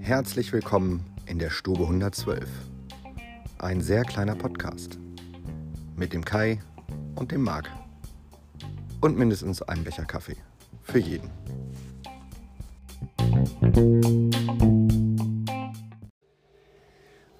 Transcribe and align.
Herzlich 0.00 0.52
willkommen 0.52 1.04
in 1.26 1.40
der 1.40 1.50
Stube 1.50 1.82
112. 1.82 2.48
Ein 3.58 3.80
sehr 3.80 4.04
kleiner 4.04 4.36
Podcast. 4.36 5.00
Mit 5.96 6.12
dem 6.12 6.24
Kai 6.24 6.60
und 7.16 7.32
dem 7.32 7.42
Marc. 7.42 7.68
Und 9.00 9.18
mindestens 9.18 9.60
einem 9.62 9.82
Becher 9.82 10.04
Kaffee. 10.04 10.36
Für 10.82 11.00
jeden. 11.00 11.30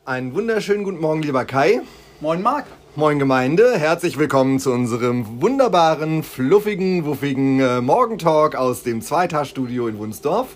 Einen 0.04 0.34
wunderschönen 0.34 0.82
guten 0.82 1.00
Morgen, 1.00 1.22
lieber 1.22 1.44
Kai. 1.44 1.82
Moin 2.20 2.42
Marc. 2.42 2.66
Moin 2.96 3.18
Gemeinde, 3.18 3.76
herzlich 3.76 4.18
willkommen 4.18 4.60
zu 4.60 4.70
unserem 4.70 5.42
wunderbaren, 5.42 6.22
fluffigen, 6.22 7.04
wuffigen 7.04 7.58
äh, 7.58 7.80
Morgentalk 7.80 8.54
aus 8.54 8.84
dem 8.84 9.02
Zweitagsstudio 9.02 9.88
in 9.88 9.98
Wunsdorf. 9.98 10.54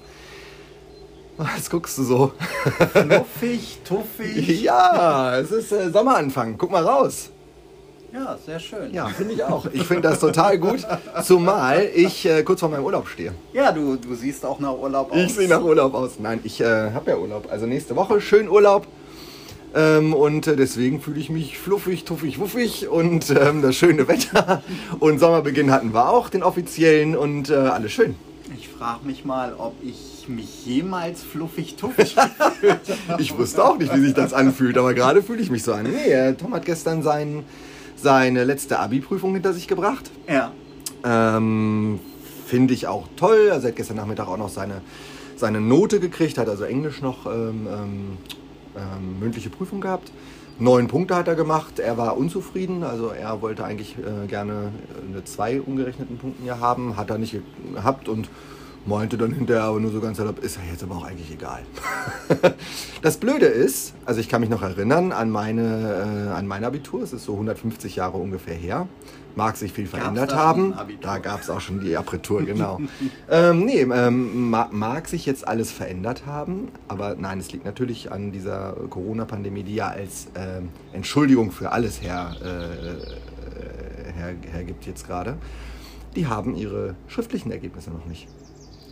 Was 1.36 1.68
guckst 1.68 1.98
du 1.98 2.04
so? 2.04 2.32
Fluffig, 2.92 3.78
tuffig. 3.84 4.62
Ja, 4.62 5.36
es 5.36 5.50
ist 5.50 5.72
äh, 5.72 5.90
Sommeranfang. 5.90 6.56
Guck 6.56 6.70
mal 6.70 6.84
raus. 6.84 7.30
Ja, 8.12 8.38
sehr 8.46 8.60
schön. 8.60 8.94
Ja, 8.94 9.06
finde 9.06 9.34
ich 9.34 9.42
auch. 9.42 9.66
Ich 9.72 9.82
finde 9.82 10.08
das 10.08 10.20
total 10.20 10.58
gut, 10.58 10.86
zumal 11.24 11.90
ich 11.92 12.24
äh, 12.24 12.44
kurz 12.44 12.60
vor 12.60 12.68
meinem 12.68 12.84
Urlaub 12.84 13.08
stehe. 13.08 13.34
Ja, 13.52 13.72
du, 13.72 13.96
du 13.96 14.14
siehst 14.14 14.46
auch 14.46 14.60
nach 14.60 14.78
Urlaub 14.78 15.10
aus. 15.10 15.18
Ich 15.18 15.34
sehe 15.34 15.48
nach 15.48 15.60
Urlaub 15.62 15.92
aus. 15.92 16.20
Nein, 16.20 16.38
ich 16.44 16.60
äh, 16.60 16.92
habe 16.92 17.10
ja 17.10 17.16
Urlaub. 17.16 17.48
Also 17.50 17.66
nächste 17.66 17.96
Woche 17.96 18.20
schön 18.20 18.48
Urlaub. 18.48 18.86
Ähm, 19.74 20.14
und 20.14 20.46
äh, 20.46 20.56
deswegen 20.56 21.00
fühle 21.00 21.20
ich 21.20 21.30
mich 21.30 21.58
fluffig, 21.58 22.04
tuffig, 22.04 22.38
wuffig 22.38 22.88
und 22.88 23.30
ähm, 23.30 23.62
das 23.62 23.76
schöne 23.76 24.08
Wetter. 24.08 24.62
Und 25.00 25.18
Sommerbeginn 25.18 25.70
hatten 25.70 25.92
wir 25.92 26.08
auch, 26.08 26.30
den 26.30 26.42
offiziellen 26.42 27.16
und 27.16 27.50
äh, 27.50 27.54
alles 27.54 27.92
schön. 27.92 28.14
Ich 28.56 28.68
frage 28.68 29.06
mich 29.06 29.24
mal, 29.24 29.54
ob 29.58 29.74
ich 29.82 30.26
mich 30.28 30.64
jemals 30.64 31.22
fluffig, 31.22 31.76
tuffig 31.76 32.16
gefühlt 32.16 32.80
habe. 33.08 33.18
Ich 33.18 33.36
wusste 33.36 33.64
auch 33.64 33.78
nicht, 33.78 33.94
wie 33.94 34.00
sich 34.00 34.14
das 34.14 34.32
anfühlt, 34.32 34.78
aber 34.78 34.94
gerade 34.94 35.22
fühle 35.22 35.42
ich 35.42 35.50
mich 35.50 35.62
so 35.62 35.72
an. 35.72 35.84
Nee, 35.84 36.12
äh, 36.12 36.34
Tom 36.34 36.54
hat 36.54 36.64
gestern 36.64 37.02
sein, 37.02 37.44
seine 37.96 38.44
letzte 38.44 38.78
Abi-Prüfung 38.78 39.34
hinter 39.34 39.52
sich 39.52 39.68
gebracht. 39.68 40.10
Ja. 40.28 40.52
Ähm, 41.04 42.00
Finde 42.46 42.72
ich 42.72 42.86
auch 42.86 43.06
toll. 43.16 43.50
Also 43.52 43.66
er 43.66 43.70
hat 43.70 43.76
gestern 43.76 43.98
Nachmittag 43.98 44.28
auch 44.28 44.38
noch 44.38 44.48
seine, 44.48 44.80
seine 45.36 45.60
Note 45.60 46.00
gekriegt, 46.00 46.38
hat 46.38 46.48
also 46.48 46.64
Englisch 46.64 47.02
noch 47.02 47.26
ähm, 48.78 49.18
mündliche 49.20 49.50
Prüfung 49.50 49.80
gehabt. 49.80 50.10
Neun 50.60 50.88
Punkte 50.88 51.14
hat 51.14 51.28
er 51.28 51.34
gemacht. 51.36 51.78
Er 51.78 51.96
war 51.98 52.16
unzufrieden. 52.16 52.82
Also 52.82 53.08
er 53.10 53.40
wollte 53.42 53.64
eigentlich 53.64 53.96
äh, 53.98 54.26
gerne 54.26 54.72
eine 55.08 55.24
zwei 55.24 55.60
umgerechneten 55.60 56.18
Punkten 56.18 56.44
ja 56.46 56.58
haben. 56.60 56.96
Hat 56.96 57.10
er 57.10 57.18
nicht 57.18 57.32
ge- 57.32 57.42
gehabt 57.74 58.08
und 58.08 58.28
meinte 58.86 59.18
dann 59.18 59.32
hinterher 59.32 59.64
aber 59.64 59.80
nur 59.80 59.90
so 59.90 60.00
ganz 60.00 60.16
salopp, 60.16 60.38
ist 60.42 60.56
ja 60.56 60.62
jetzt 60.70 60.82
aber 60.82 60.96
auch 60.96 61.04
eigentlich 61.04 61.30
egal. 61.30 61.60
das 63.02 63.18
Blöde 63.18 63.46
ist, 63.46 63.92
also 64.06 64.18
ich 64.20 64.28
kann 64.28 64.40
mich 64.40 64.50
noch 64.50 64.62
erinnern 64.62 65.12
an, 65.12 65.30
meine, 65.30 66.28
äh, 66.30 66.30
an 66.30 66.46
mein 66.46 66.64
Abitur. 66.64 67.02
Es 67.02 67.12
ist 67.12 67.24
so 67.24 67.32
150 67.34 67.96
Jahre 67.96 68.16
ungefähr 68.16 68.54
her. 68.54 68.88
Mag 69.38 69.56
sich 69.56 69.72
viel 69.72 69.86
verändert 69.86 70.34
haben. 70.34 70.74
Da 71.00 71.18
gab 71.18 71.42
es 71.42 71.48
auch 71.48 71.60
schon 71.60 71.78
die 71.78 71.96
Abitur, 71.96 72.42
genau. 72.42 72.80
ähm, 73.30 73.64
nee, 73.64 73.82
ähm, 73.82 74.50
ma 74.50 74.68
mag 74.72 75.06
sich 75.06 75.26
jetzt 75.26 75.46
alles 75.46 75.70
verändert 75.70 76.26
haben, 76.26 76.70
aber 76.88 77.14
nein, 77.14 77.38
es 77.38 77.52
liegt 77.52 77.64
natürlich 77.64 78.10
an 78.10 78.32
dieser 78.32 78.72
Corona-Pandemie, 78.90 79.62
die 79.62 79.76
ja 79.76 79.90
als 79.90 80.26
ähm, 80.34 80.70
Entschuldigung 80.92 81.52
für 81.52 81.70
alles 81.70 82.02
her, 82.02 82.34
äh, 82.42 84.12
her, 84.12 84.34
hergibt 84.50 84.86
jetzt 84.86 85.06
gerade. 85.06 85.36
Die 86.16 86.26
haben 86.26 86.56
ihre 86.56 86.96
schriftlichen 87.06 87.52
Ergebnisse 87.52 87.92
noch 87.92 88.06
nicht. 88.06 88.26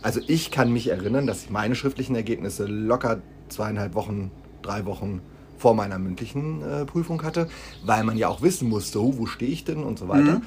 Also 0.01 0.21
ich 0.27 0.49
kann 0.49 0.71
mich 0.71 0.87
erinnern, 0.87 1.27
dass 1.27 1.43
ich 1.43 1.49
meine 1.49 1.75
schriftlichen 1.75 2.15
Ergebnisse 2.15 2.67
locker 2.67 3.19
zweieinhalb 3.49 3.95
Wochen, 3.95 4.31
drei 4.61 4.85
Wochen 4.85 5.19
vor 5.57 5.73
meiner 5.73 5.99
mündlichen 5.99 6.61
äh, 6.61 6.85
Prüfung 6.85 7.23
hatte, 7.23 7.47
weil 7.85 8.03
man 8.03 8.17
ja 8.17 8.27
auch 8.27 8.41
wissen 8.41 8.69
musste, 8.69 8.99
wo 8.99 9.25
stehe 9.25 9.51
ich 9.51 9.63
denn 9.63 9.83
und 9.83 9.99
so 9.99 10.07
weiter. 10.07 10.41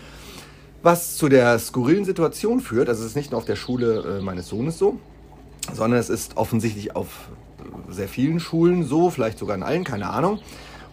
Was 0.82 1.16
zu 1.16 1.28
der 1.28 1.58
skurrilen 1.58 2.04
Situation 2.04 2.60
führt, 2.60 2.88
also 2.88 3.02
es 3.02 3.10
ist 3.10 3.16
nicht 3.16 3.32
nur 3.32 3.38
auf 3.38 3.44
der 3.44 3.56
Schule 3.56 4.18
äh, 4.18 4.22
meines 4.22 4.48
Sohnes 4.48 4.78
so, 4.78 4.98
sondern 5.74 6.00
es 6.00 6.08
ist 6.08 6.36
offensichtlich 6.36 6.96
auf 6.96 7.28
äh, 7.58 7.92
sehr 7.92 8.08
vielen 8.08 8.40
Schulen 8.40 8.84
so, 8.84 9.10
vielleicht 9.10 9.38
sogar 9.38 9.56
in 9.56 9.62
allen, 9.62 9.84
keine 9.84 10.08
Ahnung. 10.08 10.38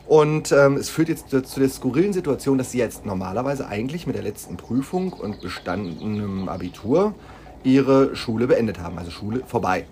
Und 0.08 0.52
ähm, 0.54 0.76
es 0.78 0.90
führt 0.90 1.10
jetzt 1.10 1.30
zu 1.30 1.60
der 1.60 1.70
skurrilen 1.70 2.14
Situation, 2.14 2.58
dass 2.58 2.72
sie 2.72 2.78
jetzt 2.78 3.06
normalerweise 3.06 3.68
eigentlich 3.68 4.08
mit 4.08 4.16
der 4.16 4.24
letzten 4.24 4.56
Prüfung 4.56 5.12
und 5.12 5.42
bestandenem 5.42 6.48
Abitur 6.48 7.14
ihre 7.64 8.16
Schule 8.16 8.48
beendet 8.48 8.80
haben, 8.80 8.98
also 8.98 9.12
Schule 9.12 9.44
vorbei. 9.46 9.86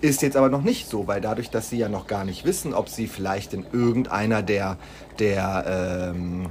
Ist 0.00 0.22
jetzt 0.22 0.36
aber 0.36 0.48
noch 0.48 0.62
nicht 0.62 0.88
so, 0.88 1.06
weil 1.06 1.20
dadurch, 1.20 1.50
dass 1.50 1.70
sie 1.70 1.78
ja 1.78 1.88
noch 1.88 2.06
gar 2.06 2.24
nicht 2.24 2.44
wissen, 2.44 2.74
ob 2.74 2.88
sie 2.88 3.06
vielleicht 3.06 3.54
in 3.54 3.64
irgendeiner 3.72 4.42
der, 4.42 4.76
der 5.18 6.12
ähm, 6.14 6.50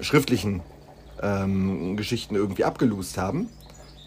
schriftlichen 0.00 0.62
ähm, 1.22 1.96
Geschichten 1.96 2.34
irgendwie 2.34 2.64
abgelust 2.64 3.18
haben, 3.18 3.48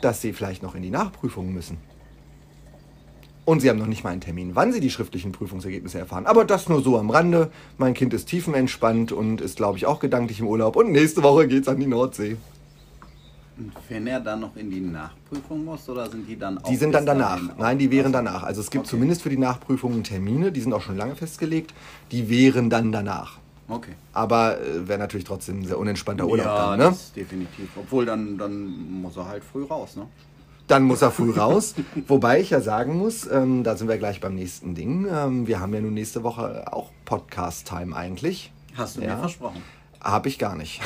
dass 0.01 0.21
sie 0.21 0.33
vielleicht 0.33 0.61
noch 0.61 0.75
in 0.75 0.81
die 0.81 0.89
Nachprüfung 0.89 1.53
müssen. 1.53 1.77
Und 3.45 3.59
sie 3.59 3.69
haben 3.69 3.77
noch 3.77 3.85
nicht 3.85 4.03
mal 4.03 4.09
einen 4.09 4.21
Termin, 4.21 4.55
wann 4.55 4.73
sie 4.73 4.79
die 4.79 4.89
schriftlichen 4.89 5.31
Prüfungsergebnisse 5.31 5.99
erfahren. 5.99 6.25
Aber 6.25 6.45
das 6.45 6.67
nur 6.67 6.81
so 6.81 6.97
am 6.97 7.11
Rande. 7.11 7.51
Mein 7.77 7.93
Kind 7.93 8.11
ist 8.13 8.25
tiefenentspannt 8.25 9.11
und 9.11 9.39
ist, 9.39 9.57
glaube 9.57 9.77
ich, 9.77 9.85
auch 9.85 9.99
gedanklich 9.99 10.39
im 10.39 10.47
Urlaub. 10.47 10.75
Und 10.75 10.91
nächste 10.91 11.21
Woche 11.21 11.47
geht's 11.47 11.67
an 11.67 11.79
die 11.79 11.85
Nordsee. 11.85 12.37
Und 13.57 13.71
wenn 13.87 14.05
er 14.07 14.19
dann 14.19 14.41
noch 14.41 14.55
in 14.57 14.69
die 14.69 14.81
Nachprüfung 14.81 15.63
muss, 15.63 15.87
oder 15.87 16.09
sind 16.09 16.27
die 16.27 16.37
dann 16.37 16.57
auch 16.57 16.69
Die 16.69 16.75
sind 16.75 16.91
dann 16.91 17.05
danach. 17.05 17.39
Nein, 17.57 17.77
die 17.77 17.89
wären 17.89 18.11
danach. 18.11 18.43
Also 18.43 18.59
es 18.61 18.69
gibt 18.69 18.81
Okay. 18.83 18.89
zumindest 18.91 19.21
für 19.21 19.29
die 19.29 19.37
Nachprüfungen 19.37 20.03
Termine, 20.03 20.51
die 20.51 20.59
sind 20.61 20.73
auch 20.73 20.81
schon 20.81 20.97
lange 20.97 21.15
festgelegt. 21.15 21.73
Die 22.11 22.29
wären 22.29 22.69
dann 22.69 22.91
danach. 22.91 23.37
Okay. 23.67 23.93
Aber 24.13 24.59
äh, 24.61 24.87
wäre 24.87 24.99
natürlich 24.99 25.23
trotzdem 25.25 25.61
ein 25.61 25.65
sehr 25.65 25.79
unentspannter 25.79 26.27
Urlaub 26.27 26.45
ja, 26.45 26.69
dann, 26.71 26.79
ne? 26.79 26.85
das 26.85 27.13
definitiv. 27.13 27.69
Obwohl, 27.77 28.05
dann, 28.05 28.37
dann 28.37 28.65
muss 29.01 29.17
er 29.17 29.27
halt 29.27 29.43
früh 29.43 29.63
raus, 29.63 29.95
ne? 29.95 30.05
Dann 30.67 30.83
muss 30.83 31.01
er 31.01 31.11
früh 31.11 31.31
raus. 31.31 31.75
Wobei 32.07 32.41
ich 32.41 32.49
ja 32.49 32.59
sagen 32.59 32.97
muss, 32.97 33.25
ähm, 33.31 33.63
da 33.63 33.75
sind 33.77 33.87
wir 33.87 33.97
gleich 33.97 34.19
beim 34.19 34.35
nächsten 34.35 34.75
Ding. 34.75 35.07
Ähm, 35.11 35.47
wir 35.47 35.59
haben 35.61 35.73
ja 35.73 35.79
nun 35.81 35.93
nächste 35.93 36.23
Woche 36.23 36.65
auch 36.73 36.91
Podcast-Time 37.05 37.95
eigentlich. 37.95 38.51
Hast 38.75 38.97
du 38.97 39.01
Ja. 39.01 39.13
mir 39.15 39.19
versprochen. 39.19 39.61
Habe 40.05 40.29
ich 40.29 40.37
gar 40.37 40.55
nicht. 40.55 40.81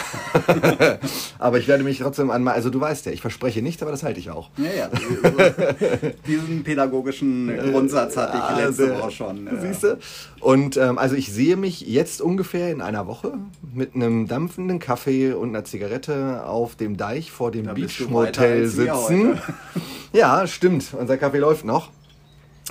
aber 1.39 1.57
ich 1.59 1.67
werde 1.67 1.83
mich 1.83 1.99
trotzdem 1.99 2.31
an, 2.31 2.47
also 2.47 2.69
du 2.69 2.79
weißt 2.79 3.05
ja, 3.05 3.11
ich 3.11 3.19
verspreche 3.19 3.61
nichts, 3.61 3.81
aber 3.81 3.91
das 3.91 4.01
halte 4.01 4.17
ich 4.17 4.29
auch. 4.29 4.49
Ja, 4.55 4.71
ja. 4.71 4.89
Diesen 6.25 6.63
pädagogischen 6.63 7.51
Grundsatz 7.71 8.15
hatte 8.15 8.37
ich 8.37 8.43
Ah, 8.43 8.57
letzte 8.57 8.85
sehr- 8.87 8.99
Woche 8.99 9.11
schon. 9.11 9.45
ja. 9.45 9.59
Siehst 9.59 9.83
du? 9.83 9.97
Und 10.39 10.77
ähm, 10.77 10.97
also 10.97 11.15
ich 11.15 11.33
sehe 11.33 11.57
mich 11.57 11.81
jetzt 11.81 12.21
ungefähr 12.21 12.71
in 12.71 12.81
einer 12.81 13.07
Woche 13.07 13.33
mit 13.73 13.93
einem 13.93 14.27
dampfenden 14.29 14.79
Kaffee 14.79 15.33
und 15.33 15.49
einer 15.49 15.65
Zigarette 15.65 16.45
auf 16.45 16.75
dem 16.75 16.95
Deich 16.95 17.29
vor 17.29 17.51
dem 17.51 17.65
Da 17.65 17.73
bist 17.73 17.99
du 17.99 18.05
Beach 18.05 18.13
weiter 18.15 18.41
Motel 18.41 18.63
als 18.63 18.77
wir 18.77 18.95
sitzen. 18.95 19.41
Ja, 20.13 20.47
stimmt. 20.47 20.85
Unser 20.97 21.17
Kaffee 21.17 21.37
läuft 21.39 21.65
noch. 21.65 21.89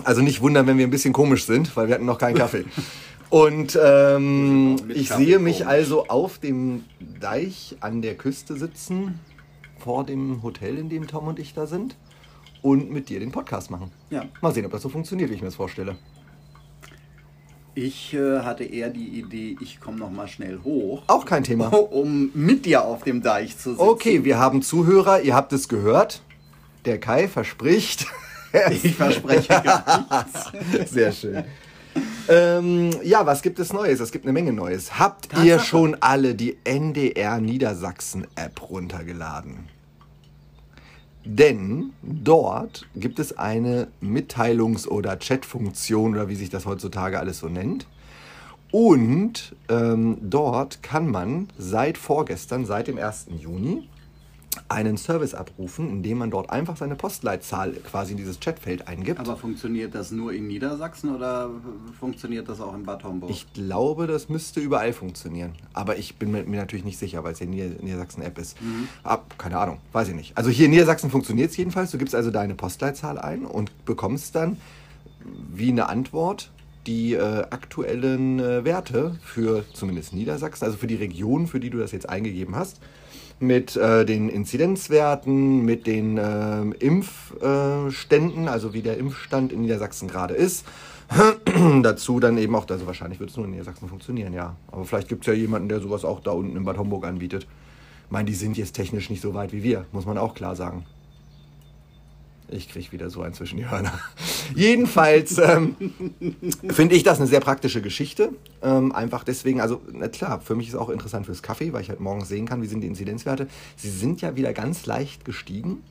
Also 0.02 0.22
nicht 0.22 0.40
wundern, 0.40 0.66
wenn 0.66 0.78
wir 0.78 0.86
ein 0.86 0.90
bisschen 0.90 1.12
komisch 1.12 1.44
sind, 1.44 1.76
weil 1.76 1.86
wir 1.88 1.94
hatten 1.94 2.04
noch 2.06 2.18
keinen 2.18 2.36
Kaffee. 2.36 2.64
Und 3.30 3.78
ähm, 3.82 4.76
ich 4.88 5.10
sehe 5.10 5.38
mich 5.38 5.66
also 5.66 6.06
auf 6.06 6.38
dem 6.38 6.84
Deich 7.20 7.76
an 7.80 8.00
der 8.00 8.14
Küste 8.16 8.56
sitzen, 8.56 9.20
vor 9.78 10.04
dem 10.04 10.42
Hotel, 10.42 10.78
in 10.78 10.88
dem 10.88 11.06
Tom 11.06 11.28
und 11.28 11.38
ich 11.38 11.52
da 11.52 11.66
sind, 11.66 11.96
und 12.62 12.90
mit 12.90 13.08
dir 13.08 13.20
den 13.20 13.30
Podcast 13.30 13.70
machen. 13.70 13.92
Ja. 14.10 14.24
Mal 14.40 14.52
sehen, 14.54 14.64
ob 14.64 14.72
das 14.72 14.82
so 14.82 14.88
funktioniert, 14.88 15.30
wie 15.30 15.34
ich 15.34 15.40
mir 15.40 15.48
das 15.48 15.56
vorstelle. 15.56 15.96
Ich 17.74 18.12
äh, 18.12 18.40
hatte 18.40 18.64
eher 18.64 18.90
die 18.90 19.20
Idee, 19.20 19.56
ich 19.60 19.78
komme 19.78 19.98
noch 19.98 20.10
mal 20.10 20.26
schnell 20.26 20.58
hoch, 20.64 21.02
Auch 21.06 21.24
kein 21.24 21.44
Thema. 21.44 21.68
um 21.92 22.30
mit 22.34 22.66
dir 22.66 22.84
auf 22.84 23.04
dem 23.04 23.22
Deich 23.22 23.56
zu 23.56 23.70
sitzen. 23.70 23.82
Okay, 23.82 24.24
wir 24.24 24.38
haben 24.38 24.62
Zuhörer, 24.62 25.20
ihr 25.20 25.34
habt 25.34 25.52
es 25.52 25.68
gehört. 25.68 26.22
Der 26.86 26.98
Kai 26.98 27.28
verspricht. 27.28 28.06
Ich 28.70 28.94
verspreche 28.94 29.48
gar 29.62 30.06
nichts. 30.72 30.90
Sehr 30.90 31.12
schön. 31.12 31.44
Ähm, 32.28 32.90
ja, 33.02 33.24
was 33.24 33.42
gibt 33.42 33.58
es 33.58 33.72
Neues? 33.72 34.00
Es 34.00 34.12
gibt 34.12 34.24
eine 34.24 34.32
Menge 34.32 34.52
Neues. 34.52 34.98
Habt 34.98 35.26
ihr 35.32 35.56
Tatsache. 35.56 35.66
schon 35.66 35.96
alle 36.00 36.34
die 36.34 36.58
NDR 36.64 37.40
Niedersachsen 37.40 38.26
App 38.36 38.70
runtergeladen? 38.70 39.68
Denn 41.24 41.92
dort 42.02 42.86
gibt 42.94 43.18
es 43.18 43.36
eine 43.36 43.88
Mitteilungs- 44.02 44.86
oder 44.86 45.16
Chatfunktion 45.16 46.14
oder 46.14 46.28
wie 46.28 46.36
sich 46.36 46.50
das 46.50 46.64
heutzutage 46.64 47.18
alles 47.18 47.38
so 47.38 47.48
nennt. 47.48 47.86
Und 48.70 49.54
ähm, 49.68 50.18
dort 50.20 50.82
kann 50.82 51.10
man 51.10 51.48
seit 51.56 51.98
vorgestern, 51.98 52.66
seit 52.66 52.88
dem 52.88 52.98
1. 52.98 53.26
Juni, 53.38 53.88
einen 54.68 54.98
Service 54.98 55.34
abrufen, 55.34 55.88
indem 55.88 56.18
man 56.18 56.30
dort 56.30 56.50
einfach 56.50 56.76
seine 56.76 56.94
Postleitzahl 56.94 57.72
quasi 57.72 58.12
in 58.12 58.18
dieses 58.18 58.38
Chatfeld 58.38 58.86
eingibt. 58.86 59.18
Aber 59.18 59.36
funktioniert 59.36 59.94
das 59.94 60.10
nur 60.10 60.32
in 60.32 60.46
Niedersachsen 60.46 61.14
oder 61.14 61.50
funktioniert 61.98 62.48
das 62.48 62.60
auch 62.60 62.74
in 62.74 62.84
Bad 62.84 63.02
Homburg? 63.04 63.30
Ich 63.30 63.50
glaube, 63.54 64.06
das 64.06 64.28
müsste 64.28 64.60
überall 64.60 64.92
funktionieren. 64.92 65.54
Aber 65.72 65.96
ich 65.96 66.16
bin 66.16 66.30
mir, 66.30 66.44
natürlich 66.44 66.84
nicht 66.84 66.98
sicher, 66.98 67.24
weil 67.24 67.32
es 67.32 67.40
ja 67.40 67.46
Nieder 67.46 67.82
Niedersachsen-App 67.82 68.38
ist. 68.38 68.60
Mhm. 68.60 68.88
Ab, 69.04 69.34
keine 69.38 69.58
Ahnung, 69.58 69.78
weiß 69.92 70.08
ich 70.08 70.14
nicht. 70.14 70.36
Also 70.36 70.50
hier 70.50 70.66
in 70.66 70.72
Niedersachsen 70.72 71.10
funktioniert 71.10 71.50
es 71.50 71.56
jedenfalls. 71.56 71.90
Du 71.90 71.98
gibst 71.98 72.14
also 72.14 72.30
deine 72.30 72.54
Postleitzahl 72.54 73.18
ein 73.18 73.46
und 73.46 73.86
bekommst 73.86 74.34
dann 74.34 74.58
wie 75.50 75.70
eine 75.70 75.88
Antwort 75.88 76.50
die 76.86 77.14
äh, 77.14 77.42
aktuellen 77.50 78.38
äh, 78.38 78.64
Werte 78.64 79.18
für 79.22 79.64
zumindest 79.74 80.14
Niedersachsen, 80.14 80.64
also 80.64 80.78
für 80.78 80.86
die 80.86 80.94
Region, 80.94 81.46
für 81.46 81.60
die 81.60 81.70
du 81.70 81.78
das 81.78 81.92
jetzt 81.92 82.08
eingegeben 82.08 82.56
hast, 82.56 82.80
mit 83.40 83.76
äh, 83.76 84.04
den 84.04 84.28
Inzidenzwerten, 84.28 85.64
mit 85.64 85.86
den 85.86 86.18
ähm, 86.18 86.74
Impfständen, 86.78 88.48
also 88.48 88.74
wie 88.74 88.82
der 88.82 88.98
Impfstand 88.98 89.52
in 89.52 89.62
Niedersachsen 89.62 90.08
gerade 90.08 90.34
ist. 90.34 90.66
Dazu 91.82 92.20
dann 92.20 92.36
eben 92.36 92.54
auch, 92.54 92.68
also 92.68 92.86
wahrscheinlich 92.86 93.18
wird 93.18 93.30
es 93.30 93.36
nur 93.36 93.46
in 93.46 93.52
Niedersachsen 93.52 93.88
funktionieren, 93.88 94.34
ja. 94.34 94.56
Aber 94.70 94.84
vielleicht 94.84 95.08
gibt 95.08 95.22
es 95.22 95.26
ja 95.26 95.32
jemanden, 95.32 95.68
der 95.68 95.80
sowas 95.80 96.04
auch 96.04 96.20
da 96.20 96.32
unten 96.32 96.56
in 96.56 96.64
Bad 96.64 96.76
Homburg 96.76 97.06
anbietet. 97.06 97.46
Ich 98.06 98.10
meine, 98.10 98.26
die 98.26 98.34
sind 98.34 98.58
jetzt 98.58 98.72
technisch 98.72 99.08
nicht 99.10 99.22
so 99.22 99.34
weit 99.34 99.52
wie 99.52 99.62
wir, 99.62 99.86
muss 99.92 100.06
man 100.06 100.18
auch 100.18 100.34
klar 100.34 100.54
sagen. 100.54 100.84
Ich 102.50 102.68
kriege 102.70 102.92
wieder 102.92 103.10
so 103.10 103.22
ein 103.22 103.34
zwischen 103.34 103.58
die 103.58 103.68
Hörner. 103.70 103.92
Jedenfalls 104.54 105.36
ähm, 105.38 105.76
finde 106.70 106.94
ich 106.94 107.02
das 107.02 107.18
eine 107.18 107.26
sehr 107.26 107.40
praktische 107.40 107.82
Geschichte. 107.82 108.30
Ähm, 108.62 108.92
einfach 108.92 109.22
deswegen, 109.24 109.60
also 109.60 109.80
na 109.92 110.08
klar, 110.08 110.40
für 110.40 110.54
mich 110.54 110.68
ist 110.68 110.74
auch 110.74 110.88
interessant 110.88 111.26
fürs 111.26 111.42
Kaffee, 111.42 111.72
weil 111.72 111.82
ich 111.82 111.90
halt 111.90 112.00
morgens 112.00 112.28
sehen 112.28 112.46
kann, 112.46 112.62
wie 112.62 112.66
sind 112.66 112.80
die 112.80 112.86
Inzidenzwerte. 112.86 113.48
Sie 113.76 113.90
sind 113.90 114.20
ja 114.22 114.34
wieder 114.36 114.52
ganz 114.52 114.86
leicht 114.86 115.24
gestiegen. 115.24 115.82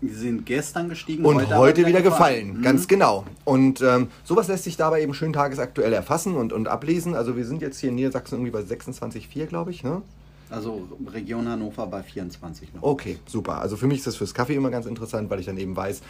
Die 0.00 0.10
sind 0.10 0.46
gestern 0.46 0.88
gestiegen 0.88 1.24
Und 1.24 1.48
heute, 1.56 1.80
aber 1.82 1.88
wieder 1.88 2.02
gefallen, 2.02 2.58
Mhm. 2.58 2.62
ganz 2.62 2.86
genau. 2.86 3.24
Und 3.44 3.80
ähm, 3.80 4.06
sowas 4.22 4.46
lässt 4.46 4.62
sich 4.62 4.76
dabei 4.76 5.02
eben 5.02 5.12
schön 5.12 5.32
tagesaktuell 5.32 5.92
erfassen 5.92 6.36
und, 6.36 6.52
und 6.52 6.68
ablesen. 6.68 7.16
Also 7.16 7.36
wir 7.36 7.44
sind 7.44 7.60
jetzt 7.62 7.80
hier 7.80 7.88
in 7.88 7.96
Niedersachsen 7.96 8.36
irgendwie 8.36 8.52
bei 8.52 8.60
26,4, 8.60 9.46
glaube 9.46 9.72
ich. 9.72 9.82
Ne? 9.82 10.02
Also 10.50 10.88
Region 11.12 11.48
Hannover 11.48 11.86
bei 11.86 12.02
24 12.02 12.74
noch. 12.74 12.82
Okay, 12.82 13.18
super. 13.26 13.60
Also 13.60 13.76
für 13.76 13.86
mich 13.86 13.98
ist 13.98 14.06
das 14.06 14.16
fürs 14.16 14.34
Kaffee 14.34 14.54
immer 14.54 14.70
ganz 14.70 14.86
interessant, 14.86 15.28
weil 15.30 15.40
ich 15.40 15.46
dann 15.46 15.58
eben 15.58 15.76
weiß, 15.76 16.00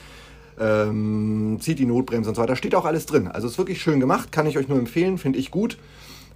ähm, 0.60 1.58
zieht 1.60 1.78
die 1.78 1.86
Notbremse 1.86 2.30
und 2.30 2.36
so 2.36 2.42
weiter. 2.42 2.56
Steht 2.56 2.74
auch 2.74 2.84
alles 2.84 3.06
drin. 3.06 3.28
Also 3.28 3.48
ist 3.48 3.58
wirklich 3.58 3.80
schön 3.80 4.00
gemacht, 4.00 4.32
kann 4.32 4.46
ich 4.46 4.58
euch 4.58 4.68
nur 4.68 4.78
empfehlen, 4.78 5.18
finde 5.18 5.38
ich 5.38 5.50
gut. 5.50 5.78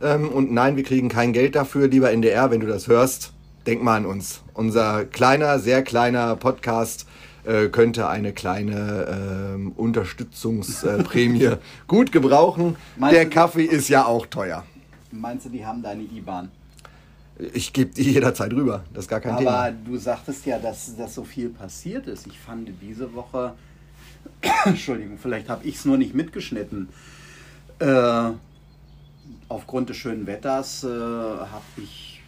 Ähm, 0.00 0.28
und 0.28 0.52
nein, 0.52 0.76
wir 0.76 0.84
kriegen 0.84 1.08
kein 1.08 1.32
Geld 1.32 1.54
dafür. 1.54 1.88
Lieber 1.88 2.10
NDR, 2.10 2.50
wenn 2.50 2.60
du 2.60 2.66
das 2.66 2.88
hörst, 2.88 3.32
denk 3.66 3.82
mal 3.82 3.96
an 3.96 4.06
uns. 4.06 4.42
Unser 4.54 5.04
kleiner, 5.04 5.58
sehr 5.58 5.82
kleiner 5.82 6.36
Podcast 6.36 7.06
äh, 7.44 7.68
könnte 7.68 8.08
eine 8.08 8.32
kleine 8.32 9.54
ähm, 9.54 9.72
Unterstützungsprämie 9.76 11.56
gut 11.86 12.12
gebrauchen. 12.12 12.76
Meinst 12.96 13.16
Der 13.16 13.28
Kaffee 13.28 13.64
ist 13.64 13.88
ja 13.88 14.04
auch 14.06 14.26
teuer. 14.26 14.64
Meinst 15.10 15.46
du, 15.46 15.50
die 15.50 15.64
haben 15.64 15.82
deine 15.82 16.02
IBAN? 16.02 16.50
Ich 17.54 17.72
gebe 17.72 17.92
die 17.92 18.02
jederzeit 18.12 18.52
rüber. 18.52 18.84
Das 18.92 19.04
ist 19.04 19.08
gar 19.08 19.20
kein 19.20 19.32
Aber 19.32 19.40
Thema. 19.40 19.70
du 19.72 19.96
sagtest 19.96 20.46
ja, 20.46 20.58
dass, 20.58 20.96
dass 20.96 21.14
so 21.14 21.24
viel 21.24 21.48
passiert 21.48 22.06
ist. 22.06 22.26
Ich 22.26 22.38
fand 22.38 22.70
diese 22.80 23.12
Woche, 23.14 23.54
Entschuldigung, 24.64 25.18
vielleicht 25.18 25.48
habe 25.48 25.64
ich 25.64 25.76
es 25.76 25.84
nur 25.84 25.96
nicht 25.96 26.14
mitgeschnitten. 26.14 26.88
Äh, 27.78 28.30
aufgrund 29.48 29.88
des 29.88 29.96
schönen 29.96 30.26
Wetters 30.26 30.84
äh, 30.84 30.88
habe 30.88 31.64
ich 31.78 32.22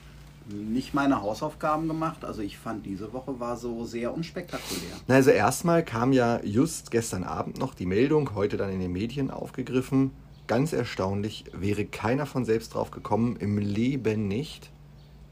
nicht 0.49 0.95
meine 0.95 1.23
Hausaufgaben 1.23 1.89
gemacht. 1.89 2.25
Also 2.25 2.43
ich 2.43 2.59
fand, 2.59 2.85
diese 2.85 3.13
Woche 3.13 3.39
war 3.41 3.57
so 3.57 3.85
sehr 3.85 4.13
unspektakulär. 4.15 4.83
Na, 5.07 5.15
Also 5.17 5.31
erstmal 5.31 5.85
kam 5.85 6.13
ja 6.13 6.41
just 6.45 6.91
gestern 6.91 7.25
Abend 7.25 7.59
noch 7.59 7.75
die 7.75 7.87
Meldung, 7.87 8.35
heute 8.35 8.57
dann 8.57 8.71
in 8.71 8.81
den 8.81 8.93
Medien 8.93 9.31
aufgegriffen. 9.31 10.11
Ganz 10.47 10.73
erstaunlich, 10.75 11.45
wäre 11.55 11.87
keiner 11.87 12.27
von 12.27 12.45
selbst 12.45 12.75
drauf 12.75 12.91
gekommen, 12.91 13.37
im 13.37 13.57
Leben 13.59 14.29
nicht. 14.29 14.71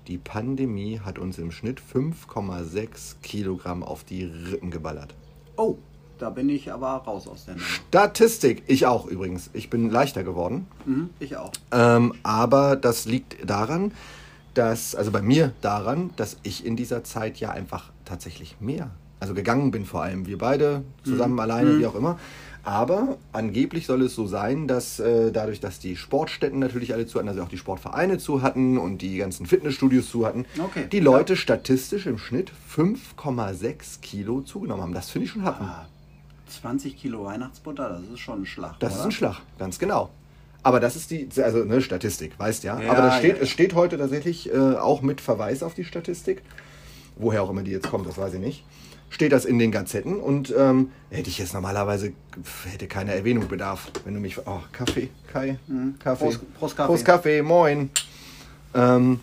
Die 0.09 0.19
Pandemie 0.19 0.99
hat 0.99 1.19
uns 1.19 1.39
im 1.39 1.53
Schnitt 1.53 1.81
5,6 1.81 3.21
Kilogramm 3.23 3.85
auf 3.85 4.03
die 4.03 4.25
Rippen 4.25 4.73
geballert. 4.73 5.15
Oh, 5.57 5.77
da 6.19 6.31
bin 6.31 6.49
ich 6.49 6.73
aber 6.73 6.89
raus 6.89 7.29
aus 7.29 7.45
der 7.45 7.55
Nummer. 7.55 7.67
Statistik, 7.89 8.65
ich 8.67 8.87
auch 8.87 9.07
übrigens. 9.07 9.51
Ich 9.53 9.71
bin 9.71 9.91
leichter 9.91 10.25
geworden. 10.25 10.67
Mhm, 10.87 11.11
ich 11.21 11.37
auch. 11.37 11.53
Ähm, 11.71 12.15
aber 12.25 12.75
das 12.75 13.05
liegt 13.05 13.49
daran, 13.49 13.93
dass, 14.55 14.97
also 14.97 15.13
bei 15.13 15.23
mir 15.23 15.53
daran, 15.61 16.11
dass 16.17 16.37
ich 16.43 16.67
in 16.67 16.75
dieser 16.75 17.05
Zeit 17.05 17.39
ja 17.39 17.51
einfach 17.51 17.91
tatsächlich 18.05 18.57
mehr, 18.61 18.91
also 19.21 19.35
gegangen 19.35 19.71
bin 19.71 19.85
vor 19.85 20.03
allem, 20.03 20.27
wir 20.27 20.39
beide 20.39 20.83
zusammen, 21.05 21.39
alleine, 21.39 21.79
wie 21.79 21.87
auch 21.87 21.95
immer. 21.95 22.19
Aber 22.65 23.19
angeblich 23.33 23.87
soll 23.87 24.03
es 24.03 24.15
so 24.15 24.27
sein, 24.27 24.69
dass 24.69 25.01
äh, 25.01 25.33
dadurch, 25.33 25.59
dass 25.59 25.81
die 25.81 25.97
Sportstätten 25.97 26.61
natürlich 26.61 26.95
alle 26.95 27.07
zu 27.07 27.19
hatten, 27.19 27.29
also 27.29 27.43
auch 27.43 27.49
die 27.49 27.59
Sportvereine 27.59 28.19
zu 28.19 28.43
hatten 28.43 28.79
und 28.79 28.99
die 28.99 29.17
ganzen 29.17 29.47
Fitnessstudios 29.47 30.09
zu 30.09 30.25
hatten, 30.25 30.47
Okay, 30.59 30.87
die 30.91 31.01
Leute 31.01 31.35
statistisch 31.35 32.07
im 32.07 32.19
Schnitt 32.19 32.53
5,6 32.75 34.01
Kilo 34.01 34.43
zugenommen 34.43 34.83
haben. 34.83 34.95
Das 34.95 35.11
finde 35.11 35.25
ich 35.27 35.33
schon 35.33 35.45
happen. 35.45 35.65
Ah, 35.65 35.87
20 36.49 36.97
Kilo 36.97 37.25
Weihnachtsbutter, 37.25 37.89
das 37.89 38.03
ist 38.13 38.21
schon 38.21 38.43
ein 38.43 38.47
Schlag. 38.47 38.79
Das 38.79 38.93
ist 38.93 38.99
oder? 38.99 39.07
ein 39.07 39.13
Schlag, 39.13 39.41
ganz 39.59 39.79
genau. 39.79 40.11
Aber 40.63 40.79
das 40.79 40.95
ist 40.95 41.11
die, 41.11 41.29
also 41.43 41.65
ne, 41.65 41.81
Statistik, 41.81 42.39
weißt 42.39 42.63
ja. 42.63 42.81
Ja, 42.81 42.93
Aber 42.93 43.03
das 43.03 43.19
steht, 43.19 43.37
ja. 43.37 43.43
es 43.43 43.51
steht 43.51 43.75
heute 43.75 43.99
tatsächlich 43.99 44.53
äh, 44.53 44.77
auch 44.77 45.03
mit 45.03 45.21
Verweis 45.21 45.65
auf 45.65 45.75
die 45.75 45.85
Statistik. 45.85 46.43
Woher 47.17 47.43
auch 47.43 47.51
immer 47.51 47.63
die 47.63 47.73
jetzt 47.73 47.91
kommt, 47.91 48.07
das 48.07 48.17
weiß 48.17 48.35
ich 48.35 48.41
nicht. 48.41 48.65
Steht 49.13 49.31
das 49.31 49.45
in 49.45 49.59
den 49.59 49.71
Gazetten 49.71 50.17
und 50.21 50.55
ähm, 50.57 50.91
hätte 51.11 51.29
ich 51.29 51.37
jetzt 51.39 51.53
normalerweise, 51.53 52.15
hätte 52.73 52.87
keine 52.87 53.15
Erwähnung 53.15 53.47
bedarf, 53.47 53.91
wenn 54.07 54.15
du 54.15 54.21
mich, 54.21 54.39
oh, 54.47 54.61
Kaffee, 54.73 55.11
Kai, 55.31 55.59
Kaffee. 56.03 56.25
Mhm. 56.25 56.31
Prost- 56.31 56.41
Prost 56.59 56.77
Kaffee. 56.79 56.87
Prost 56.93 57.05
Kaffee, 57.05 57.43
moin. 57.43 57.91
Ähm, 58.75 59.21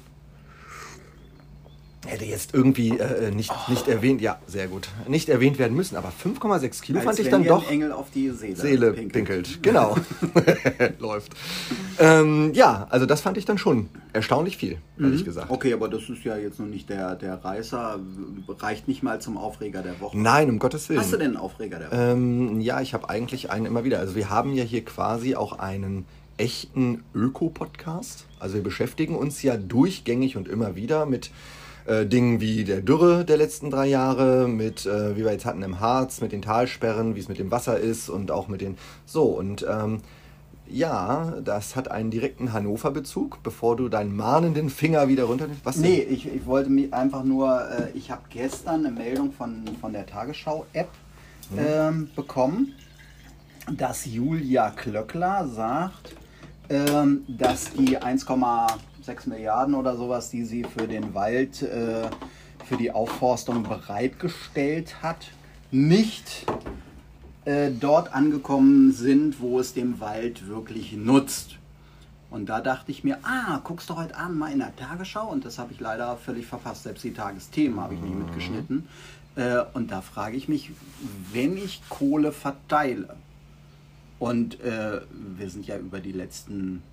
hätte 2.09 2.25
jetzt 2.25 2.53
irgendwie 2.53 2.97
äh, 2.97 3.31
nicht, 3.31 3.51
nicht 3.69 3.88
erwähnt, 3.88 4.21
ja, 4.21 4.39
sehr 4.47 4.67
gut, 4.67 4.89
nicht 5.07 5.29
erwähnt 5.29 5.59
werden 5.59 5.75
müssen, 5.75 5.95
aber 5.95 6.09
5,6 6.09 6.81
Kilo 6.81 7.00
Als 7.00 7.06
fand 7.06 7.19
ich 7.19 7.29
dann 7.29 7.44
doch. 7.44 7.69
Engel 7.69 7.91
auf 7.91 8.07
die 8.13 8.29
Seele, 8.31 8.56
Seele 8.56 8.94
pinkelt. 8.94 9.61
Genau. 9.61 9.95
Läuft. 11.00 11.33
Ähm, 12.00 12.53
ja, 12.53 12.88
also 12.89 13.06
das 13.06 13.21
fand 13.21 13.38
ich 13.38 13.45
dann 13.45 13.57
schon 13.57 13.89
erstaunlich 14.13 14.57
viel, 14.57 14.77
ehrlich 15.00 15.25
gesagt. 15.25 15.50
Okay, 15.50 15.73
aber 15.73 15.88
das 15.89 16.09
ist 16.09 16.23
ja 16.23 16.38
jetzt 16.38 16.59
noch 16.59 16.67
nicht 16.67 16.89
der, 16.89 17.15
der 17.15 17.44
Reißer, 17.44 18.00
reicht 18.59 18.88
nicht 18.88 19.03
mal 19.03 19.21
zum 19.21 19.38
Aufreger 19.38 19.81
der 19.81 20.00
Woche. 20.00 20.17
Nein, 20.17 20.50
um 20.50 20.59
Gottes 20.59 20.89
Willen. 20.89 21.00
Hast 21.00 21.13
du 21.13 21.17
denn 21.17 21.27
einen 21.27 21.38
Aufreger 21.38 21.79
der 21.79 21.91
Woche? 21.91 22.11
Ähm, 22.11 22.61
ja, 22.61 22.81
ich 22.81 22.94
habe 22.94 23.09
eigentlich 23.09 23.51
einen 23.51 23.65
immer 23.65 23.83
wieder. 23.83 24.00
Also 24.00 24.15
wir 24.15 24.29
haben 24.29 24.53
ja 24.53 24.63
hier 24.63 24.83
quasi 24.83 25.35
auch 25.35 25.59
einen 25.59 26.06
echten 26.39 27.03
Öko-Podcast. 27.13 28.25
Also 28.39 28.56
wir 28.56 28.63
beschäftigen 28.63 29.15
uns 29.15 29.44
ja 29.44 29.57
durchgängig 29.57 30.38
und 30.38 30.47
immer 30.47 30.75
wieder 30.75 31.06
mit 31.06 31.31
äh, 31.89 32.06
Dingen 32.06 32.39
wie 32.39 32.63
der 32.63 32.81
Dürre 32.81 33.25
der 33.25 33.38
letzten 33.38 33.71
drei 33.71 33.88
Jahre, 33.88 34.47
mit, 34.47 34.86
äh, 34.86 35.15
wie 35.18 35.24
wir 35.24 35.31
jetzt 35.31 35.45
hatten 35.45 35.63
im 35.63 35.80
Harz, 35.80 36.21
mit 36.21 36.31
den 36.31 36.42
Talsperren, 36.42 37.16
wie 37.16 37.19
es 37.19 37.28
mit 37.28 37.40
dem 37.40 37.52
Wasser 37.52 37.80
ist 37.80 38.09
und 38.09 38.31
auch 38.31 38.47
mit 38.47 38.61
den... 38.61 38.78
So, 39.06 39.23
und 39.23 39.66
ähm, 39.68 40.02
ja, 40.68 41.33
das 41.44 41.75
hat 41.75 41.90
einen 41.90 42.11
direkten 42.11 42.54
Hannover-Bezug, 42.54 43.42
bevor 43.42 43.75
du 43.75 43.90
deinen 43.90 44.16
mahnenden 44.16 44.69
Finger 44.69 45.07
wieder 45.07 45.23
runter... 45.23 45.47
Was 45.63 45.75
denn? 45.75 45.92
Nee, 45.92 46.02
ich, 46.02 46.28
ich 46.28 46.45
wollte 46.45 46.69
mich 46.69 46.94
einfach 46.94 47.23
nur, 47.23 47.68
äh, 47.69 47.90
ich 47.95 48.11
habe 48.11 48.21
gestern 48.30 48.85
eine 48.85 48.94
Meldung 48.94 49.31
von, 49.31 49.63
von 49.81 49.92
der 49.92 50.06
Tagesschau-App 50.06 50.90
ähm, 51.57 52.09
bekommen, 52.16 52.73
dass 53.75 54.06
Julia 54.06 54.69
Klöckler 54.69 55.47
sagt, 55.47 56.16
ähm, 56.69 57.23
dass 57.28 57.73
die 57.73 57.97
1,6 59.09 59.30
Milliarden 59.30 59.75
oder 59.75 59.95
sowas, 59.95 60.30
die 60.30 60.44
sie 60.44 60.63
für 60.63 60.87
den 60.87 61.13
Wald, 61.13 61.61
äh, 61.61 62.09
für 62.66 62.78
die 62.78 62.92
Aufforstung 62.92 63.63
bereitgestellt 63.63 65.01
hat, 65.01 65.31
nicht 65.71 66.45
äh, 67.45 67.71
dort 67.71 68.13
angekommen 68.13 68.92
sind, 68.92 69.39
wo 69.39 69.59
es 69.59 69.73
dem 69.73 69.99
Wald 69.99 70.47
wirklich 70.47 70.94
nutzt. 70.94 71.56
Und 72.30 72.47
da 72.47 72.61
dachte 72.61 72.92
ich 72.92 73.04
mir, 73.04 73.18
ah, 73.23 73.59
guckst 73.63 73.89
du 73.89 73.95
heute 73.95 74.16
Abend 74.16 74.37
mal 74.37 74.51
in 74.51 74.59
der 74.59 74.75
Tagesschau? 74.75 75.28
Und 75.28 75.45
das 75.45 75.57
habe 75.57 75.73
ich 75.73 75.80
leider 75.80 76.16
völlig 76.18 76.45
verpasst. 76.45 76.83
Selbst 76.83 77.04
die 77.04 77.13
Tagesthemen 77.13 77.80
habe 77.80 77.95
ich 77.95 78.01
nicht 78.01 78.16
mitgeschnitten. 78.16 78.87
Äh, 79.35 79.61
und 79.73 79.92
da 79.92 80.01
frage 80.01 80.37
ich 80.37 80.47
mich, 80.47 80.71
wenn 81.33 81.57
ich 81.57 81.81
Kohle 81.89 82.31
verteile, 82.31 83.16
und 84.19 84.59
äh, 84.59 84.99
wir 85.37 85.49
sind 85.49 85.66
ja 85.66 85.78
über 85.78 86.01
die 86.01 86.11
letzten 86.11 86.83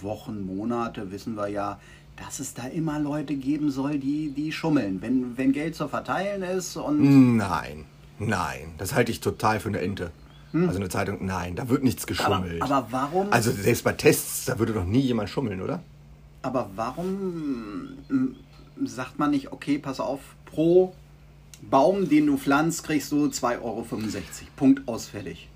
Wochen, 0.00 0.46
Monate, 0.46 1.10
wissen 1.10 1.36
wir 1.36 1.48
ja, 1.48 1.78
dass 2.16 2.40
es 2.40 2.54
da 2.54 2.66
immer 2.66 2.98
Leute 2.98 3.34
geben 3.34 3.70
soll, 3.70 3.98
die, 3.98 4.30
die 4.30 4.52
schummeln. 4.52 5.00
Wenn, 5.02 5.36
wenn 5.36 5.52
Geld 5.52 5.74
zu 5.74 5.88
verteilen 5.88 6.42
ist 6.42 6.76
und 6.76 7.36
Nein, 7.36 7.84
nein, 8.18 8.74
das 8.78 8.94
halte 8.94 9.12
ich 9.12 9.20
total 9.20 9.60
für 9.60 9.68
eine 9.68 9.80
Ente. 9.80 10.10
Also 10.54 10.76
eine 10.78 10.90
Zeitung, 10.90 11.24
nein, 11.24 11.56
da 11.56 11.70
wird 11.70 11.82
nichts 11.82 12.04
aber, 12.04 12.08
geschummelt. 12.08 12.62
aber 12.62 12.86
warum? 12.90 13.32
also 13.32 13.50
selbst 13.50 13.84
bei 13.84 13.92
Tests, 13.92 14.44
da 14.44 14.58
würde 14.58 14.74
doch 14.74 14.84
nie 14.84 15.00
jemand 15.00 15.30
schummeln, 15.30 15.62
oder? 15.62 15.82
Aber 16.42 16.68
warum 16.76 17.96
mm, 18.08 18.36
sagt 18.84 19.18
man 19.18 19.30
nicht, 19.30 19.50
okay, 19.50 19.78
pass 19.78 19.98
auf, 19.98 20.20
pro 20.44 20.94
Baum, 21.62 22.08
den 22.08 22.26
du 22.26 22.36
pflanzt, 22.36 22.84
kriegst 22.84 23.12
du 23.12 23.26
2,65 23.26 23.62
Euro. 23.62 23.86
Punkt 24.56 24.86
ausfällig. 24.88 25.48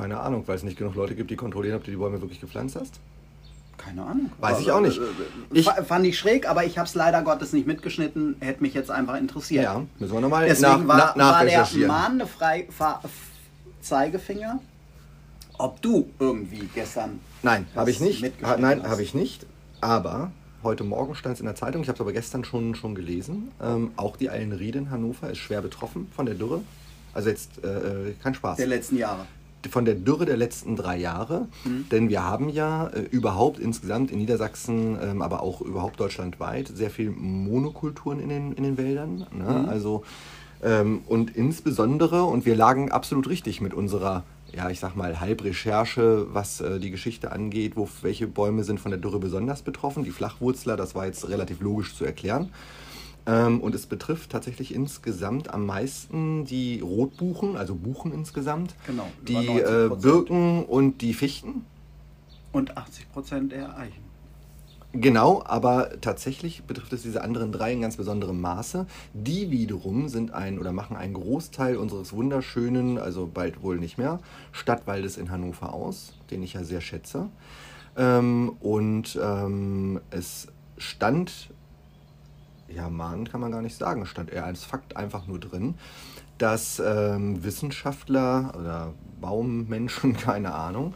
Keine 0.00 0.18
Ahnung, 0.20 0.44
weil 0.46 0.56
es 0.56 0.62
nicht 0.62 0.78
genug 0.78 0.94
Leute 0.94 1.14
gibt, 1.14 1.30
die 1.30 1.36
kontrollieren, 1.36 1.76
ob 1.76 1.84
du 1.84 1.90
die 1.90 1.96
Bäume 1.96 2.20
wirklich 2.20 2.40
gepflanzt 2.40 2.76
hast. 2.76 2.94
Keine 3.76 4.02
Ahnung. 4.02 4.30
Weiß 4.40 4.60
ich 4.60 4.70
auch 4.70 4.80
nicht. 4.80 4.98
äh, 4.98 5.02
Ich- 5.52 5.64
fa- 5.66 5.82
fand 5.84 6.06
ich 6.06 6.18
schräg, 6.18 6.48
aber 6.48 6.64
ich 6.64 6.76
habe 6.78 6.86
es 6.86 6.94
leider 6.94 7.22
Gottes 7.22 7.52
nicht 7.52 7.66
mitgeschnitten. 7.66 8.36
Hätte 8.40 8.62
mich 8.62 8.74
jetzt 8.74 8.90
einfach 8.90 9.16
interessiert. 9.16 9.64
Ja, 9.64 9.82
müssen 9.98 10.12
wir 10.12 10.20
nochmal 10.20 10.46
Deswegen 10.46 10.86
nach, 10.86 10.88
war, 10.88 11.16
nach, 11.16 11.32
war 11.38 11.44
der 11.44 11.66
mahnende 11.86 12.26
Fa- 12.26 13.00
Zeigefinger, 13.80 14.60
ob 15.58 15.80
du 15.82 16.08
irgendwie 16.18 16.68
gestern. 16.74 17.20
Nein, 17.42 17.66
habe 17.74 17.90
ich 17.90 18.00
nicht. 18.00 18.22
Ha, 18.42 18.56
nein, 18.58 18.82
habe 18.88 19.02
ich 19.02 19.14
nicht. 19.14 19.46
Aber 19.80 20.30
heute 20.62 20.84
Morgen 20.84 21.14
stand 21.14 21.34
es 21.34 21.40
in 21.40 21.46
der 21.46 21.54
Zeitung, 21.54 21.80
ich 21.82 21.88
habe 21.88 21.96
es 21.96 22.00
aber 22.02 22.12
gestern 22.12 22.44
schon, 22.44 22.74
schon 22.74 22.94
gelesen. 22.94 23.50
Ähm, 23.62 23.92
auch 23.96 24.16
die 24.16 24.28
Eilenriede 24.28 24.78
in 24.78 24.90
Hannover 24.90 25.30
ist 25.30 25.38
schwer 25.38 25.62
betroffen 25.62 26.08
von 26.14 26.26
der 26.26 26.34
Dürre. 26.34 26.60
Also 27.14 27.30
jetzt 27.30 27.64
äh, 27.64 28.12
kein 28.22 28.34
Spaß. 28.34 28.58
Der 28.58 28.66
letzten 28.66 28.96
Jahre. 28.98 29.26
Von 29.68 29.84
der 29.84 29.94
Dürre 29.94 30.26
der 30.26 30.36
letzten 30.36 30.76
drei 30.76 30.96
Jahre. 30.96 31.48
Denn 31.90 32.08
wir 32.08 32.24
haben 32.24 32.48
ja 32.48 32.86
äh, 32.88 33.00
überhaupt 33.10 33.58
insgesamt 33.58 34.10
in 34.10 34.18
Niedersachsen, 34.18 34.98
ähm, 35.02 35.22
aber 35.22 35.42
auch 35.42 35.60
überhaupt 35.60 36.00
deutschlandweit 36.00 36.68
sehr 36.68 36.90
viel 36.90 37.10
Monokulturen 37.10 38.20
in 38.20 38.28
den, 38.28 38.52
in 38.52 38.62
den 38.62 38.78
Wäldern. 38.78 39.26
Ne? 39.32 39.68
Also, 39.68 40.02
ähm, 40.62 41.02
und 41.06 41.36
insbesondere, 41.36 42.24
und 42.24 42.44
wir 42.44 42.54
lagen 42.54 42.90
absolut 42.90 43.28
richtig 43.28 43.60
mit 43.60 43.72
unserer, 43.72 44.24
ja, 44.54 44.68
ich 44.68 44.80
sag 44.80 44.94
mal, 44.96 45.20
Halbrecherche, 45.20 46.26
was 46.32 46.60
äh, 46.60 46.78
die 46.78 46.90
Geschichte 46.90 47.32
angeht, 47.32 47.76
wo, 47.76 47.88
welche 48.02 48.26
Bäume 48.26 48.64
sind 48.64 48.80
von 48.80 48.90
der 48.90 49.00
Dürre 49.00 49.18
besonders 49.18 49.62
betroffen. 49.62 50.04
Die 50.04 50.10
Flachwurzler, 50.10 50.76
das 50.76 50.94
war 50.94 51.06
jetzt 51.06 51.28
relativ 51.28 51.60
logisch 51.60 51.96
zu 51.96 52.04
erklären. 52.04 52.50
Ähm, 53.26 53.60
und 53.60 53.74
es 53.74 53.86
betrifft 53.86 54.30
tatsächlich 54.30 54.74
insgesamt 54.74 55.52
am 55.52 55.66
meisten 55.66 56.44
die 56.44 56.80
Rotbuchen, 56.80 57.56
also 57.56 57.74
Buchen 57.74 58.12
insgesamt, 58.12 58.74
Genau, 58.86 59.06
die 59.26 59.36
90%. 59.36 59.86
äh, 59.86 59.88
Birken 59.96 60.64
und 60.64 61.02
die 61.02 61.14
Fichten. 61.14 61.64
Und 62.52 62.76
80 62.76 63.12
Prozent 63.12 63.52
der 63.52 63.76
Eichen. 63.76 64.10
Genau, 64.92 65.40
aber 65.46 66.00
tatsächlich 66.00 66.64
betrifft 66.64 66.92
es 66.92 67.02
diese 67.02 67.22
anderen 67.22 67.52
drei 67.52 67.72
in 67.72 67.80
ganz 67.80 67.96
besonderem 67.96 68.40
Maße. 68.40 68.86
Die 69.14 69.52
wiederum 69.52 70.08
sind 70.08 70.32
ein 70.32 70.58
oder 70.58 70.72
machen 70.72 70.96
einen 70.96 71.14
Großteil 71.14 71.76
unseres 71.76 72.12
wunderschönen, 72.12 72.98
also 72.98 73.30
bald 73.32 73.62
wohl 73.62 73.78
nicht 73.78 73.98
mehr, 73.98 74.18
Stadtwaldes 74.50 75.16
in 75.16 75.30
Hannover 75.30 75.72
aus, 75.72 76.14
den 76.32 76.42
ich 76.42 76.54
ja 76.54 76.64
sehr 76.64 76.80
schätze. 76.80 77.28
Ähm, 77.96 78.56
und 78.58 79.16
ähm, 79.22 80.00
es 80.10 80.48
stand 80.76 81.50
ja, 82.74 82.88
mahnen 82.88 83.28
kann 83.28 83.40
man 83.40 83.52
gar 83.52 83.62
nicht 83.62 83.76
sagen, 83.76 84.06
stand 84.06 84.30
eher 84.30 84.44
als 84.44 84.64
Fakt 84.64 84.96
einfach 84.96 85.26
nur 85.26 85.38
drin, 85.38 85.74
dass 86.38 86.80
ähm, 86.84 87.44
Wissenschaftler 87.44 88.54
oder 88.58 88.94
Baummenschen, 89.20 90.16
keine 90.16 90.54
Ahnung, 90.54 90.94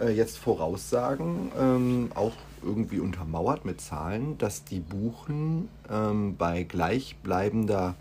äh, 0.00 0.10
jetzt 0.10 0.38
voraussagen, 0.38 1.50
ähm, 1.58 2.12
auch 2.14 2.34
irgendwie 2.62 3.00
untermauert 3.00 3.64
mit 3.64 3.80
Zahlen, 3.80 4.38
dass 4.38 4.64
die 4.64 4.80
Buchen 4.80 5.68
ähm, 5.90 6.36
bei 6.36 6.62
gleichbleibender 6.62 7.94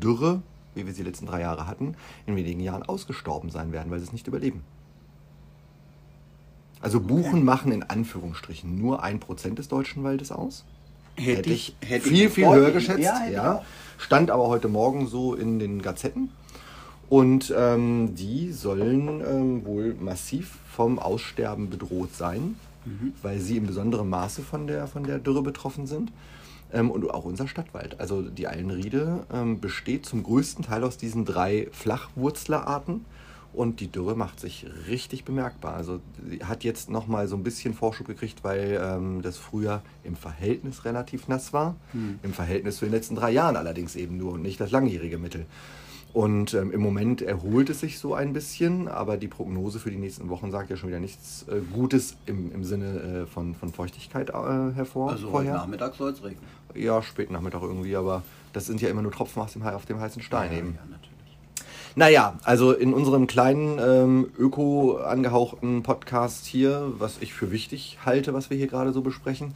Dürre, 0.00 0.42
wie 0.74 0.86
wir 0.86 0.92
sie 0.92 1.02
die 1.02 1.08
letzten 1.08 1.26
drei 1.26 1.40
Jahre 1.40 1.66
hatten, 1.66 1.96
in 2.26 2.36
wenigen 2.36 2.60
Jahren 2.60 2.82
ausgestorben 2.82 3.50
sein 3.50 3.72
werden, 3.72 3.90
weil 3.90 3.98
sie 3.98 4.06
es 4.06 4.12
nicht 4.12 4.28
überleben. 4.28 4.62
Also 6.80 7.00
Buchen 7.00 7.44
machen 7.44 7.72
in 7.72 7.82
Anführungsstrichen 7.82 8.74
nur 8.74 9.02
ein 9.02 9.20
Prozent 9.20 9.58
des 9.58 9.68
deutschen 9.68 10.02
Waldes 10.02 10.32
aus 10.32 10.64
hätte 11.16 11.50
ich 11.50 11.76
hätte 11.84 12.08
viel, 12.08 12.26
ich 12.26 12.32
viel 12.32 12.46
höher 12.48 12.70
geschätzt. 12.70 13.00
Ja, 13.00 13.26
Ja. 13.28 13.62
Stand 13.98 14.30
aber 14.30 14.48
heute 14.48 14.68
Morgen 14.68 15.06
so 15.06 15.34
in 15.34 15.58
den 15.58 15.82
Gazetten. 15.82 16.30
Und 17.10 17.52
ähm, 17.56 18.14
die 18.14 18.52
sollen 18.52 19.20
ähm, 19.20 19.64
wohl 19.66 19.94
massiv 20.00 20.58
vom 20.70 20.98
Aussterben 20.98 21.68
bedroht 21.70 22.14
sein, 22.14 22.56
Mhm. 22.86 23.12
weil 23.20 23.38
sie 23.40 23.58
in 23.58 23.66
besonderem 23.66 24.08
Maße 24.08 24.40
von 24.40 24.66
der, 24.66 24.86
von 24.86 25.04
der 25.04 25.18
Dürre 25.18 25.42
betroffen 25.42 25.86
sind. 25.86 26.12
Ähm, 26.72 26.90
und 26.90 27.10
auch 27.10 27.24
unser 27.26 27.46
Stadtwald. 27.46 28.00
Also 28.00 28.22
die 28.22 28.46
Eilenriede 28.48 29.26
ähm, 29.34 29.60
besteht 29.60 30.06
zum 30.06 30.22
größten 30.22 30.64
Teil 30.64 30.84
aus 30.84 30.96
diesen 30.96 31.24
drei 31.26 31.68
Flachwurzlerarten. 31.72 33.04
Und 33.52 33.80
die 33.80 33.90
Dürre 33.90 34.14
macht 34.14 34.38
sich 34.38 34.66
richtig 34.86 35.24
bemerkbar. 35.24 35.74
Also 35.74 36.00
sie 36.28 36.44
hat 36.44 36.62
jetzt 36.62 36.88
nochmal 36.88 37.26
so 37.26 37.36
ein 37.36 37.42
bisschen 37.42 37.74
Vorschub 37.74 38.06
gekriegt, 38.06 38.44
weil 38.44 38.80
ähm, 38.80 39.22
das 39.22 39.38
Frühjahr 39.38 39.82
im 40.04 40.14
Verhältnis 40.14 40.84
relativ 40.84 41.26
nass 41.26 41.52
war. 41.52 41.74
Im 42.22 42.32
Verhältnis 42.32 42.76
zu 42.76 42.84
den 42.84 42.92
letzten 42.92 43.16
drei 43.16 43.32
Jahren 43.32 43.56
allerdings 43.56 43.96
eben 43.96 44.16
nur 44.16 44.34
und 44.34 44.42
nicht 44.42 44.60
das 44.60 44.70
langjährige 44.70 45.18
Mittel. 45.18 45.46
Und 46.12 46.54
ähm, 46.54 46.72
im 46.72 46.80
Moment 46.80 47.22
erholt 47.22 47.70
es 47.70 47.80
sich 47.80 47.98
so 47.98 48.14
ein 48.14 48.32
bisschen, 48.32 48.88
aber 48.88 49.16
die 49.16 49.28
Prognose 49.28 49.78
für 49.78 49.90
die 49.90 49.96
nächsten 49.96 50.28
Wochen 50.28 50.50
sagt 50.50 50.70
ja 50.70 50.76
schon 50.76 50.88
wieder 50.88 50.98
nichts 50.98 51.46
äh, 51.48 51.60
Gutes 51.72 52.16
im, 52.26 52.52
im 52.52 52.64
Sinne 52.64 53.24
äh, 53.24 53.26
von, 53.26 53.54
von 53.54 53.72
Feuchtigkeit 53.72 54.30
äh, 54.30 54.32
hervor. 54.74 55.10
Also 55.10 55.26
heute 55.26 55.32
vorher. 55.32 55.54
Nachmittag 55.54 55.94
soll 55.94 56.10
es 56.10 56.22
regnen. 56.24 56.44
Ja, 56.74 57.00
spät 57.02 57.30
Nachmittag 57.30 57.62
irgendwie, 57.62 57.94
aber 57.94 58.22
das 58.52 58.66
sind 58.66 58.80
ja 58.80 58.88
immer 58.88 59.02
nur 59.02 59.12
Tropfen 59.12 59.40
auf 59.40 59.52
dem, 59.52 59.62
auf 59.62 59.86
dem 59.86 60.00
heißen 60.00 60.22
Stein 60.22 60.52
eben. 60.52 60.74
Ja, 60.74 60.80
natürlich. 60.90 61.09
Naja, 61.96 62.38
also 62.44 62.72
in 62.72 62.94
unserem 62.94 63.26
kleinen 63.26 63.78
ähm, 63.80 64.30
öko 64.38 64.98
angehauchten 64.98 65.82
Podcast 65.82 66.46
hier, 66.46 66.92
was 66.98 67.18
ich 67.20 67.34
für 67.34 67.50
wichtig 67.50 67.98
halte, 68.04 68.32
was 68.32 68.48
wir 68.48 68.56
hier 68.56 68.68
gerade 68.68 68.92
so 68.92 69.02
besprechen, 69.02 69.54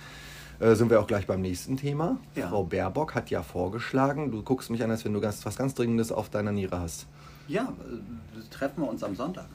äh, 0.58 0.74
sind 0.74 0.90
wir 0.90 1.00
auch 1.00 1.06
gleich 1.06 1.26
beim 1.26 1.40
nächsten 1.40 1.76
Thema. 1.76 2.18
Ja. 2.34 2.48
Frau 2.48 2.64
Baerbock 2.64 3.14
hat 3.14 3.30
ja 3.30 3.42
vorgeschlagen, 3.42 4.32
du 4.32 4.42
guckst 4.42 4.70
mich 4.70 4.82
an, 4.82 4.90
als 4.90 5.04
wenn 5.04 5.12
du 5.12 5.20
ganz, 5.20 5.46
was 5.46 5.56
ganz 5.56 5.74
Dringendes 5.74 6.10
auf 6.10 6.28
deiner 6.28 6.50
Niere 6.52 6.80
hast. 6.80 7.06
Ja, 7.46 7.72
äh, 7.88 8.40
treffen 8.50 8.82
wir 8.82 8.88
uns 8.88 9.04
am 9.04 9.14
Sonntag. 9.14 9.46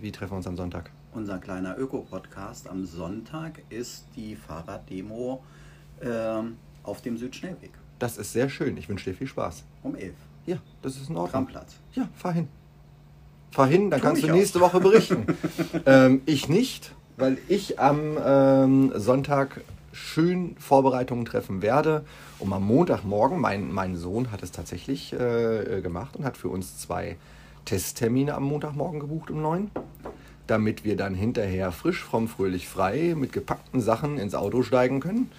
Wie 0.00 0.12
treffen 0.12 0.32
wir 0.32 0.36
uns 0.36 0.46
am 0.46 0.56
Sonntag? 0.56 0.90
Unser 1.12 1.38
kleiner 1.38 1.76
Öko-Podcast 1.78 2.68
am 2.68 2.84
Sonntag 2.84 3.62
ist 3.70 4.04
die 4.16 4.36
Fahrraddemo 4.36 5.42
ähm, 6.02 6.56
auf 6.82 7.02
dem 7.02 7.16
Südschnellweg 7.16 7.70
Das 7.98 8.18
ist 8.18 8.32
sehr 8.32 8.48
schön. 8.48 8.76
Ich 8.76 8.88
wünsche 8.88 9.10
dir 9.10 9.16
viel 9.16 9.28
Spaß. 9.28 9.64
um 9.82 9.94
11 9.94 10.14
Ja, 10.46 10.56
das 10.82 10.96
ist 10.96 11.08
in 11.10 11.16
Ordnung. 11.16 11.30
Krammplatz. 11.30 11.76
Ja, 11.94 12.08
fahr 12.14 12.32
hin. 12.32 12.48
Fahr 13.50 13.66
hin, 13.66 13.90
dann 13.90 14.00
Tu 14.00 14.06
kannst 14.06 14.22
du 14.22 14.26
ich 14.26 14.32
auch. 14.32 14.36
nächste 14.36 14.60
Woche 14.60 14.80
berichten. 14.80 15.26
ähm, 15.86 16.22
ich 16.26 16.48
nicht, 16.48 16.94
weil 17.16 17.38
ich 17.48 17.78
am 17.78 18.18
ähm, 18.24 18.92
Sonntag 18.96 19.60
schön 19.92 20.56
Vorbereitungen 20.58 21.24
treffen 21.24 21.62
werde, 21.62 22.04
um 22.40 22.52
am 22.52 22.66
Montagmorgen, 22.66 23.40
mein, 23.40 23.72
mein 23.72 23.96
Sohn 23.96 24.32
hat 24.32 24.42
es 24.42 24.50
tatsächlich 24.50 25.12
äh, 25.12 25.78
äh, 25.78 25.80
gemacht 25.80 26.16
und 26.16 26.24
hat 26.24 26.36
für 26.36 26.48
uns 26.48 26.78
zwei 26.78 27.16
Testtermine 27.64 28.34
am 28.34 28.42
Montagmorgen 28.42 29.00
gebucht 29.00 29.30
um 29.30 29.40
neun, 29.40 29.70
damit 30.48 30.84
wir 30.84 30.96
dann 30.96 31.14
hinterher 31.14 31.70
frisch, 31.72 32.02
fromm, 32.02 32.28
fröhlich, 32.28 32.68
frei 32.68 33.14
mit 33.16 33.32
gepackten 33.32 33.80
Sachen 33.80 34.18
ins 34.18 34.34
Auto 34.34 34.62
steigen 34.62 34.98
können 35.00 35.30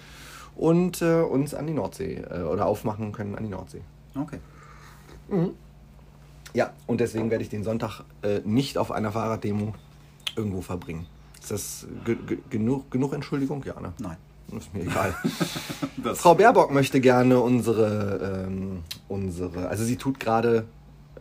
und 0.55 1.01
äh, 1.01 1.21
uns 1.21 1.53
an 1.53 1.67
die 1.67 1.73
Nordsee 1.73 2.23
äh, 2.29 2.43
oder 2.43 2.65
aufmachen 2.65 3.11
können 3.11 3.35
an 3.35 3.43
die 3.43 3.49
Nordsee. 3.49 3.81
Okay. 4.15 4.39
Ja, 6.53 6.71
und 6.87 7.01
deswegen 7.01 7.29
werde 7.31 7.43
ich 7.43 7.49
den 7.49 7.63
Sonntag 7.63 8.01
äh, 8.21 8.39
nicht 8.45 8.77
auf 8.77 8.91
einer 8.91 9.11
Fahrraddemo 9.11 9.73
irgendwo 10.35 10.61
verbringen. 10.61 11.05
Ist 11.41 11.51
das 11.51 11.87
ge 12.05 12.15
ge 12.25 12.37
genug, 12.49 12.89
genug 12.91 13.13
Entschuldigung? 13.13 13.63
Ja, 13.65 13.79
ne? 13.79 13.93
Nein. 13.99 14.17
Ist 14.55 14.73
mir 14.73 14.83
egal. 14.83 15.15
Frau 16.15 16.35
Baerbock 16.35 16.71
möchte 16.71 17.01
gerne 17.01 17.39
unsere, 17.39 18.45
ähm, 18.47 18.83
unsere, 19.07 19.67
also 19.69 19.83
sie 19.83 19.97
tut 19.97 20.19
gerade, 20.19 20.65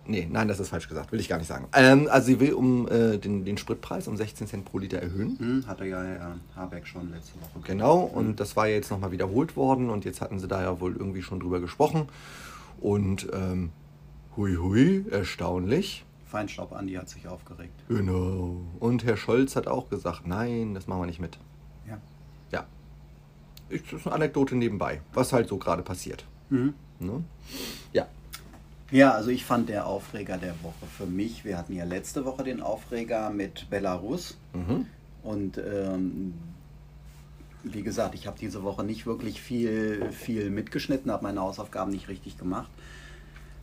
nee, 0.07 0.29
nein, 0.31 0.47
das 0.47 0.61
ist 0.61 0.69
falsch 0.69 0.89
gesagt, 0.89 1.11
will 1.11 1.21
ich 1.21 1.29
gar 1.29 1.39
nicht 1.39 1.49
sagen. 1.49 1.67
Ähm, 1.73 2.09
also 2.11 2.27
sie 2.27 2.41
will 2.41 2.53
um 2.53 2.87
äh, 2.89 3.17
den, 3.19 3.45
den 3.45 3.57
Spritpreis 3.57 4.09
um 4.09 4.17
16 4.17 4.47
Cent 4.47 4.65
pro 4.67 4.79
Liter 4.79 4.99
erhöhen. 4.99 5.39
Hm, 5.39 5.67
hatte 5.67 5.87
ja 5.87 6.03
Herr 6.03 6.37
Habeck 6.55 6.87
schon 6.87 7.11
letzte 7.11 7.41
Woche. 7.41 7.65
Genau, 7.65 8.01
und 8.01 8.41
das 8.41 8.57
war 8.57 8.69
ja 8.69 8.75
jetzt 8.75 8.91
nochmal 8.91 9.11
wiederholt 9.11 9.57
worden 9.57 9.91
und 9.91 10.05
jetzt 10.05 10.21
hatten 10.21 10.39
sie 10.39 10.47
da 10.47 10.63
ja 10.63 10.81
wohl 10.81 10.95
irgendwie 10.95 11.23
schon 11.23 11.41
drüber 11.41 11.61
gesprochen. 11.61 12.09
Und 12.81 13.29
ähm, 13.33 13.71
hui 14.37 14.57
hui, 14.57 15.05
erstaunlich. 15.11 16.05
Feinstaub 16.27 16.73
Andi 16.73 16.95
hat 16.95 17.09
sich 17.09 17.29
aufgeregt. 17.29 17.73
Genau. 17.89 18.61
Und 18.81 19.05
Herr 19.05 19.17
Scholz 19.17 19.55
hat 19.55 19.69
auch 19.69 19.89
gesagt, 19.89 20.27
nein, 20.27 20.75
das 20.75 20.87
machen 20.87 21.03
wir 21.03 21.07
nicht 21.07 21.21
mit. 21.21 21.39
Ja. 21.89 21.99
Ja. 22.51 22.67
Das 23.71 24.01
ist 24.01 24.07
eine 24.07 24.17
Anekdote 24.17 24.57
nebenbei, 24.57 25.01
was 25.13 25.33
halt 25.33 25.49
so 25.49 25.59
gerade 25.59 25.83
passiert. 25.83 26.25
Mhm. 26.51 26.75
Ne? 26.99 27.23
Ja. 27.93 28.09
Ja, 28.91 29.13
also 29.13 29.31
ich 29.31 29.45
fand 29.45 29.69
der 29.69 29.87
Aufreger 29.87 30.37
der 30.37 30.55
Woche 30.63 30.87
für 30.97 31.07
mich. 31.07 31.45
Wir 31.45 31.57
hatten 31.57 31.75
ja 31.75 31.85
letzte 31.85 32.25
Woche 32.25 32.45
den 32.45 32.61
Aufreger 32.61 33.31
mit 33.31 33.71
Belarus. 33.71 34.37
Mhm. 34.53 34.87
Und 35.23 35.59
ähm, 35.59 36.35
wie 37.63 37.83
gesagt, 37.83 38.15
ich 38.15 38.27
habe 38.27 38.39
diese 38.39 38.63
Woche 38.63 38.85
nicht 38.85 39.07
wirklich 39.07 39.41
viel, 39.41 40.13
viel 40.13 40.51
mitgeschnitten, 40.51 41.11
habe 41.11 41.23
meine 41.23 41.41
Hausaufgaben 41.41 41.91
nicht 41.91 42.09
richtig 42.09 42.39
gemacht. 42.39 42.71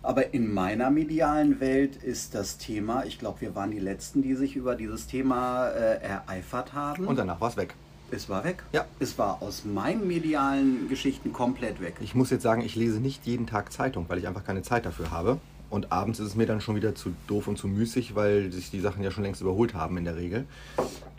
Aber 0.03 0.33
in 0.33 0.51
meiner 0.51 0.89
medialen 0.89 1.59
Welt 1.59 1.95
ist 1.97 2.33
das 2.33 2.57
Thema, 2.57 3.05
ich 3.05 3.19
glaube, 3.19 3.41
wir 3.41 3.55
waren 3.55 3.71
die 3.71 3.79
Letzten, 3.79 4.23
die 4.23 4.33
sich 4.33 4.55
über 4.55 4.75
dieses 4.75 5.05
Thema 5.07 5.67
äh, 5.69 6.01
ereifert 6.01 6.73
haben. 6.73 7.05
Und 7.05 7.17
danach 7.17 7.39
war 7.39 7.49
es 7.49 7.57
weg. 7.57 7.75
Es 8.09 8.27
war 8.27 8.43
weg. 8.43 8.63
Ja. 8.73 8.85
Es 8.99 9.17
war 9.17 9.41
aus 9.41 9.63
meinen 9.63 10.07
medialen 10.07 10.89
Geschichten 10.89 11.31
komplett 11.31 11.79
weg. 11.81 11.95
Ich 12.01 12.15
muss 12.15 12.29
jetzt 12.29 12.43
sagen, 12.43 12.61
ich 12.61 12.75
lese 12.75 12.99
nicht 12.99 13.25
jeden 13.25 13.47
Tag 13.47 13.71
Zeitung, 13.71 14.05
weil 14.09 14.17
ich 14.17 14.27
einfach 14.27 14.43
keine 14.43 14.63
Zeit 14.63 14.85
dafür 14.85 15.11
habe. 15.11 15.37
Und 15.69 15.91
abends 15.93 16.19
ist 16.19 16.27
es 16.27 16.35
mir 16.35 16.45
dann 16.45 16.59
schon 16.59 16.75
wieder 16.75 16.95
zu 16.95 17.13
doof 17.27 17.47
und 17.47 17.57
zu 17.57 17.67
müßig, 17.67 18.15
weil 18.15 18.51
sich 18.51 18.71
die 18.71 18.81
Sachen 18.81 19.03
ja 19.03 19.11
schon 19.11 19.23
längst 19.23 19.39
überholt 19.39 19.73
haben 19.73 19.97
in 19.97 20.03
der 20.03 20.17
Regel. 20.17 20.45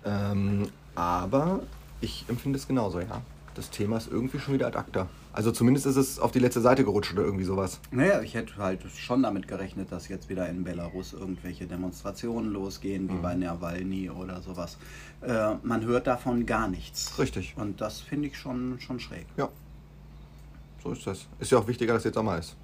Ähm, 0.05 0.69
aber 0.95 1.61
ich 2.03 2.27
empfinde 2.29 2.59
es 2.59 2.69
genauso, 2.69 3.01
ja. 3.01 3.23
Das 3.55 3.69
Thema 3.69 3.99
ist 3.99 4.11
irgendwie 4.11 4.39
schon 4.39 4.55
wieder 4.55 4.69
ad 4.69 4.79
acta. 4.79 5.09
Also 5.35 5.53
zumindest 5.53 5.87
ist 5.87 5.97
es 5.97 6.19
auf 6.19 6.33
die 6.33 6.39
letzte 6.39 6.61
Seite 6.61 6.85
gerutscht 6.85 7.13
oder 7.13 7.23
irgendwie 7.23 7.45
sowas. 7.45 7.81
Naja, 7.91 8.23
ich 8.23 8.35
hätte 8.35 8.57
halt 8.57 8.81
schon 8.97 9.23
damit 9.23 9.47
gerechnet, 9.47 9.93
dass 9.93 10.09
jetzt 10.09 10.29
wieder 10.29 10.49
in 10.49 10.65
Belarus 10.65 11.13
irgendwelche 11.13 11.67
Demonstrationen 11.67 12.51
losgehen, 12.51 13.11
wie 13.11 13.17
bei 13.17 13.35
Nawalny 13.35 14.11
oder 14.11 14.41
sowas. 14.41 14.79
Äh, 15.21 15.55
man 15.63 15.85
hört 15.85 16.07
davon 16.07 16.47
gar 16.47 16.69
nichts. 16.69 17.19
Richtig. 17.19 17.55
Und 17.57 17.81
das 17.81 18.01
finde 18.01 18.29
ich 18.29 18.39
schon, 18.39 18.79
schon 18.81 19.01
schräg. 19.01 19.27
Ja. 19.37 19.49
So 20.83 20.93
ist 20.93 21.07
das. 21.07 21.27
Ist 21.39 21.53
ja 21.53 21.59
auch 21.59 21.69
wichtiger, 21.69 21.95
dass 21.95 22.05
jetzt 22.05 22.15
Sommer 22.15 22.39
ist. 22.39 22.57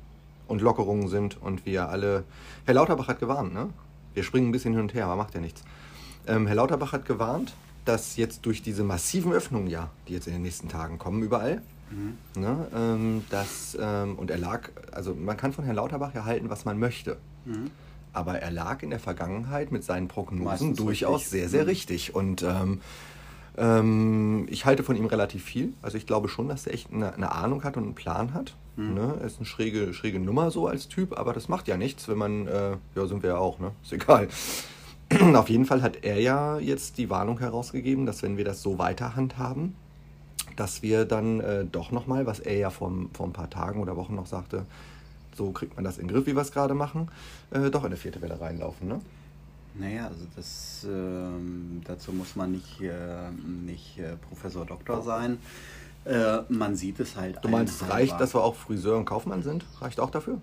Und 0.47 0.63
Lockerungen 0.63 1.09
sind 1.09 1.41
und 1.41 1.67
wir 1.67 1.89
alle. 1.89 2.25
Herr 2.65 2.75
Lauterbach 2.75 3.09
hat 3.09 3.21
gewarnt, 3.21 3.53
ne? 3.53 3.69
Wir 4.15 4.23
springen 4.23 4.49
ein 4.49 4.53
bisschen 4.53 4.73
hin 4.73 4.83
und 4.83 4.95
her, 4.95 5.05
aber 5.05 5.17
macht 5.17 5.35
ja 5.35 5.41
nichts. 5.41 5.63
Ähm, 6.27 6.47
Herr 6.47 6.57
Lauterbach 6.57 6.93
hat 6.93 7.05
gewarnt, 7.05 7.55
dass 7.89 8.17
jetzt 8.17 8.45
durch 8.47 8.63
diese 8.63 8.85
massiven 8.85 9.33
Öffnungen, 9.33 9.69
ja, 9.69 9.91
die 10.07 10.13
jetzt 10.15 10.27
in 10.27 10.35
den 10.35 10.43
nächsten 10.43 10.69
Tagen 10.69 10.99
kommen, 10.99 11.23
überall, 11.23 11.63
ne, 12.37 12.67
ähm, 12.75 13.25
dass, 13.31 13.77
ähm, 13.81 14.17
und 14.17 14.31
er 14.31 14.37
lag, 14.39 14.69
also 14.93 15.15
man 15.15 15.37
kann 15.39 15.53
von 15.55 15.65
Herrn 15.65 15.77
Lauterbach 15.77 16.15
ja 16.15 16.25
halten, 16.25 16.51
was 16.51 16.65
man 16.65 16.79
möchte. 16.79 17.17
Aber 18.13 18.39
er 18.41 18.51
lag 18.51 18.83
in 18.83 18.91
der 18.91 18.99
Vergangenheit 19.01 19.73
mit 19.73 19.85
seinen 19.85 20.09
Prognosen 20.09 20.45
Meistens 20.45 20.77
durchaus 20.79 21.21
richtig. 21.23 21.31
sehr, 21.31 21.49
sehr 21.49 21.63
Mhm. 21.63 21.69
richtig. 21.69 22.15
Und 22.15 22.43
ähm, 22.43 22.81
ähm, 23.57 24.47
ich 24.51 24.65
halte 24.67 24.83
von 24.83 24.97
ihm 24.97 25.07
relativ 25.07 25.45
viel. 25.45 25.73
Also 25.83 25.97
ich 25.97 26.07
glaube 26.07 26.29
schon, 26.29 26.49
dass 26.49 26.67
er 26.67 26.75
echt 26.75 26.93
eine, 26.93 27.15
eine 27.15 27.33
Ahnung 27.33 27.65
hat 27.65 27.77
und 27.77 27.85
einen 27.85 27.95
Plan 27.95 28.35
hat. 28.35 28.55
Ne? 28.77 29.17
Er 29.21 29.27
ist 29.27 29.39
eine 29.39 29.47
schräge, 29.47 29.93
schräge 29.93 30.21
Nummer 30.21 30.53
so 30.53 30.69
als 30.69 30.87
Typ, 30.89 31.19
aber 31.19 31.33
das 31.33 31.49
macht 31.49 31.67
ja 31.67 31.77
nichts, 31.77 32.07
wenn 32.07 32.17
man, 32.19 32.47
äh, 32.47 32.77
ja, 32.95 33.07
sind 33.07 33.23
wir 33.25 33.31
ja 33.31 33.37
auch, 33.39 33.59
ne? 33.59 33.73
Ist 33.83 33.93
egal. 33.93 34.29
Auf 35.35 35.49
jeden 35.49 35.65
Fall 35.65 35.83
hat 35.83 36.05
er 36.05 36.21
ja 36.21 36.59
jetzt 36.59 36.99
die 36.99 37.09
Warnung 37.09 37.39
herausgegeben, 37.39 38.05
dass 38.05 38.23
wenn 38.23 38.37
wir 38.37 38.45
das 38.45 38.63
so 38.63 38.79
weiter 38.79 39.17
handhaben, 39.17 39.75
dass 40.57 40.83
wir 40.83 41.05
dann 41.05 41.41
äh, 41.41 41.65
doch 41.65 41.93
nochmal, 41.93 42.27
was 42.27 42.41
er 42.41 42.57
ja 42.57 42.71
vor, 42.71 42.93
vor 43.13 43.27
ein 43.27 43.33
paar 43.33 43.49
Tagen 43.49 43.81
oder 43.81 43.97
Wochen 43.97 44.15
noch 44.15 44.27
sagte, 44.27 44.67
so 45.35 45.51
kriegt 45.53 45.77
man 45.77 45.85
das 45.85 45.99
in 45.99 46.09
den 46.09 46.15
Griff, 46.15 46.27
wie 46.27 46.35
wir 46.35 46.43
es 46.43 46.53
gerade 46.53 46.75
machen, 46.75 47.09
äh, 47.53 47.71
doch 47.71 47.83
in 47.83 47.87
eine 47.87 47.97
vierte 47.97 48.21
Welle 48.21 48.41
reinlaufen. 48.41 48.89
Ne? 48.89 49.01
Naja, 49.79 50.09
also 50.09 50.27
das, 50.35 50.85
ähm, 50.89 51.81
dazu 51.85 52.13
muss 52.13 52.35
man 52.37 52.53
nicht, 52.53 52.81
äh, 52.81 53.31
nicht 53.65 53.99
äh, 53.99 54.17
Professor 54.29 54.67
Doktor 54.67 55.03
sein. 55.03 55.39
Äh, 56.05 56.39
man 56.49 56.75
sieht 56.75 57.01
es 57.01 57.17
halt. 57.17 57.39
Du 57.43 57.49
meinst, 57.49 57.83
es 57.83 57.89
reicht, 57.89 58.21
dass 58.21 58.35
wir 58.35 58.43
auch 58.43 58.57
Friseur 58.57 58.97
und 58.97 59.05
Kaufmann 59.05 59.43
sind? 59.43 59.65
Reicht 59.81 60.01
auch 60.01 60.11
dafür? 60.11 60.41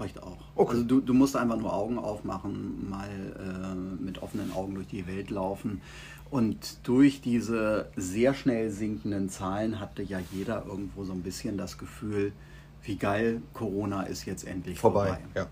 Reicht 0.00 0.22
auch. 0.22 0.38
Okay. 0.56 0.72
Also 0.72 0.84
du, 0.84 1.00
du 1.00 1.12
musst 1.12 1.36
einfach 1.36 1.58
nur 1.58 1.74
Augen 1.74 1.98
aufmachen, 1.98 2.88
mal 2.88 3.08
äh, 3.08 4.02
mit 4.02 4.22
offenen 4.22 4.52
Augen 4.52 4.74
durch 4.74 4.86
die 4.86 5.06
Welt 5.06 5.30
laufen. 5.30 5.82
Und 6.30 6.78
durch 6.84 7.20
diese 7.20 7.88
sehr 7.96 8.34
schnell 8.34 8.70
sinkenden 8.70 9.28
Zahlen 9.28 9.78
hatte 9.78 10.02
ja 10.02 10.18
jeder 10.32 10.64
irgendwo 10.66 11.04
so 11.04 11.12
ein 11.12 11.22
bisschen 11.22 11.58
das 11.58 11.76
Gefühl, 11.76 12.32
wie 12.82 12.96
geil 12.96 13.42
Corona 13.52 14.04
ist 14.04 14.24
jetzt 14.24 14.46
endlich 14.46 14.78
vorbei. 14.78 15.08
Vorbei. 15.08 15.20
Ja. 15.34 15.46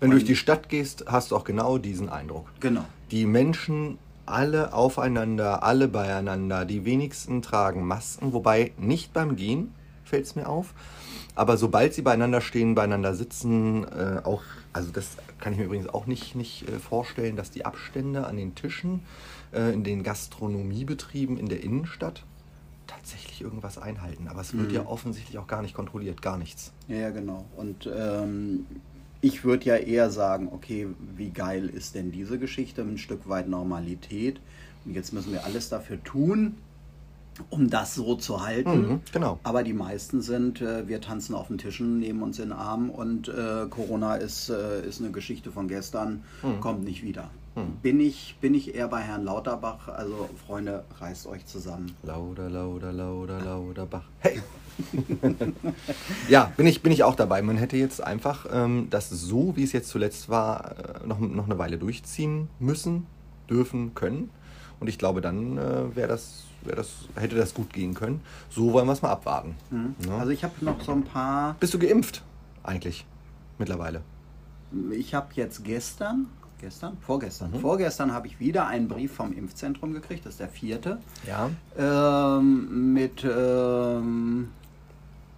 Wenn 0.00 0.10
du 0.10 0.16
durch 0.16 0.24
die 0.24 0.36
Stadt 0.36 0.68
gehst, 0.68 1.04
hast 1.06 1.30
du 1.30 1.36
auch 1.36 1.44
genau 1.44 1.78
diesen 1.78 2.08
Eindruck. 2.08 2.50
Genau. 2.58 2.84
Die 3.12 3.24
Menschen 3.24 3.98
alle 4.26 4.72
aufeinander, 4.72 5.62
alle 5.62 5.86
beieinander. 5.86 6.64
Die 6.64 6.84
wenigsten 6.84 7.42
tragen 7.42 7.86
Masken, 7.86 8.32
wobei 8.32 8.72
nicht 8.78 9.12
beim 9.12 9.36
Gehen 9.36 9.72
fällt 10.04 10.24
es 10.24 10.34
mir 10.34 10.48
auf. 10.48 10.74
Aber 11.34 11.56
sobald 11.56 11.94
sie 11.94 12.02
beieinander 12.02 12.40
stehen, 12.40 12.74
beieinander 12.74 13.14
sitzen, 13.14 13.84
äh, 13.84 14.20
auch, 14.24 14.42
also 14.72 14.90
das 14.92 15.16
kann 15.40 15.52
ich 15.54 15.58
mir 15.58 15.64
übrigens 15.64 15.88
auch 15.88 16.06
nicht, 16.06 16.34
nicht 16.34 16.68
äh, 16.68 16.78
vorstellen, 16.78 17.36
dass 17.36 17.50
die 17.50 17.64
Abstände 17.64 18.26
an 18.26 18.36
den 18.36 18.54
Tischen 18.54 19.00
äh, 19.52 19.72
in 19.72 19.82
den 19.82 20.02
Gastronomiebetrieben 20.02 21.38
in 21.38 21.48
der 21.48 21.62
Innenstadt 21.62 22.24
tatsächlich 22.86 23.40
irgendwas 23.40 23.78
einhalten. 23.78 24.28
Aber 24.28 24.42
es 24.42 24.52
wird 24.56 24.68
Mhm. 24.68 24.74
ja 24.74 24.86
offensichtlich 24.86 25.38
auch 25.38 25.46
gar 25.46 25.62
nicht 25.62 25.74
kontrolliert, 25.74 26.20
gar 26.20 26.36
nichts. 26.36 26.72
Ja, 26.88 26.96
ja, 26.96 27.10
genau. 27.10 27.46
Und 27.56 27.88
ähm, 27.96 28.66
ich 29.22 29.44
würde 29.44 29.64
ja 29.64 29.76
eher 29.76 30.10
sagen, 30.10 30.48
okay, 30.52 30.88
wie 31.16 31.30
geil 31.30 31.68
ist 31.68 31.94
denn 31.94 32.12
diese 32.12 32.38
Geschichte? 32.38 32.82
Ein 32.82 32.98
Stück 32.98 33.28
weit 33.28 33.48
Normalität. 33.48 34.40
Und 34.84 34.94
jetzt 34.94 35.12
müssen 35.12 35.32
wir 35.32 35.44
alles 35.44 35.68
dafür 35.70 36.02
tun, 36.04 36.56
um 37.50 37.70
das 37.70 37.94
so 37.94 38.14
zu 38.14 38.44
halten. 38.44 38.88
Mhm, 38.88 39.00
genau. 39.12 39.38
Aber 39.42 39.62
die 39.62 39.72
meisten 39.72 40.20
sind, 40.22 40.60
äh, 40.60 40.86
wir 40.88 41.00
tanzen 41.00 41.34
auf 41.34 41.48
den 41.48 41.58
Tischen, 41.58 41.98
nehmen 41.98 42.22
uns 42.22 42.38
in 42.38 42.50
den 42.50 42.52
Arm 42.52 42.90
und 42.90 43.28
äh, 43.28 43.66
Corona 43.70 44.16
ist, 44.16 44.50
äh, 44.50 44.86
ist 44.86 45.00
eine 45.00 45.10
Geschichte 45.10 45.50
von 45.50 45.68
gestern, 45.68 46.24
Mhm. 46.42 46.60
kommt 46.60 46.84
nicht 46.84 47.02
wieder. 47.02 47.30
Bin, 47.82 48.00
ich, 48.00 48.36
bin 48.40 48.54
ich 48.54 48.74
eher 48.74 48.88
bei 48.88 49.02
Herrn 49.02 49.24
Lauterbach? 49.24 49.86
Also 49.88 50.30
Freunde, 50.46 50.84
reißt 50.98 51.26
euch 51.26 51.44
zusammen. 51.44 51.94
Lauter, 52.02 52.48
lauter, 52.48 52.92
lauter, 52.92 53.40
lauter 53.44 53.84
Bach. 53.84 54.04
Hey! 54.20 54.40
ja, 56.28 56.50
bin 56.56 56.66
ich, 56.66 56.82
bin 56.82 56.92
ich 56.92 57.04
auch 57.04 57.14
dabei. 57.14 57.42
Man 57.42 57.56
hätte 57.58 57.76
jetzt 57.76 58.02
einfach 58.02 58.46
ähm, 58.50 58.86
das 58.88 59.10
so, 59.10 59.54
wie 59.56 59.64
es 59.64 59.72
jetzt 59.72 59.88
zuletzt 59.90 60.28
war, 60.28 60.76
äh, 61.02 61.06
noch, 61.06 61.18
noch 61.20 61.44
eine 61.44 61.58
Weile 61.58 61.76
durchziehen 61.78 62.48
müssen, 62.58 63.06
dürfen, 63.50 63.94
können. 63.94 64.30
Und 64.80 64.88
ich 64.88 64.98
glaube, 64.98 65.20
dann 65.20 65.58
äh, 65.58 65.94
wäre 65.94 66.08
das, 66.08 66.44
das, 66.64 66.90
hätte 67.16 67.36
das 67.36 67.54
gut 67.54 67.72
gehen 67.72 67.94
können. 67.94 68.20
So 68.50 68.72
wollen 68.72 68.86
wir 68.86 68.92
es 68.92 69.02
mal 69.02 69.10
abwarten. 69.10 69.56
Ja. 70.06 70.18
Also 70.18 70.30
ich 70.30 70.44
habe 70.44 70.54
noch 70.64 70.80
so 70.82 70.92
ein 70.92 71.04
paar 71.04 71.56
Bist 71.60 71.74
du 71.74 71.78
geimpft? 71.78 72.22
Eigentlich. 72.62 73.04
Mittlerweile. 73.58 74.02
Ich 74.90 75.14
habe 75.14 75.28
jetzt 75.34 75.64
gestern, 75.64 76.26
gestern, 76.60 76.96
vorgestern, 77.00 77.50
Mhm. 77.50 77.60
vorgestern 77.60 78.12
habe 78.12 78.26
ich 78.26 78.40
wieder 78.40 78.66
einen 78.66 78.88
Brief 78.88 79.12
vom 79.12 79.32
Impfzentrum 79.32 79.92
gekriegt, 79.92 80.24
das 80.24 80.34
ist 80.34 80.40
der 80.40 80.48
vierte, 80.48 80.98
Ja. 81.26 81.50
ähm, 81.76 82.92
mit 82.94 83.24
ähm, 83.24 84.48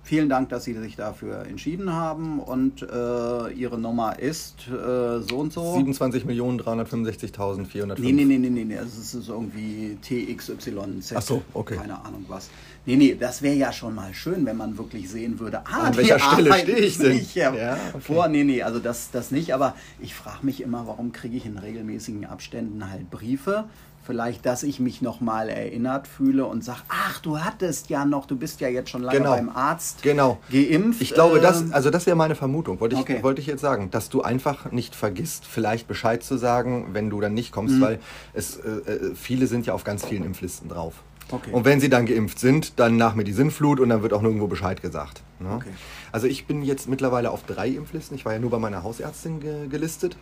vielen 0.05 0.29
Dank, 0.29 0.51
dass 0.51 0.64
Sie 0.64 0.75
sich 0.75 0.97
dafür 0.97 1.45
entschieden 1.47 1.93
haben 1.93 2.38
und 2.38 2.83
äh, 2.83 3.53
Ihre 3.53 3.79
Nummer 3.79 4.19
ist 4.19 4.69
äh, 4.69 5.21
so 5.21 5.38
und 5.38 5.53
so. 5.53 5.75
27.365.405. 5.77 7.95
Nee, 7.99 8.12
nee, 8.12 8.25
nee, 8.25 8.38
nee, 8.38 8.51
nee, 8.51 8.64
nee, 8.64 8.79
also 8.79 9.01
es 9.01 9.14
ist 9.14 9.29
irgendwie 9.29 9.97
TXYZ. 10.03 11.12
Ach 11.14 11.23
so, 11.23 11.43
okay. 11.55 11.77
Keine 11.77 12.05
Ahnung 12.05 12.25
was. 12.29 12.51
Nee, 12.87 12.97
nee, 12.97 13.17
das 13.19 13.40
wäre 13.40 13.55
ja 13.55 13.73
schon 13.73 13.95
mal 13.95 14.12
schön, 14.12 14.45
wenn 14.45 14.59
man 14.59 14.77
wirklich 14.77 15.09
sehen 15.09 15.40
würde, 15.40 15.61
ah, 15.67 15.85
An 15.85 15.97
welcher 15.97 16.19
Stelle 16.19 16.53
stehe 16.53 16.77
ich 16.79 16.99
denn? 16.99 17.19
sich 17.19 17.35
Ja, 17.35 17.55
Ja, 17.55 17.79
okay. 17.95 18.01
vor, 18.01 18.29
nee, 18.29 18.45
nee, 18.45 18.62
also 18.62 18.79
das, 18.79 19.11
das 19.11 19.31
nicht, 19.31 19.55
aber 19.55 19.75
ich 20.01 20.14
frage 20.14 20.45
mich 20.45 20.61
immer, 20.61 20.87
warum 20.87 21.12
kriege 21.12 21.37
ich 21.37 21.47
in 21.47 21.57
regelmäßigen 21.57 22.27
Abständen 22.27 22.90
halt 22.90 23.11
Briefe? 23.11 23.64
Vielleicht, 24.07 24.45
dass 24.45 24.62
ich 24.62 24.81
mich 24.81 25.01
nochmal 25.01 25.49
erinnert 25.49 26.07
fühle 26.07 26.45
und 26.45 26.62
sage, 26.62 26.81
ach, 26.88 27.21
du 27.21 27.38
hattest 27.40 27.88
ja 27.88 28.05
noch, 28.05 28.27
du 28.27 28.37
bist 28.37 28.61
ja 28.61 28.69
jetzt 28.69 28.90
schon 28.90 29.03
lange 29.03 29.17
Genau. 29.19 29.31
beim 29.31 29.49
Arzt 29.49 30.03
Genau. 30.03 30.38
geimpft. 30.53 31.01
Ich 31.01 31.14
glaube, 31.14 31.40
das, 31.40 31.62
ähm, 31.62 31.71
also 31.73 31.88
das 31.88 32.05
wäre 32.05 32.14
meine 32.17 32.35
Vermutung, 32.35 32.81
wollte 32.81 32.97
ich, 32.97 33.01
Okay. 33.01 33.23
wollte 33.23 33.40
ich 33.40 33.47
jetzt 33.47 33.62
sagen, 33.62 33.90
dass 33.90 34.11
du 34.11 34.21
einfach 34.21 34.71
nicht 34.73 34.95
vergisst, 34.95 35.47
vielleicht 35.47 35.88
Bescheid 35.88 36.23
zu 36.23 36.37
sagen, 36.37 36.88
wenn 36.93 37.09
du 37.09 37.21
dann 37.23 37.33
nicht 37.33 37.51
Mhm. 37.51 37.55
kommst, 37.55 37.81
weil 37.81 37.99
es, 38.35 38.57
äh, 38.57 38.69
äh, 38.69 39.14
viele 39.14 39.47
sind 39.47 39.64
ja 39.64 39.73
auf 39.73 39.85
ganz 39.85 40.05
vielen 40.05 40.25
Impflisten 40.25 40.69
drauf. 40.69 41.03
Okay. 41.31 41.51
Und 41.53 41.64
wenn 41.64 41.81
sie 41.81 41.88
dann 41.88 42.05
geimpft 42.05 42.38
sind, 42.38 42.79
dann 42.79 42.99
nach 42.99 43.14
mir 43.14 43.25
die 43.25 43.33
Sinnflut 43.33 43.81
und 43.81 43.88
dann 43.88 44.03
wird 44.03 44.12
auch 44.12 44.21
nirgendwo 44.21 44.47
Bescheid 44.47 44.83
gesagt. 44.83 45.23
Ne? 45.40 45.49
Okay. 45.57 45.71
Also 46.12 46.27
ich 46.27 46.47
bin 46.47 46.62
jetzt 46.62 46.87
mittlerweile 46.90 47.31
auf 47.31 47.45
drei 47.45 47.69
Impflisten. 47.69 48.14
Ich 48.19 48.27
war 48.27 48.35
ja 48.35 48.38
nur 48.38 48.51
bei 48.51 48.59
meiner 48.59 48.83
Hausärztin 48.83 49.40
ge 49.40 49.67
gelistet. 49.69 50.19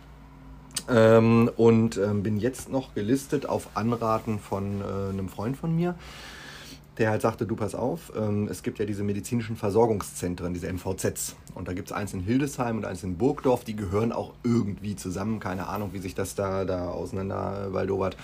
Ähm, 0.89 1.49
und 1.55 1.97
ähm, 1.97 2.23
bin 2.23 2.37
jetzt 2.37 2.69
noch 2.69 2.93
gelistet 2.93 3.47
auf 3.47 3.69
Anraten 3.75 4.39
von 4.39 4.81
äh, 4.81 5.09
einem 5.09 5.29
Freund 5.29 5.55
von 5.55 5.75
mir, 5.75 5.95
der 6.97 7.09
halt 7.09 7.21
sagte, 7.21 7.45
du 7.45 7.55
pass 7.55 7.73
auf, 7.73 8.11
ähm, 8.15 8.47
es 8.49 8.63
gibt 8.63 8.79
ja 8.79 8.85
diese 8.85 9.03
medizinischen 9.03 9.55
Versorgungszentren, 9.55 10.53
diese 10.53 10.71
MVZs. 10.71 11.35
Und 11.55 11.67
da 11.67 11.73
gibt 11.73 11.89
es 11.89 11.93
eins 11.93 12.13
in 12.13 12.19
Hildesheim 12.19 12.77
und 12.77 12.85
eins 12.85 13.03
in 13.03 13.17
Burgdorf, 13.17 13.63
die 13.63 13.75
gehören 13.75 14.11
auch 14.11 14.33
irgendwie 14.43 14.95
zusammen. 14.95 15.39
Keine 15.39 15.67
Ahnung, 15.67 15.91
wie 15.93 15.99
sich 15.99 16.15
das 16.15 16.35
da, 16.35 16.65
da 16.65 16.89
auseinander 16.89 17.67
äh, 17.67 17.73
waldobert. 17.73 18.17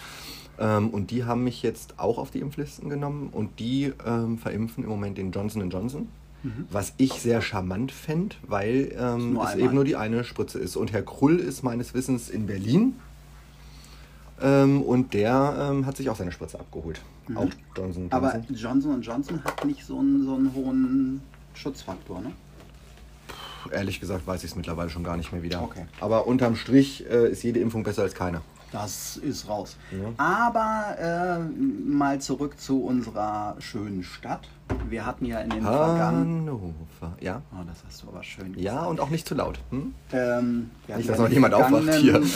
Ähm, 0.60 0.89
und 0.89 1.12
die 1.12 1.24
haben 1.24 1.43
mich 1.43 1.63
jetzt 1.63 1.98
auch 1.98 2.17
auf 2.17 2.32
die 2.32 2.39
Impflisten 2.39 2.89
genommen 2.89 3.30
und 3.32 3.60
die 3.60 3.93
ähm, 4.06 4.38
verimpfen 4.38 4.84
im 4.84 4.89
Moment 4.89 5.17
den 5.17 5.32
Johnson 5.32 5.69
Johnson. 5.69 6.10
Was 6.69 6.93
ich 6.97 7.13
sehr 7.13 7.41
charmant 7.41 7.91
fände, 7.91 8.36
weil 8.47 8.93
ähm, 8.97 9.38
es 9.38 9.49
einmal. 9.49 9.60
eben 9.60 9.75
nur 9.75 9.84
die 9.84 9.95
eine 9.95 10.23
Spritze 10.23 10.58
ist. 10.60 10.75
Und 10.78 10.93
Herr 10.93 11.02
Krull 11.02 11.38
ist 11.38 11.63
meines 11.63 11.93
Wissens 11.93 12.30
in 12.30 12.47
Berlin. 12.47 12.95
Ähm, 14.41 14.82
und 14.82 15.13
der 15.13 15.69
ähm, 15.69 15.86
hat 15.86 15.97
sich 15.97 16.10
auch 16.10 16.15
seine 16.15 16.32
Spritze 16.32 16.60
abgeholt. 16.60 17.02
Auch 17.36 17.49
Johnson 17.75 18.10
Johnson. 18.10 18.12
Aber 18.12 18.41
Johnson 18.49 19.02
Johnson 19.02 19.43
hat 19.43 19.65
nicht 19.65 19.86
so 19.86 19.99
einen, 19.99 20.23
so 20.23 20.36
einen 20.36 20.54
hohen 20.54 21.21
Schutzfaktor, 21.54 22.21
ne? 22.21 22.32
Ehrlich 23.71 23.99
gesagt 23.99 24.25
weiß 24.25 24.43
ich 24.45 24.52
es 24.52 24.56
mittlerweile 24.56 24.89
schon 24.89 25.04
gar 25.04 25.17
nicht 25.17 25.34
mehr 25.34 25.43
wieder. 25.43 25.62
Okay. 25.62 25.86
Aber 25.99 26.25
unterm 26.28 26.56
Strich 26.56 27.06
äh, 27.10 27.30
ist 27.30 27.43
jede 27.43 27.60
Impfung 27.60 27.84
besser 27.84 28.04
als 28.04 28.15
keine. 28.15 28.41
Das 28.71 29.17
ist 29.17 29.47
raus. 29.47 29.77
Ja. 29.91 30.13
Aber 30.17 30.95
äh, 30.99 31.89
mal 31.89 32.21
zurück 32.21 32.60
zu 32.60 32.84
unserer 32.84 33.55
schönen 33.60 34.03
Stadt. 34.03 34.47
Wir 34.88 35.05
hatten 35.05 35.25
ja 35.25 35.39
in 35.39 35.49
den 35.49 35.63
vergangenen. 35.63 36.41
Hannover. 36.41 37.17
Ja. 37.19 37.41
Oh, 37.51 37.63
das 37.67 37.84
hast 37.88 38.03
du 38.03 38.10
aber 38.10 38.23
schön 38.23 38.53
Ja, 38.58 38.86
und 38.86 38.99
auch 38.99 39.10
nicht 39.10 39.27
zu 39.27 39.36
laut. 39.36 39.60
Hm? 39.71 39.93
Ähm, 40.12 40.69
Nicht, 40.88 41.10
dass 41.10 41.17
noch 41.17 41.29
jemand 41.29 41.53
aufwacht 41.53 41.93
hier. 41.95 42.21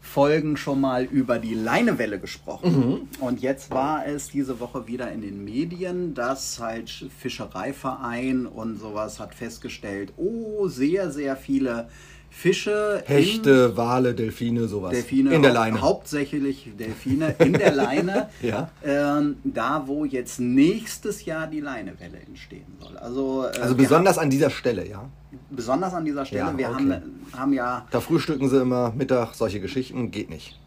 Folgen 0.00 0.56
schon 0.56 0.80
mal 0.80 1.04
über 1.04 1.38
die 1.38 1.54
Leinewelle 1.54 2.18
gesprochen. 2.18 2.76
Mhm. 2.76 3.08
Und 3.20 3.40
jetzt 3.42 3.70
war 3.70 4.06
es 4.06 4.28
diese 4.28 4.58
Woche 4.58 4.88
wieder 4.88 5.12
in 5.12 5.20
den 5.20 5.44
Medien, 5.44 6.14
dass 6.14 6.58
halt 6.58 6.90
Fischereiverein 6.90 8.46
und 8.46 8.80
sowas 8.80 9.20
hat 9.20 9.36
festgestellt, 9.36 10.12
oh, 10.16 10.66
sehr, 10.66 11.12
sehr 11.12 11.36
viele 11.36 11.88
Fische 12.30 13.02
Hechte, 13.06 13.76
Wale, 13.76 14.14
Delfine, 14.14 14.66
sowas. 14.68 14.92
Delfine, 14.92 15.34
In 15.34 15.42
der 15.42 15.52
Leine. 15.52 15.80
Hauptsächlich 15.80 16.70
Delfine 16.78 17.34
in 17.38 17.52
der 17.52 17.72
Leine. 17.74 18.28
Ja. 18.42 18.70
ähm, 18.84 19.36
da, 19.44 19.82
wo 19.86 20.04
jetzt 20.04 20.40
nächstes 20.40 21.24
Jahr 21.24 21.46
die 21.48 21.60
Leinewelle 21.60 22.18
entstehen 22.26 22.64
soll. 22.80 22.96
Also, 22.96 23.44
äh, 23.46 23.58
Also 23.58 23.74
besonders 23.74 24.16
an 24.16 24.30
dieser 24.30 24.48
Stelle, 24.48 24.88
ja. 24.88 24.98
haben, 24.98 25.10
besonders 25.50 25.92
an 25.92 26.04
dieser 26.04 26.24
Stelle. 26.24 26.40
Ja, 26.42 26.56
wir 26.56 26.70
okay. 26.70 26.74
haben, 26.76 27.02
haben 27.36 27.52
ja. 27.52 27.86
Da 27.90 28.00
frühstücken 28.00 28.48
sie 28.48 28.60
immer 28.60 28.92
Mittag, 28.96 29.34
solche 29.34 29.60
Geschichten, 29.60 30.10
geht 30.10 30.30
nicht. 30.30 30.58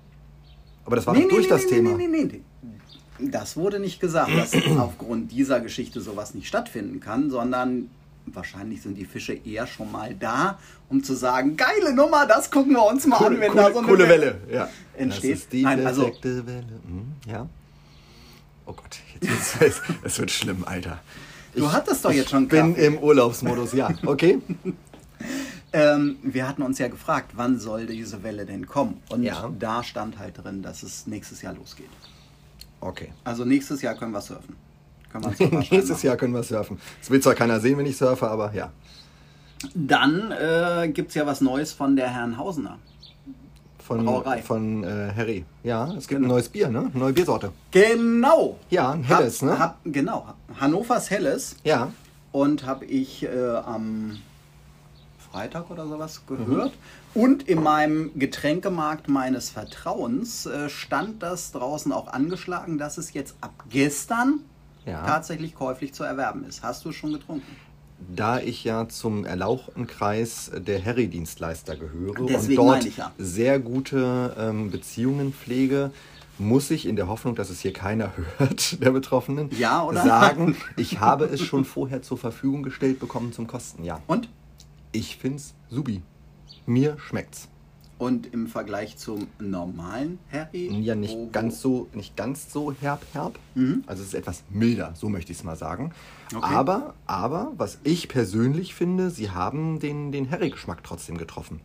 Aber 0.85 0.97
das 0.97 1.07
war 1.07 1.13
Nee, 1.15 1.21
doch 1.21 1.27
nee, 1.27 1.33
durch 1.33 1.45
nee, 1.45 1.49
das 1.49 1.63
nee, 1.63 1.69
Thema. 1.69 1.97
Nee, 1.97 2.07
nee, 2.07 2.23
nee. 2.25 2.41
Das 3.31 3.55
wurde 3.55 3.79
nicht 3.79 3.99
gesagt, 3.99 4.31
dass 4.37 4.53
aufgrund 4.77 5.31
dieser 5.31 5.59
Geschichte 5.61 6.01
sowas 6.01 6.35
nicht 6.35 6.47
stattfinden 6.47 6.99
kann, 6.99 7.29
sondern 7.29 7.89
wahrscheinlich 8.25 8.81
sind 8.81 8.95
die 8.95 9.05
Fische 9.05 9.33
eher 9.33 9.67
schon 9.67 9.91
mal 9.91 10.13
da, 10.15 10.57
um 10.89 11.03
zu 11.03 11.13
sagen, 11.15 11.57
geile 11.57 11.93
Nummer, 11.93 12.25
das 12.25 12.49
gucken 12.49 12.73
wir 12.73 12.85
uns 12.85 13.05
mal 13.07 13.17
an, 13.17 13.23
Coole, 13.25 13.39
wenn 13.39 13.51
coole, 13.51 13.63
da 13.63 13.71
so 13.71 13.77
eine 13.79 13.87
coole 13.87 14.09
Welle. 14.09 14.41
Ja. 14.51 14.69
entsteht. 14.97 15.31
Das 15.33 15.39
ist 15.41 15.53
die 15.53 15.63
Nein, 15.63 15.85
also- 15.85 16.11
Welle. 16.23 16.63
Hm, 16.85 17.13
ja. 17.27 17.47
Oh 18.65 18.73
Gott, 18.73 18.99
jetzt 19.21 19.59
wird's, 19.59 19.81
es 20.03 20.19
wird 20.19 20.31
schlimm, 20.31 20.63
Alter. 20.65 20.99
Du 21.55 21.71
hattest 21.71 22.03
doch 22.05 22.11
jetzt 22.11 22.29
schon 22.31 22.47
bin 22.47 22.73
Kaffee. 22.73 22.85
im 22.87 22.97
Urlaubsmodus, 22.97 23.73
ja. 23.73 23.89
Okay. 24.05 24.39
Ähm, 25.75 26.17
wir 26.21 26.47
hatten 26.47 26.61
uns 26.61 26.77
ja 26.77 26.87
gefragt, 26.87 27.31
wann 27.33 27.59
soll 27.59 27.87
diese 27.87 28.21
Welle 28.21 28.45
denn 28.45 28.67
kommen? 28.67 29.01
Und 29.09 29.23
Ja. 29.23 29.49
da 29.57 29.83
stand 29.83 30.19
halt 30.19 30.37
drin, 30.43 30.61
dass 30.61 30.83
es 30.83 31.07
nächstes 31.07 31.41
Jahr 31.41 31.55
losgeht. 31.55 31.89
Okay. 32.79 33.11
Also 33.23 33.43
nächstes 33.43 33.81
Jahr 33.81 33.95
können 33.95 34.11
wir 34.11 34.21
surfen. 34.21 34.55
Uns 35.17 35.39
einen 35.39 35.51
Fahrschein 35.51 35.77
Nächstes. 35.77 36.01
Jahr 36.03 36.17
können 36.17 36.33
wir 36.33 36.43
surfen. 36.43 36.79
Es 37.01 37.09
will 37.09 37.21
zwar 37.21 37.35
keiner 37.35 37.59
sehen, 37.59 37.77
wenn 37.77 37.85
ich 37.85 37.97
surfe, 37.97 38.27
aber 38.29 38.53
ja. 38.53 38.71
Dann 39.73 40.31
äh, 40.31 40.89
gibt 40.89 41.09
es 41.09 41.15
ja 41.15 41.25
was 41.25 41.41
Neues 41.41 41.71
von 41.71 41.95
der 41.95 42.09
Herrnhausener. 42.09 42.79
Von, 43.79 44.05
Brauerei. 44.05 44.41
von 44.41 44.83
äh, 44.83 45.11
Harry. 45.15 45.45
Ja, 45.63 45.87
es 45.93 46.07
gibt 46.07 46.19
Genau. 46.21 46.25
ein 46.25 46.35
neues 46.35 46.49
Bier, 46.49 46.69
ne? 46.69 46.79
Eine 46.79 46.91
neue 46.99 47.13
Biersorte. 47.13 47.51
Genau! 47.71 48.57
Ja, 48.69 48.91
ein 48.91 49.03
helles, 49.03 49.41
hab, 49.41 49.49
ne? 49.49 49.59
Hab, 49.59 49.77
genau. 49.85 50.25
Hannovers 50.59 51.09
Helles. 51.09 51.57
Ja. 51.65 51.91
Und 52.31 52.65
habe 52.65 52.85
ich 52.85 53.23
äh, 53.23 53.29
am 53.65 54.19
Freitag 55.31 55.69
oder 55.69 55.85
sowas 55.87 56.21
gehört. 56.27 56.71
Mhm. 56.71 57.21
Und 57.21 57.47
in 57.49 57.61
meinem 57.61 58.11
Getränkemarkt 58.17 59.07
meines 59.09 59.49
Vertrauens 59.49 60.45
äh, 60.45 60.69
stand 60.69 61.21
das 61.21 61.51
draußen 61.51 61.91
auch 61.91 62.07
angeschlagen, 62.07 62.77
dass 62.77 62.97
es 62.97 63.13
jetzt 63.13 63.35
ab 63.41 63.51
gestern 63.69 64.39
Ja. 64.85 65.05
tatsächlich 65.05 65.55
käuflich 65.55 65.93
zu 65.93 66.03
erwerben 66.03 66.45
ist. 66.45 66.63
Hast 66.63 66.85
du 66.85 66.89
es 66.89 66.95
schon 66.95 67.13
getrunken? 67.13 67.55
Da 68.13 68.39
ich 68.39 68.63
ja 68.63 68.87
zum 68.89 69.25
erlauchten 69.25 69.87
Kreis 69.87 70.51
der 70.53 70.83
Harry-Dienstleister 70.83 71.75
gehöre 71.77 72.25
Deswegen 72.25 72.59
und 72.59 72.67
dort 72.67 72.97
ja. 72.97 73.11
sehr 73.17 73.59
gute 73.59 74.35
ähm, 74.37 74.71
Beziehungen 74.71 75.33
pflege, 75.33 75.91
muss 76.37 76.71
ich 76.71 76.85
in 76.85 76.95
der 76.95 77.07
Hoffnung, 77.07 77.35
dass 77.35 77.49
es 77.49 77.61
hier 77.61 77.73
keiner 77.73 78.11
hört, 78.37 78.81
der 78.83 78.91
Betroffenen, 78.91 79.49
Ja, 79.57 79.87
sagen, 79.93 80.57
ich 80.77 80.99
habe 80.99 81.25
es 81.25 81.41
schon 81.41 81.65
vorher 81.65 82.01
zur 82.01 82.17
Verfügung 82.17 82.63
gestellt 82.63 82.99
bekommen 82.99 83.31
zum 83.31 83.47
Kosten. 83.47 83.83
Ja. 83.83 84.01
Und? 84.07 84.29
Ich 84.91 85.17
find's 85.17 85.53
subi. 85.69 86.01
Mir 86.65 86.97
schmeckt's. 86.99 87.47
Und 88.03 88.33
im 88.33 88.47
Vergleich 88.47 88.97
zum 88.97 89.27
normalen 89.39 90.19
Harry? 90.31 90.67
Ja, 90.81 90.93
nicht 90.95 91.13
wo- 91.15 91.25
wo- 91.25 91.29
ganz 91.31 91.61
so, 91.61 91.87
nicht 91.93 92.17
ganz 92.17 92.51
so 92.51 92.73
herb, 92.81 93.01
herb. 93.13 93.39
Mhm. 93.55 93.83
Also 93.87 94.01
es 94.01 94.09
ist 94.09 94.13
etwas 94.15 94.43
milder, 94.49 94.93
so 94.95 95.07
möchte 95.09 95.31
ich 95.31 95.37
es 95.37 95.43
mal 95.43 95.55
sagen. 95.55 95.91
Okay. 96.35 96.53
Aber, 96.53 96.95
aber, 97.05 97.53
was 97.57 97.79
ich 97.83 98.09
persönlich 98.09 98.73
finde, 98.75 99.09
sie 99.09 99.29
haben 99.29 99.79
den, 99.79 100.11
den 100.11 100.29
Harry-Geschmack 100.29 100.83
trotzdem 100.83 101.17
getroffen. 101.17 101.61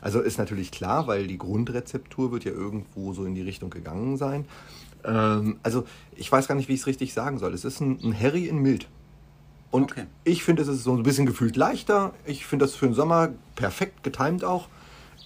Also 0.00 0.20
ist 0.20 0.38
natürlich 0.38 0.70
klar, 0.70 1.06
weil 1.06 1.26
die 1.26 1.38
Grundrezeptur 1.38 2.32
wird 2.32 2.44
ja 2.44 2.52
irgendwo 2.52 3.12
so 3.14 3.24
in 3.24 3.34
die 3.34 3.42
Richtung 3.42 3.70
gegangen 3.70 4.16
sein. 4.16 4.44
Ähm, 5.04 5.56
also 5.62 5.84
ich 6.16 6.30
weiß 6.30 6.48
gar 6.48 6.54
nicht, 6.54 6.68
wie 6.68 6.74
ich 6.74 6.80
es 6.80 6.86
richtig 6.86 7.14
sagen 7.14 7.38
soll. 7.38 7.54
Es 7.54 7.64
ist 7.64 7.80
ein, 7.80 7.98
ein 8.02 8.18
Harry 8.20 8.46
in 8.46 8.58
mild. 8.58 8.88
Und 9.70 9.92
Okay. 9.92 10.04
ich 10.24 10.44
finde, 10.44 10.62
es 10.62 10.68
ist 10.68 10.82
so 10.82 10.94
ein 10.94 11.02
bisschen 11.02 11.24
gefühlt 11.26 11.56
leichter. 11.56 12.12
Ich 12.26 12.44
finde 12.46 12.64
das 12.64 12.74
für 12.74 12.86
den 12.86 12.94
Sommer 12.94 13.30
perfekt 13.54 14.02
getimt 14.02 14.44
auch. 14.44 14.68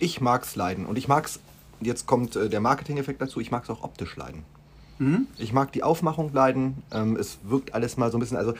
Ich 0.02 0.20
mag 0.20 0.42
es 0.42 0.56
leiden. 0.56 0.84
Und 0.84 0.98
ich 0.98 1.06
mag 1.06 1.26
es, 1.26 1.38
jetzt 1.80 2.06
kommt 2.06 2.34
äh, 2.34 2.48
der 2.48 2.60
Marketing-Effekt 2.60 3.22
dazu, 3.22 3.38
ich 3.38 3.52
mag 3.52 3.62
es 3.62 3.70
auch 3.70 3.84
optisch 3.84 4.16
leiden. 4.16 4.42
Mhm. 4.98 5.28
Ich 5.38 5.52
mag 5.52 5.70
die 5.70 5.84
Aufmachung 5.84 6.32
leiden. 6.32 6.82
Ähm, 6.92 7.16
es 7.16 7.38
wirkt 7.44 7.72
alles 7.72 7.96
mal 7.96 8.10
so 8.10 8.18
ein 8.18 8.20
bisschen, 8.20 8.36
also 8.36 8.54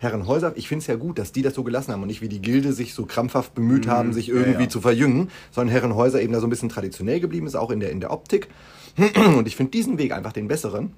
Herrenhäuser, 0.00 0.52
ich 0.56 0.66
finde 0.66 0.82
es 0.82 0.88
ja 0.88 0.96
gut, 0.96 1.20
dass 1.20 1.30
die 1.30 1.42
das 1.42 1.54
so 1.54 1.62
gelassen 1.62 1.92
haben 1.92 2.02
und 2.02 2.08
nicht 2.08 2.20
wie 2.20 2.28
die 2.28 2.42
Gilde 2.42 2.72
sich 2.72 2.94
so 2.94 3.06
krampfhaft 3.06 3.54
bemüht 3.54 3.86
haben, 3.86 4.12
sich 4.12 4.26
ja, 4.26 4.34
irgendwie 4.34 4.64
ja. 4.64 4.68
zu 4.68 4.80
verjüngen, 4.80 5.30
sondern 5.52 5.72
Herrenhäuser 5.72 6.20
eben 6.20 6.32
da 6.32 6.40
so 6.40 6.48
ein 6.48 6.50
bisschen 6.50 6.68
traditionell 6.68 7.20
geblieben 7.20 7.46
ist, 7.46 7.54
auch 7.54 7.70
in 7.70 7.78
der, 7.78 7.92
in 7.92 8.00
der 8.00 8.10
Optik. 8.10 8.48
Und 9.36 9.46
ich 9.46 9.54
finde 9.54 9.70
diesen 9.70 9.98
Weg 9.98 10.12
einfach 10.12 10.32
den 10.32 10.48
besseren. 10.48 10.94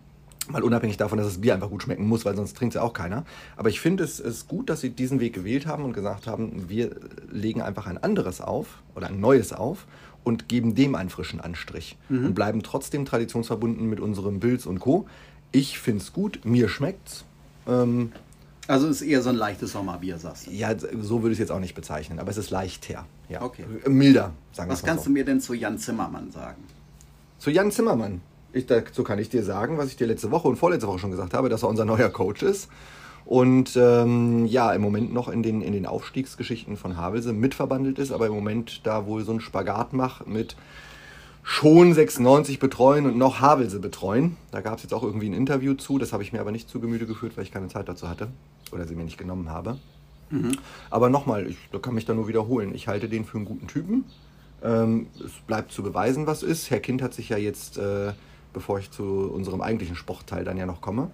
Mal 0.52 0.62
unabhängig 0.62 0.96
davon, 0.96 1.18
dass 1.18 1.26
das 1.26 1.40
Bier 1.40 1.54
einfach 1.54 1.70
gut 1.70 1.82
schmecken 1.82 2.06
muss, 2.06 2.24
weil 2.24 2.36
sonst 2.36 2.56
trinkt 2.56 2.74
es 2.74 2.80
ja 2.80 2.82
auch 2.86 2.92
keiner. 2.92 3.24
Aber 3.56 3.68
ich 3.68 3.80
finde 3.80 4.04
es 4.04 4.20
ist 4.20 4.48
gut, 4.48 4.68
dass 4.70 4.80
sie 4.80 4.90
diesen 4.90 5.20
Weg 5.20 5.32
gewählt 5.34 5.66
haben 5.66 5.84
und 5.84 5.92
gesagt 5.92 6.26
haben, 6.26 6.68
wir 6.68 6.90
legen 7.30 7.62
einfach 7.62 7.86
ein 7.86 7.98
anderes 7.98 8.40
auf 8.40 8.82
oder 8.94 9.06
ein 9.08 9.20
neues 9.20 9.52
auf 9.52 9.86
und 10.24 10.48
geben 10.48 10.74
dem 10.74 10.94
einen 10.94 11.08
frischen 11.10 11.40
Anstrich 11.40 11.96
und 12.10 12.34
bleiben 12.34 12.62
trotzdem 12.62 13.04
traditionsverbunden 13.06 13.88
mit 13.88 14.00
unserem 14.00 14.38
Bills 14.40 14.66
und 14.66 14.78
Co. 14.80 15.06
Ich 15.52 15.78
finde 15.78 16.02
es 16.02 16.12
gut, 16.12 16.40
mir 16.44 16.68
schmeckt's. 16.68 17.24
Ähm, 17.66 18.12
Also 18.66 18.86
ist 18.88 19.02
eher 19.02 19.22
so 19.22 19.30
ein 19.30 19.36
leichtes 19.36 19.72
Sommerbier, 19.72 20.18
sagst 20.18 20.46
du. 20.46 20.50
ja, 20.50 20.74
so 20.78 21.22
würde 21.22 21.32
ich 21.32 21.36
es 21.38 21.40
jetzt 21.40 21.50
auch 21.50 21.58
nicht 21.58 21.74
bezeichnen, 21.74 22.18
aber 22.18 22.30
es 22.30 22.36
ist 22.36 22.50
leicht 22.50 22.88
her. 22.88 23.06
Ja. 23.28 23.42
Okay. 23.42 23.64
Milder, 23.88 24.32
sagen 24.52 24.68
wir 24.68 24.74
Was 24.74 24.82
mal 24.82 24.88
kannst 24.88 25.04
so. 25.04 25.08
du 25.10 25.14
mir 25.14 25.24
denn 25.24 25.40
zu 25.40 25.54
Jan 25.54 25.78
Zimmermann 25.78 26.30
sagen? 26.30 26.62
Zu 27.38 27.50
Jan 27.50 27.70
Zimmermann. 27.72 28.20
Ich, 28.52 28.66
dazu 28.66 29.04
kann 29.04 29.18
ich 29.18 29.28
dir 29.28 29.42
sagen, 29.42 29.78
was 29.78 29.88
ich 29.88 29.96
dir 29.96 30.06
letzte 30.06 30.30
Woche 30.30 30.48
und 30.48 30.56
vorletzte 30.56 30.88
Woche 30.88 30.98
schon 30.98 31.10
gesagt 31.10 31.34
habe, 31.34 31.48
dass 31.48 31.62
er 31.62 31.68
unser 31.68 31.84
neuer 31.84 32.08
Coach 32.08 32.42
ist. 32.42 32.68
Und 33.24 33.76
ähm, 33.76 34.46
ja, 34.46 34.72
im 34.72 34.82
Moment 34.82 35.12
noch 35.12 35.28
in 35.28 35.42
den, 35.42 35.62
in 35.62 35.72
den 35.72 35.86
Aufstiegsgeschichten 35.86 36.76
von 36.76 36.96
Havelse 36.96 37.32
mitverbandelt 37.32 37.98
ist, 37.98 38.12
aber 38.12 38.26
im 38.26 38.32
Moment 38.32 38.80
da 38.84 39.06
wohl 39.06 39.24
so 39.24 39.30
einen 39.30 39.40
Spagat 39.40 39.92
macht 39.92 40.26
mit 40.26 40.56
schon 41.42 41.94
96 41.94 42.58
betreuen 42.58 43.06
und 43.06 43.16
noch 43.16 43.40
Havelse 43.40 43.78
betreuen. 43.78 44.36
Da 44.50 44.60
gab 44.60 44.76
es 44.78 44.82
jetzt 44.82 44.92
auch 44.92 45.02
irgendwie 45.02 45.28
ein 45.28 45.34
Interview 45.34 45.74
zu, 45.74 45.98
das 45.98 46.12
habe 46.12 46.22
ich 46.22 46.32
mir 46.32 46.40
aber 46.40 46.50
nicht 46.50 46.68
zu 46.68 46.80
Gemüte 46.80 47.06
geführt, 47.06 47.36
weil 47.36 47.44
ich 47.44 47.52
keine 47.52 47.68
Zeit 47.68 47.88
dazu 47.88 48.08
hatte 48.08 48.28
oder 48.72 48.86
sie 48.86 48.94
mir 48.94 49.04
nicht 49.04 49.18
genommen 49.18 49.50
habe. 49.50 49.78
Aber 50.90 51.08
nochmal, 51.10 51.46
ich 51.46 51.56
da 51.72 51.78
kann 51.78 51.94
mich 51.94 52.04
da 52.04 52.14
nur 52.14 52.28
wiederholen. 52.28 52.74
Ich 52.74 52.88
halte 52.88 53.08
den 53.08 53.24
für 53.24 53.36
einen 53.36 53.46
guten 53.46 53.66
Typen. 53.66 54.04
Ähm, 54.62 55.06
es 55.24 55.32
bleibt 55.46 55.72
zu 55.72 55.82
beweisen, 55.82 56.26
was 56.26 56.42
ist. 56.42 56.70
Herr 56.70 56.80
Kind 56.80 57.02
hat 57.02 57.14
sich 57.14 57.28
ja 57.30 57.36
jetzt, 57.36 57.78
äh, 57.78 58.12
bevor 58.52 58.78
ich 58.78 58.90
zu 58.90 59.30
unserem 59.32 59.60
eigentlichen 59.60 59.96
Sportteil 59.96 60.44
dann 60.44 60.56
ja 60.56 60.66
noch 60.66 60.80
komme, 60.80 61.10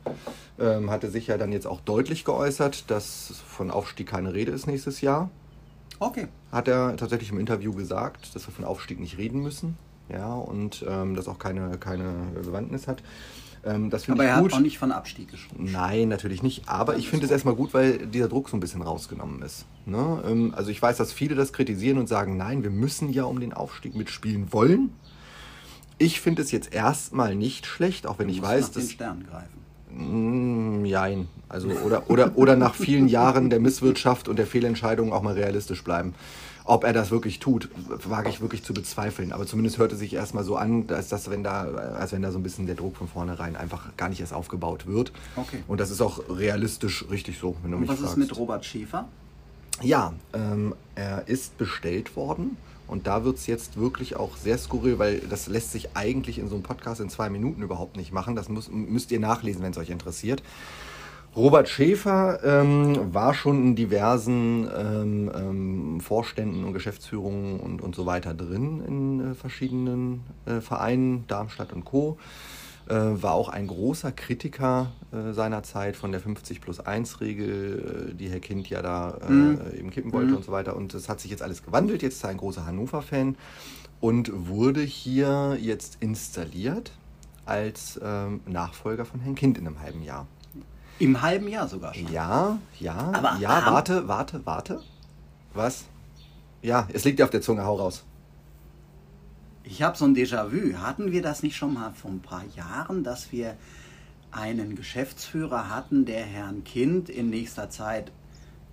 ähm, 0.59 0.91
hatte 0.91 1.11
sich 1.11 1.27
ja 1.27 1.39
dann 1.39 1.53
jetzt 1.53 1.67
auch 1.67 1.81
deutlich 1.81 2.25
geäußert, 2.25 2.91
dass 2.91 3.43
von 3.47 3.71
Aufstieg 3.71 4.09
keine 4.09 4.35
Rede 4.35 4.53
ist 4.53 4.67
nächstes 4.67 5.01
Jahr. 5.01 5.31
Okay. 5.99 6.29
Hat 6.53 6.69
er 6.69 6.97
tatsächlich 6.97 7.31
im 7.31 7.39
Interview 7.39 7.73
gesagt, 7.73 8.35
dass 8.35 8.47
wir 8.47 8.53
von 8.53 8.65
Aufstieg 8.65 9.01
nicht 9.01 9.19
reden 9.19 9.43
müssen. 9.43 9.77
Ja, 10.09 10.35
und 10.35 10.85
ähm, 10.89 11.17
das 11.17 11.27
auch 11.27 11.39
keine, 11.39 11.79
keine 11.79 12.13
Bewandtnis 12.35 12.87
hat. 12.87 13.03
Ähm, 13.65 13.91
das 13.91 14.09
Aber 14.09 14.25
er 14.25 14.41
gut. 14.41 14.53
hat 14.53 14.59
auch 14.59 14.63
nicht 14.63 14.79
von 14.79 14.93
Abstieg 14.93 15.31
gesprochen. 15.31 15.69
Nein, 15.73 16.09
natürlich 16.09 16.43
nicht. 16.43 16.69
Aber 16.69 16.97
ich 16.97 17.09
finde 17.09 17.27
es 17.27 17.33
erstmal 17.33 17.57
gut, 17.57 17.75
weil 17.75 18.07
dieser 18.07 18.29
Druck 18.29 18.49
so 18.49 18.57
ein 18.57 18.61
bisschen 18.61 18.83
rausgenommen 18.83 19.43
ist. 19.43 19.67
Ne? 19.85 20.23
Ähm, 20.25 20.55
Also 20.57 20.71
ich 20.71 20.81
weiß, 20.81 20.97
dass 20.97 21.13
viele 21.13 21.35
das 21.35 21.53
kritisieren 21.53 21.99
und 21.99 22.09
sagen, 22.09 22.37
nein, 22.37 22.63
wir 22.63 22.71
müssen 22.71 23.13
ja 23.13 23.25
um 23.25 23.41
den 23.41 23.53
Aufstieg 23.53 23.97
mitspielen 23.97 24.53
wollen. 24.53 24.91
Ich 25.99 26.21
finde 26.21 26.43
es 26.43 26.51
jetzt 26.51 26.75
erstmal 26.75 27.35
nicht 27.35 27.67
schlecht, 27.67 28.07
auch 28.07 28.19
wenn 28.19 28.29
ich 28.29 28.41
Muss 28.41 28.49
weiß, 28.49 28.63
nach 28.67 28.73
den 28.75 28.83
dass... 28.83 28.91
Sternen 28.93 29.27
greifen. 29.27 29.57
Mm, 30.83 30.85
Jein. 30.85 31.29
Also, 31.49 31.69
oder, 31.69 32.11
oder, 32.11 32.33
oder 32.37 32.57
nach 32.57 32.75
vielen 32.75 33.09
Jahren 33.09 33.51
der 33.51 33.61
Misswirtschaft 33.61 34.29
und 34.29 34.37
der 34.39 34.47
Fehlentscheidungen 34.47 35.13
auch 35.13 35.23
mal 35.23 35.35
realistisch 35.35 35.83
bleiben. 35.85 36.15
Ob 36.65 36.83
er 36.83 36.93
das 36.93 37.13
wirklich 37.13 37.39
tut, 37.39 37.69
wage 38.05 38.29
ich 38.29 38.41
wirklich 38.41 38.65
zu 38.65 38.75
bezweifeln. 38.75 39.33
Aber 39.33 39.47
zumindest 39.47 39.79
hört 39.79 39.93
es 39.93 40.01
sich 40.01 40.13
erstmal 40.13 40.43
so 40.43 40.57
an, 40.57 40.87
als, 40.89 41.09
dass, 41.09 41.31
wenn 41.31 41.45
da, 41.45 41.63
als 41.63 42.11
wenn 42.11 42.23
da 42.23 42.33
so 42.33 42.39
ein 42.39 42.43
bisschen 42.43 42.67
der 42.67 42.75
Druck 42.75 42.97
von 42.97 43.07
vornherein 43.07 43.55
einfach 43.55 43.97
gar 43.97 44.09
nicht 44.09 44.21
erst 44.21 44.33
aufgebaut 44.35 44.87
wird. 44.89 45.13
Okay. 45.37 45.63
Und 45.69 45.79
das 45.79 45.91
ist 45.91 46.01
auch 46.01 46.21
realistisch 46.29 47.05
richtig 47.09 47.39
so, 47.39 47.57
wenn 47.63 47.71
du 47.71 47.77
Und 47.77 47.83
mich 47.83 47.91
was 47.91 48.01
fragst. 48.01 48.15
ist 48.15 48.19
mit 48.19 48.37
Robert 48.37 48.65
Schäfer? 48.65 49.07
Ja, 49.81 50.13
ähm, 50.33 50.75
er 50.97 51.29
ist 51.29 51.57
bestellt 51.57 52.17
worden 52.17 52.57
Und 52.89 53.07
da 53.07 53.25
wird 53.25 53.37
es 53.37 53.47
jetzt 53.47 53.79
wirklich 53.79 54.17
auch 54.17 54.37
sehr 54.37 54.59
skurril, 54.59 54.99
weil 54.99 55.19
das 55.19 55.49
lässt 55.49 55.73
sich 55.73 55.97
eigentlich 55.97 56.39
in 56.39 56.49
so 56.49 56.55
einem 56.55 56.63
Podcast 56.63 57.01
in 57.01 57.09
zwei 57.09 57.31
Minuten 57.31 57.63
überhaupt 57.63 57.97
nicht 57.97 58.13
machen. 58.13 58.37
Das 58.37 58.49
muss, 58.49 58.71
müsst 58.71 59.11
ihr 59.11 59.21
nachlesen, 59.21 59.63
wenn 59.63 59.73
es 59.73 59.79
euch 59.79 59.91
interessiert. 59.91 60.43
Robert 61.37 61.69
Schäfer 61.69 62.41
ähm, 62.45 63.13
war 63.13 63.35
schon 63.35 63.63
in 63.63 63.77
diversen 63.77 64.71
ähm, 64.75 65.31
ähm, 65.35 66.01
Vorständen 66.01 66.65
und 66.65 66.73
Geschäftsführungen 66.73 67.61
und, 67.61 67.83
und 67.83 67.95
so 67.95 68.07
weiter 68.07 68.33
drin 68.33 68.83
in 68.87 69.33
äh, 69.33 69.35
verschiedenen 69.35 70.23
äh, 70.47 70.63
Vereinen, 70.63 71.27
Darmstadt 71.27 71.75
und 71.75 71.85
Co. 71.85 72.17
Äh, 72.89 73.21
war 73.21 73.33
auch 73.33 73.49
ein 73.49 73.67
großer 73.67 74.13
Kritiker 74.13 74.93
äh, 75.11 75.33
seiner 75.33 75.65
Zeit 75.65 75.97
von 75.97 76.13
der 76.13 76.21
50 76.21 76.61
plus 76.61 76.79
1 76.79 77.21
Regel, 77.21 78.11
äh, 78.11 78.15
die 78.15 78.29
Herr 78.29 78.39
Kind 78.39 78.71
ja 78.71 78.81
da 78.81 79.19
äh, 79.29 79.33
mhm. 79.33 79.61
eben 79.77 79.91
kippen 79.91 80.13
wollte 80.13 80.31
mhm. 80.31 80.37
und 80.37 80.45
so 80.45 80.53
weiter. 80.53 80.77
Und 80.77 80.95
es 80.95 81.09
hat 81.09 81.21
sich 81.21 81.33
jetzt 81.33 81.43
alles 81.43 81.65
gewandelt. 81.65 82.03
Jetzt 82.03 82.17
ist 82.17 82.25
er 82.25 82.31
ein 82.31 82.37
großer 82.37 82.65
Hannover-Fan 82.65 83.37
und 84.01 84.49
wurde 84.49 84.83
hier 84.83 85.59
jetzt 85.61 85.99
installiert 85.99 86.93
als 87.45 87.99
ähm, 88.03 88.41
Nachfolger 88.47 89.05
von 89.05 89.19
Herrn 89.19 89.35
Kind 89.35 89.59
in 89.59 89.67
einem 89.67 89.81
halben 89.81 90.03
Jahr. 90.03 90.29
Im 91.01 91.21
halben 91.23 91.49
Jahr 91.49 91.69
sogar 91.69 91.93
schon. 91.93 92.13
Ja, 92.13 92.59
ja, 92.79 93.11
Aber 93.13 93.37
ja, 93.41 93.67
warte, 93.67 94.07
warte, 94.07 94.47
warte. 94.47 94.81
Was? 95.55 95.87
Ja, 96.63 96.89
es 96.93 97.05
liegt 97.05 97.19
dir 97.19 97.25
auf 97.25 97.31
der 97.31 97.43
Zunge, 97.43 97.65
hau 97.65 97.75
raus. 97.75 98.05
Ich 99.69 99.83
habe 99.83 99.97
so 99.97 100.05
ein 100.05 100.15
Déjà-vu. 100.15 100.79
Hatten 100.79 101.11
wir 101.11 101.23
das 101.23 101.43
nicht 101.43 101.57
schon 101.57 101.75
mal 101.75 101.93
vor 101.93 102.11
ein 102.11 102.21
paar 102.21 102.45
Jahren, 102.55 103.03
dass 103.03 103.33
wir 103.33 103.57
einen 104.31 104.77
Geschäftsführer 104.77 105.75
hatten, 105.75 106.05
der 106.05 106.25
Herrn 106.25 106.63
Kind 106.63 107.09
in 107.09 107.31
nächster 107.31 107.69
Zeit 107.69 108.13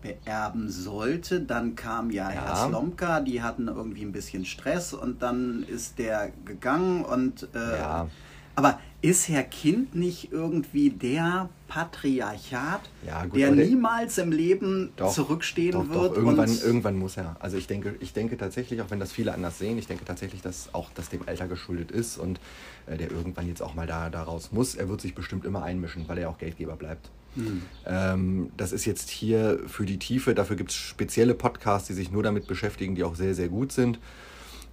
beerben 0.04 0.70
sollte. 0.70 1.42
Dann 1.42 1.76
kam 1.76 2.12
ja, 2.12 2.32
ja, 2.32 2.46
Herr 2.46 2.68
Slomka, 2.68 3.22
die 3.22 3.42
hatten 3.42 3.68
irgendwie 3.68 4.04
ein 4.04 4.12
bisschen 4.12 4.46
Stress 4.46 4.94
und 4.94 5.24
dann 5.24 5.64
ist 5.64 5.98
der 5.98 6.32
gegangen 6.46 7.04
und 7.04 7.48
äh, 7.56 7.80
ja. 7.80 8.08
Aber 8.56 8.80
ist 9.02 9.28
Herr 9.28 9.44
Kind 9.44 9.96
nicht 9.96 10.32
irgendwie 10.32 10.90
der 10.90 11.50
Patriarchat, 11.68 12.82
ja, 13.06 13.26
gut, 13.26 13.36
der 13.36 13.52
niemals 13.52 14.18
im 14.18 14.32
Leben 14.32 14.94
doch, 14.96 15.12
zurückstehen 15.12 15.74
doch, 15.74 15.90
wird? 15.90 16.12
Doch, 16.12 16.18
irgendwann, 16.18 16.58
irgendwann 16.64 16.96
muss 16.96 17.18
er. 17.18 17.36
Also 17.40 17.58
ich 17.58 17.68
denke, 17.68 17.96
ich 18.00 18.14
denke 18.14 18.38
tatsächlich, 18.38 18.82
auch 18.82 18.92
wenn 18.92 19.02
das 19.02 19.12
viele 19.12 19.34
anders 19.34 19.60
sehen, 19.60 19.78
ich 19.78 19.88
denke 19.88 20.06
tatsächlich, 20.06 20.42
dass 20.42 20.74
auch 20.74 20.90
das 20.96 21.10
dem 21.10 21.28
Alter 21.28 21.48
geschuldet 21.48 21.92
ist 21.92 22.18
und 22.18 22.40
äh, 22.88 22.96
der 22.96 23.12
irgendwann 23.12 23.48
jetzt 23.48 23.62
auch 23.62 23.74
mal 23.74 23.88
da, 23.88 24.10
da 24.10 24.24
raus 24.24 24.52
muss. 24.54 24.76
Er 24.76 24.88
wird 24.88 25.02
sich 25.02 25.16
bestimmt 25.16 25.44
immer 25.44 25.64
einmischen, 25.64 26.08
weil 26.08 26.20
er 26.20 26.30
auch 26.30 26.38
Geldgeber 26.38 26.78
bleibt. 26.78 27.10
Hm. 27.36 27.62
Ähm, 27.86 28.52
das 28.56 28.72
ist 28.72 28.86
jetzt 28.86 29.10
hier 29.10 29.60
für 29.68 29.86
die 29.86 30.00
Tiefe, 30.00 30.34
dafür 30.34 30.56
gibt 30.56 30.70
es 30.70 30.78
spezielle 30.78 31.34
Podcasts, 31.34 31.88
die 31.88 31.94
sich 31.94 32.12
nur 32.12 32.24
damit 32.24 32.48
beschäftigen, 32.48 32.96
die 32.96 33.04
auch 33.04 33.16
sehr, 33.16 33.36
sehr 33.36 33.50
gut 33.50 33.74
sind. 33.74 34.00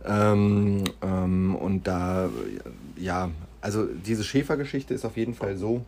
Ähm, 0.04 0.84
ähm, 1.02 1.56
und 1.56 1.86
da, 1.86 2.30
ja, 2.96 3.30
also 3.60 3.86
diese 3.86 4.24
Schäfer-Geschichte 4.24 4.94
ist 4.94 5.04
auf 5.04 5.16
jeden 5.16 5.34
Fall 5.34 5.56
so, 5.56 5.84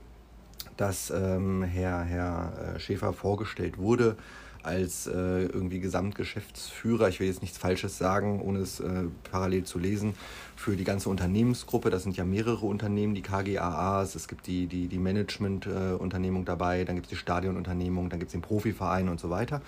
dass 0.76 1.10
ähm, 1.10 1.62
Herr, 1.62 2.02
Herr 2.02 2.74
äh, 2.76 2.80
Schäfer 2.80 3.12
vorgestellt 3.12 3.78
wurde 3.78 4.16
als 4.62 5.06
äh, 5.06 5.10
irgendwie 5.10 5.80
Gesamtgeschäftsführer, 5.80 7.08
ich 7.08 7.18
will 7.18 7.26
jetzt 7.26 7.42
nichts 7.42 7.58
Falsches 7.58 7.98
sagen, 7.98 8.40
ohne 8.40 8.60
es 8.60 8.78
äh, 8.80 9.04
parallel 9.30 9.64
zu 9.64 9.78
lesen, 9.78 10.14
für 10.54 10.76
die 10.76 10.84
ganze 10.84 11.08
Unternehmensgruppe. 11.08 11.90
Das 11.90 12.04
sind 12.04 12.16
ja 12.16 12.24
mehrere 12.24 12.66
Unternehmen, 12.66 13.14
die 13.14 13.22
KGAAs, 13.22 14.14
es 14.14 14.28
gibt 14.28 14.46
die, 14.46 14.66
die, 14.66 14.86
die 14.86 14.98
Management-Unternehmung 14.98 16.44
dabei, 16.44 16.84
dann 16.84 16.96
gibt 16.96 17.06
es 17.06 17.10
die 17.10 17.16
Stadionunternehmung, 17.16 18.08
dann 18.08 18.20
gibt 18.20 18.28
es 18.28 18.32
den 18.32 18.42
Profiverein 18.42 19.08
und 19.08 19.18
so 19.18 19.30
weiter. 19.30 19.62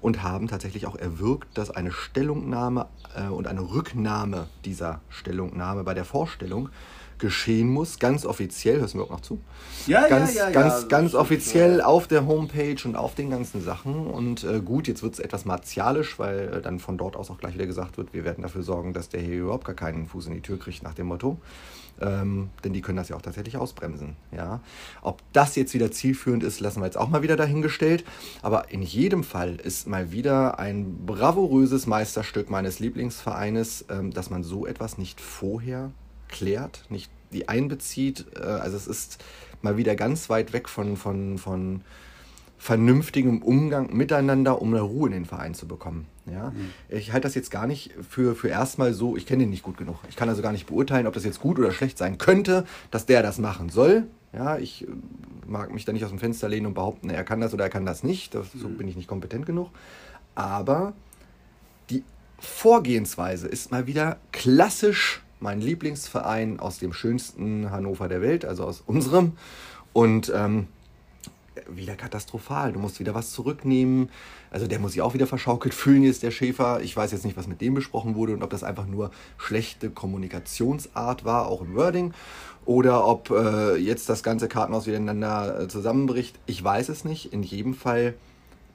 und 0.00 0.22
haben 0.22 0.46
tatsächlich 0.46 0.86
auch 0.86 0.96
erwirkt, 0.96 1.58
dass 1.58 1.70
eine 1.70 1.90
Stellungnahme 1.90 2.86
äh, 3.16 3.28
und 3.28 3.48
eine 3.48 3.60
Rücknahme 3.60 4.46
dieser 4.64 5.00
Stellungnahme 5.08 5.82
bei 5.82 5.94
der 5.94 6.04
Vorstellung 6.04 6.68
geschehen 7.18 7.68
muss, 7.68 7.98
ganz 7.98 8.26
offiziell, 8.26 8.80
hörst 8.80 8.94
du 8.94 8.98
mir 8.98 9.04
auch 9.04 9.10
noch 9.10 9.20
zu? 9.20 9.40
Ja, 9.86 10.08
ganz, 10.08 10.34
ja, 10.34 10.48
ja, 10.48 10.50
ganz, 10.50 10.82
ja. 10.82 10.88
ganz 10.88 11.14
offiziell 11.14 11.80
auf 11.80 12.06
der 12.06 12.26
Homepage 12.26 12.76
und 12.84 12.96
auf 12.96 13.14
den 13.14 13.30
ganzen 13.30 13.62
Sachen. 13.62 14.06
Und 14.06 14.44
äh, 14.44 14.60
gut, 14.60 14.88
jetzt 14.88 15.02
wird 15.02 15.14
es 15.14 15.20
etwas 15.20 15.44
martialisch, 15.44 16.18
weil 16.18 16.54
äh, 16.54 16.60
dann 16.60 16.78
von 16.78 16.98
dort 16.98 17.16
aus 17.16 17.30
auch 17.30 17.38
gleich 17.38 17.54
wieder 17.54 17.66
gesagt 17.66 17.98
wird, 17.98 18.12
wir 18.12 18.24
werden 18.24 18.42
dafür 18.42 18.62
sorgen, 18.62 18.92
dass 18.92 19.08
der 19.08 19.20
hier 19.20 19.42
überhaupt 19.42 19.64
gar 19.64 19.74
keinen 19.74 20.06
Fuß 20.06 20.26
in 20.26 20.34
die 20.34 20.40
Tür 20.40 20.58
kriegt 20.58 20.82
nach 20.82 20.94
dem 20.94 21.06
Motto. 21.06 21.38
Ähm, 22.00 22.50
denn 22.64 22.72
die 22.72 22.80
können 22.80 22.96
das 22.96 23.08
ja 23.08 23.16
auch 23.16 23.22
tatsächlich 23.22 23.56
ausbremsen. 23.56 24.16
Ja? 24.32 24.60
Ob 25.02 25.22
das 25.32 25.56
jetzt 25.56 25.74
wieder 25.74 25.90
zielführend 25.90 26.42
ist, 26.42 26.60
lassen 26.60 26.80
wir 26.80 26.86
jetzt 26.86 26.96
auch 26.96 27.08
mal 27.08 27.22
wieder 27.22 27.36
dahingestellt. 27.36 28.04
Aber 28.42 28.70
in 28.70 28.82
jedem 28.82 29.24
Fall 29.24 29.56
ist 29.56 29.86
mal 29.86 30.10
wieder 30.12 30.58
ein 30.58 31.06
bravouröses 31.06 31.86
Meisterstück 31.86 32.50
meines 32.50 32.80
Lieblingsvereines, 32.80 33.86
ähm, 33.90 34.12
dass 34.12 34.30
man 34.30 34.42
so 34.42 34.66
etwas 34.66 34.98
nicht 34.98 35.20
vorher 35.20 35.92
klärt, 36.28 36.84
nicht 36.88 37.10
die 37.32 37.48
einbezieht. 37.48 38.26
Äh, 38.36 38.42
also 38.42 38.76
es 38.76 38.86
ist 38.86 39.22
mal 39.62 39.76
wieder 39.76 39.94
ganz 39.94 40.28
weit 40.30 40.52
weg 40.52 40.68
von, 40.68 40.96
von, 40.96 41.38
von 41.38 41.82
vernünftigem 42.58 43.42
Umgang 43.42 43.94
miteinander, 43.94 44.62
um 44.62 44.72
eine 44.72 44.82
Ruhe 44.82 45.08
in 45.08 45.12
den 45.12 45.24
Verein 45.24 45.54
zu 45.54 45.68
bekommen. 45.68 46.06
Ja? 46.26 46.50
Mhm. 46.50 46.70
Ich 46.88 47.12
halte 47.12 47.26
das 47.26 47.34
jetzt 47.34 47.50
gar 47.50 47.66
nicht 47.66 47.92
für, 48.08 48.34
für 48.34 48.48
erstmal 48.48 48.94
so, 48.94 49.16
ich 49.16 49.26
kenne 49.26 49.42
ihn 49.42 49.50
nicht 49.50 49.62
gut 49.62 49.76
genug. 49.76 49.96
Ich 50.08 50.16
kann 50.16 50.28
also 50.28 50.42
gar 50.42 50.52
nicht 50.52 50.66
beurteilen, 50.66 51.06
ob 51.06 51.14
das 51.14 51.24
jetzt 51.24 51.40
gut 51.40 51.58
oder 51.58 51.72
schlecht 51.72 51.98
sein 51.98 52.18
könnte, 52.18 52.64
dass 52.90 53.06
der 53.06 53.22
das 53.22 53.38
machen 53.38 53.68
soll. 53.68 54.04
Ja, 54.32 54.58
ich 54.58 54.82
äh, 54.82 54.86
mag 55.46 55.72
mich 55.72 55.84
da 55.84 55.92
nicht 55.92 56.04
aus 56.04 56.10
dem 56.10 56.18
Fenster 56.18 56.48
lehnen 56.48 56.66
und 56.66 56.74
behaupten, 56.74 57.10
er 57.10 57.24
kann 57.24 57.40
das 57.40 57.54
oder 57.54 57.64
er 57.64 57.70
kann 57.70 57.86
das 57.86 58.02
nicht. 58.02 58.34
Das, 58.34 58.46
so 58.52 58.68
mhm. 58.68 58.78
bin 58.78 58.88
ich 58.88 58.96
nicht 58.96 59.08
kompetent 59.08 59.46
genug. 59.46 59.70
Aber 60.34 60.94
die 61.90 62.02
Vorgehensweise 62.38 63.46
ist 63.46 63.70
mal 63.70 63.86
wieder 63.86 64.18
klassisch 64.32 65.22
mein 65.40 65.60
Lieblingsverein 65.60 66.58
aus 66.58 66.78
dem 66.78 66.92
schönsten 66.92 67.70
Hannover 67.70 68.08
der 68.08 68.22
Welt, 68.22 68.44
also 68.44 68.64
aus 68.64 68.82
unserem. 68.86 69.32
Und 69.92 70.32
ähm, 70.34 70.68
wieder 71.68 71.96
katastrophal. 71.96 72.72
Du 72.72 72.78
musst 72.78 73.00
wieder 73.00 73.14
was 73.14 73.32
zurücknehmen. 73.32 74.10
Also 74.50 74.66
der 74.66 74.78
muss 74.78 74.92
sich 74.92 75.02
auch 75.02 75.14
wieder 75.14 75.26
verschaukelt 75.26 75.74
fühlen, 75.74 76.02
jetzt 76.02 76.22
der 76.22 76.30
Schäfer. 76.30 76.80
Ich 76.82 76.96
weiß 76.96 77.12
jetzt 77.12 77.24
nicht, 77.24 77.36
was 77.36 77.46
mit 77.46 77.60
dem 77.60 77.74
besprochen 77.74 78.14
wurde 78.14 78.34
und 78.34 78.42
ob 78.42 78.50
das 78.50 78.64
einfach 78.64 78.86
nur 78.86 79.10
schlechte 79.36 79.90
Kommunikationsart 79.90 81.24
war, 81.24 81.48
auch 81.48 81.62
im 81.62 81.74
Wording. 81.74 82.14
Oder 82.64 83.06
ob 83.06 83.30
äh, 83.30 83.76
jetzt 83.76 84.08
das 84.08 84.22
ganze 84.22 84.48
Kartenhaus 84.48 84.86
miteinander 84.86 85.60
äh, 85.60 85.68
zusammenbricht. 85.68 86.38
Ich 86.46 86.62
weiß 86.62 86.88
es 86.88 87.04
nicht. 87.04 87.32
In 87.32 87.42
jedem 87.42 87.74
Fall 87.74 88.14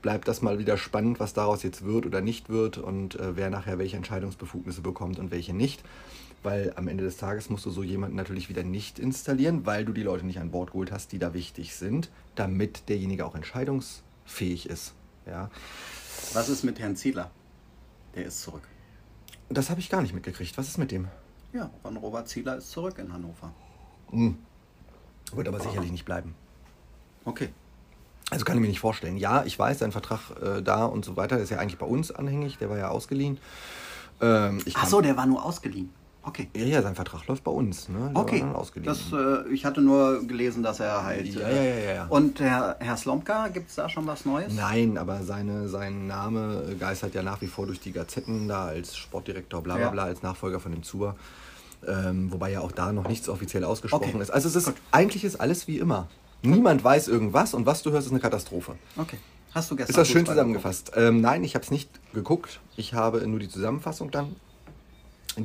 bleibt 0.01 0.27
das 0.27 0.41
mal 0.41 0.59
wieder 0.59 0.77
spannend, 0.77 1.19
was 1.19 1.33
daraus 1.33 1.63
jetzt 1.63 1.83
wird 1.85 2.05
oder 2.05 2.21
nicht 2.21 2.49
wird 2.49 2.77
und 2.77 3.15
äh, 3.15 3.35
wer 3.35 3.49
nachher 3.49 3.79
welche 3.79 3.97
Entscheidungsbefugnisse 3.97 4.81
bekommt 4.81 5.19
und 5.19 5.31
welche 5.31 5.53
nicht 5.53 5.83
weil 6.43 6.73
am 6.75 6.87
Ende 6.87 7.03
des 7.03 7.17
Tages 7.17 7.49
musst 7.49 7.65
du 7.65 7.71
so 7.71 7.83
jemanden 7.83 8.15
natürlich 8.15 8.49
wieder 8.49 8.63
nicht 8.63 8.99
installieren, 8.99 9.65
weil 9.65 9.85
du 9.85 9.93
die 9.93 10.03
Leute 10.03 10.25
nicht 10.25 10.39
an 10.39 10.51
Bord 10.51 10.71
geholt 10.71 10.91
hast, 10.91 11.11
die 11.11 11.19
da 11.19 11.33
wichtig 11.33 11.75
sind, 11.75 12.09
damit 12.35 12.89
derjenige 12.89 13.25
auch 13.25 13.35
entscheidungsfähig 13.35 14.69
ist. 14.69 14.93
Ja. 15.25 15.49
Was 16.33 16.49
ist 16.49 16.63
mit 16.63 16.79
Herrn 16.79 16.95
Ziedler? 16.95 17.31
Der 18.15 18.25
ist 18.25 18.41
zurück. 18.41 18.63
Das 19.49 19.69
habe 19.69 19.79
ich 19.79 19.89
gar 19.89 20.01
nicht 20.01 20.13
mitgekriegt. 20.13 20.57
Was 20.57 20.67
ist 20.67 20.77
mit 20.77 20.91
dem? 20.91 21.07
Ja, 21.53 21.69
Ron 21.83 21.97
Robert 21.97 22.27
Ziedler 22.27 22.57
ist 22.57 22.69
zurück 22.71 22.97
in 22.99 23.11
Hannover. 23.11 23.51
Hm. 24.11 24.37
Wird 25.33 25.47
aber 25.47 25.59
sicherlich 25.59 25.91
nicht 25.91 26.05
bleiben. 26.05 26.35
Okay. 27.25 27.49
Also 28.31 28.45
kann 28.45 28.57
ich 28.57 28.61
mir 28.61 28.67
nicht 28.67 28.79
vorstellen. 28.79 29.17
Ja, 29.17 29.43
ich 29.43 29.57
weiß, 29.57 29.79
sein 29.79 29.91
Vertrag 29.91 30.19
äh, 30.41 30.61
da 30.61 30.85
und 30.85 31.03
so 31.03 31.15
weiter 31.17 31.39
ist 31.39 31.49
ja 31.49 31.57
eigentlich 31.57 31.79
bei 31.79 31.85
uns 31.85 32.11
anhängig. 32.11 32.57
Der 32.59 32.69
war 32.69 32.77
ja 32.77 32.89
ausgeliehen. 32.89 33.39
Ähm, 34.21 34.61
Ach 34.75 34.87
so, 34.87 35.01
der 35.01 35.17
war 35.17 35.25
nur 35.25 35.43
ausgeliehen. 35.43 35.89
Okay. 36.21 36.49
Ja, 36.53 36.63
ja, 36.65 36.81
sein 36.81 36.95
Vertrag 36.95 37.25
läuft 37.27 37.43
bei 37.43 37.51
uns. 37.51 37.87
Ne? 37.87 38.11
okay. 38.13 38.43
Das, 38.83 38.99
äh, 39.13 39.47
ich 39.51 39.63
hatte 39.65 39.81
nur 39.81 40.25
gelesen, 40.27 40.63
dass 40.63 40.79
er 40.79 41.03
halt. 41.03 41.25
Ja, 41.27 41.47
äh, 41.47 41.55
ja, 41.55 41.85
ja, 41.85 41.93
ja. 41.93 42.05
Und 42.07 42.39
Herr, 42.41 42.75
Herr 42.79 42.97
Slomka, 42.97 43.47
gibt 43.47 43.69
es 43.69 43.75
da 43.75 43.87
schon 43.87 44.05
was 44.05 44.25
Neues? 44.25 44.53
Nein, 44.53 44.97
aber 44.97 45.23
seine, 45.23 45.69
sein 45.69 46.07
Name 46.07 46.75
geistert 46.77 47.15
ja 47.15 47.23
nach 47.23 47.41
wie 47.41 47.47
vor 47.47 47.67
durch 47.67 47.79
die 47.79 47.93
Gazetten 47.93 48.47
da 48.47 48.65
als 48.65 48.97
Sportdirektor, 48.97 49.61
bla 49.61 49.77
bla 49.77 49.89
bla, 49.89 50.03
als 50.03 50.21
Nachfolger 50.21 50.59
von 50.59 50.71
dem 50.71 50.83
Zuber. 50.83 51.15
Ähm, 51.87 52.31
wobei 52.31 52.51
ja 52.51 52.59
auch 52.59 52.73
da 52.73 52.91
noch 52.91 53.07
nichts 53.07 53.29
offiziell 53.29 53.63
ausgesprochen 53.63 54.09
okay. 54.15 54.21
ist. 54.21 54.31
Also 54.31 54.49
es 54.49 54.55
ist 54.55 54.73
eigentlich 54.91 55.23
ist 55.23 55.39
alles 55.39 55.67
wie 55.67 55.79
immer. 55.79 56.07
Niemand 56.41 56.83
weiß 56.83 57.07
irgendwas 57.07 57.53
und 57.53 57.65
was 57.65 57.81
du 57.83 57.91
hörst, 57.91 58.07
ist 58.07 58.11
eine 58.11 58.21
Katastrophe. 58.21 58.75
Okay. 58.97 59.17
Hast 59.51 59.71
du 59.71 59.75
gestern 59.75 59.91
Ist 59.91 59.97
das 59.97 60.07
schön 60.09 60.25
zusammengefasst? 60.25 60.91
Ähm, 60.95 61.21
nein, 61.21 61.43
ich 61.43 61.55
habe 61.55 61.63
es 61.63 61.71
nicht 61.71 61.89
geguckt. 62.13 62.59
Ich 62.75 62.93
habe 62.93 63.25
nur 63.27 63.39
die 63.39 63.49
Zusammenfassung 63.49 64.11
dann 64.11 64.35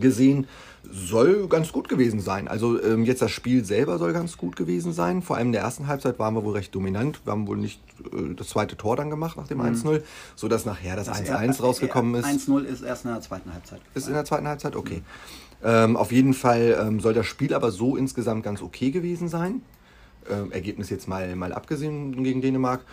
gesehen. 0.01 0.47
Soll 0.91 1.49
ganz 1.49 1.73
gut 1.73 1.89
gewesen 1.89 2.21
sein. 2.21 2.47
Also 2.47 2.81
ähm, 2.83 3.05
jetzt 3.05 3.23
das 3.23 3.31
Spiel 3.31 3.65
selber 3.65 3.99
soll 3.99 4.13
ganz 4.13 4.37
gut 4.37 4.55
gewesen 4.55 4.93
sein. 4.93 5.23
Vor 5.23 5.37
allem 5.37 5.47
in 5.47 5.53
der 5.53 5.63
ersten 5.63 5.87
Halbzeit 5.87 6.19
waren 6.19 6.35
wir 6.35 6.45
wohl 6.45 6.53
recht 6.53 6.75
dominant. 6.75 7.21
Wir 7.25 7.33
haben 7.33 7.47
wohl 7.47 7.57
nicht 7.57 7.81
äh, 8.13 8.35
das 8.35 8.49
zweite 8.49 8.77
Tor 8.77 8.97
dann 8.97 9.09
gemacht 9.09 9.37
nach 9.37 9.49
dem 9.49 9.59
mhm. 9.59 9.75
1-0, 9.75 10.03
sodass 10.37 10.67
nachher 10.67 10.97
das 10.97 11.09
1-1 11.09 11.63
rausgekommen 11.63 12.15
ist. 12.17 12.27
1-0 12.27 12.65
ist 12.65 12.83
erst 12.83 13.07
in 13.07 13.13
der 13.13 13.23
zweiten 13.23 13.53
Halbzeit. 13.53 13.79
Gefallen. 13.79 13.97
Ist 13.97 14.09
in 14.09 14.15
der 14.15 14.25
zweiten 14.27 14.47
Halbzeit? 14.47 14.77
Okay. 14.77 14.99
Mhm. 14.99 15.05
Ähm, 15.65 15.97
auf 15.97 16.13
jeden 16.13 16.35
Fall 16.35 16.77
ähm, 16.79 17.01
soll 17.01 17.15
das 17.15 17.27
Spiel 17.27 17.55
aber 17.55 17.71
so 17.71 17.97
insgesamt 17.97 18.43
ganz 18.43 18.61
okay 18.61 18.91
gewesen 18.91 19.29
sein. 19.29 19.63
Ähm, 20.29 20.53
Ergebnis 20.53 20.91
jetzt 20.91 21.09
mal, 21.09 21.35
mal 21.37 21.55
abgesehen 21.55 22.23
gegen 22.23 22.43
Dänemark. 22.43 22.85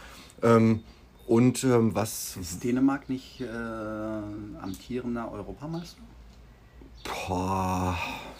Ähm, 0.42 0.82
und 1.28 1.64
ähm, 1.64 1.94
was. 1.94 2.38
Ist 2.38 2.64
Dänemark 2.64 3.10
nicht 3.10 3.42
äh, 3.42 3.46
amtierender 4.62 5.32
Europameister? 5.32 6.02
Boah, 7.04 7.98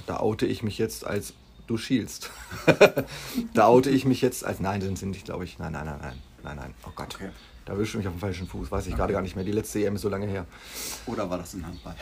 da 0.08 0.18
oute 0.18 0.46
ich 0.46 0.64
mich 0.64 0.78
jetzt 0.78 1.06
als 1.06 1.34
du 1.68 1.78
schielst. 1.78 2.30
da 3.54 3.68
oute 3.68 3.90
ich 3.90 4.06
mich 4.06 4.22
jetzt 4.22 4.46
als. 4.46 4.60
Nein, 4.60 4.82
sind 4.82 4.98
sie 4.98 5.06
nicht, 5.06 5.26
glaube 5.26 5.44
ich. 5.44 5.60
Nein, 5.60 5.74
nein, 5.74 5.86
nein, 5.86 6.00
nein. 6.02 6.20
Nein, 6.44 6.58
nein. 6.58 6.74
Oh 6.88 6.92
Gott. 6.96 7.16
Okay. 7.16 7.30
Da 7.66 7.78
wische 7.78 7.92
ich 7.92 7.98
mich 7.98 8.08
auf 8.08 8.14
dem 8.14 8.20
falschen 8.20 8.48
Fuß. 8.48 8.72
Weiß 8.72 8.88
ich 8.88 8.94
okay. 8.94 9.00
gerade 9.00 9.14
gar 9.14 9.22
nicht 9.22 9.36
mehr. 9.36 9.46
Die 9.46 9.52
letzte 9.52 9.86
EM 9.86 9.96
ist 9.96 10.02
so 10.02 10.10
lange 10.10 10.26
her. 10.28 10.46
Oder 11.06 11.30
war 11.30 11.38
das 11.38 11.54
ein 11.54 11.66
Handball? 11.66 11.96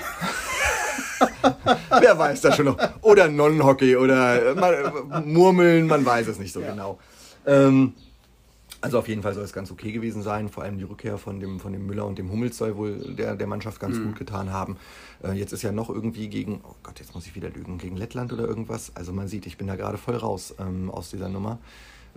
Wer 2.00 2.18
weiß 2.18 2.42
das 2.42 2.56
schon 2.56 2.66
noch. 2.66 2.78
Oder 3.02 3.28
Non-Hockey 3.28 3.96
oder 3.98 4.56
äh, 4.56 5.22
Murmeln, 5.22 5.88
man 5.88 6.06
weiß 6.06 6.28
es 6.28 6.40
nicht 6.40 6.54
so 6.54 6.62
ja. 6.62 6.72
genau. 6.72 7.00
Ähm, 7.46 7.94
also 8.82 9.00
auf 9.00 9.08
jeden 9.08 9.24
Fall 9.24 9.34
soll 9.34 9.44
es 9.44 9.54
ganz 9.54 9.72
okay 9.72 9.92
gewesen 9.92 10.22
sein. 10.22 10.50
Vor 10.50 10.64
allem 10.64 10.78
die 10.78 10.84
Rückkehr 10.84 11.18
von 11.18 11.40
dem, 11.40 11.60
von 11.60 11.74
dem 11.74 11.86
Müller 11.86 12.06
und 12.06 12.18
dem 12.18 12.32
Hummels 12.32 12.58
soll 12.58 12.78
wohl 12.78 13.14
der, 13.16 13.36
der 13.36 13.48
Mannschaft 13.48 13.80
ganz 13.80 13.98
mhm. 13.98 14.08
gut 14.08 14.20
getan 14.20 14.52
haben. 14.52 14.78
Äh, 15.24 15.34
jetzt 15.34 15.52
ist 15.52 15.64
ja 15.64 15.72
noch 15.72 15.90
irgendwie 15.90 16.30
gegen, 16.30 16.62
oh 16.64 16.76
Gott, 16.84 17.00
jetzt 17.00 17.14
muss 17.14 17.28
ich 17.28 17.36
wieder 17.36 17.50
lügen, 17.50 17.78
gegen 17.78 17.98
Lettland 17.98 18.32
oder 18.32 18.48
irgendwas. 18.48 18.96
Also 18.96 19.12
man 19.12 19.28
sieht, 19.28 19.46
ich 19.46 19.58
bin 19.58 19.68
da 19.68 19.76
gerade 19.76 19.98
voll 19.98 20.16
raus 20.16 20.56
ähm, 20.60 20.90
aus 20.90 21.10
dieser 21.10 21.30
Nummer. 21.30 21.60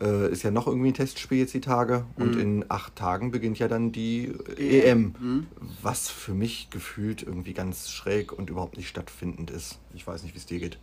Äh, 0.01 0.31
ist 0.31 0.43
ja 0.43 0.51
noch 0.51 0.67
irgendwie 0.67 0.89
ein 0.89 0.95
Testspiel 0.95 1.39
jetzt 1.39 1.55
die 1.55 1.61
Tage. 1.61 2.05
Mhm. 2.17 2.23
Und 2.23 2.37
in 2.37 2.65
acht 2.69 2.95
Tagen 2.97 3.31
beginnt 3.31 3.59
ja 3.59 3.69
dann 3.69 3.91
die 3.91 4.33
EM. 4.57 4.87
EM 4.87 5.15
mhm. 5.19 5.47
Was 5.83 6.09
für 6.09 6.35
mich 6.35 6.71
gefühlt 6.71 7.23
irgendwie 7.23 7.55
ganz 7.55 7.91
schräg 7.91 8.33
und 8.33 8.51
überhaupt 8.51 8.77
nicht 8.77 8.89
stattfindend 8.89 9.51
ist. 9.51 9.79
Ich 9.95 10.07
weiß 10.07 10.23
nicht, 10.23 10.35
wie 10.35 10.39
es 10.39 10.47
dir 10.47 10.61
geht. 10.61 10.79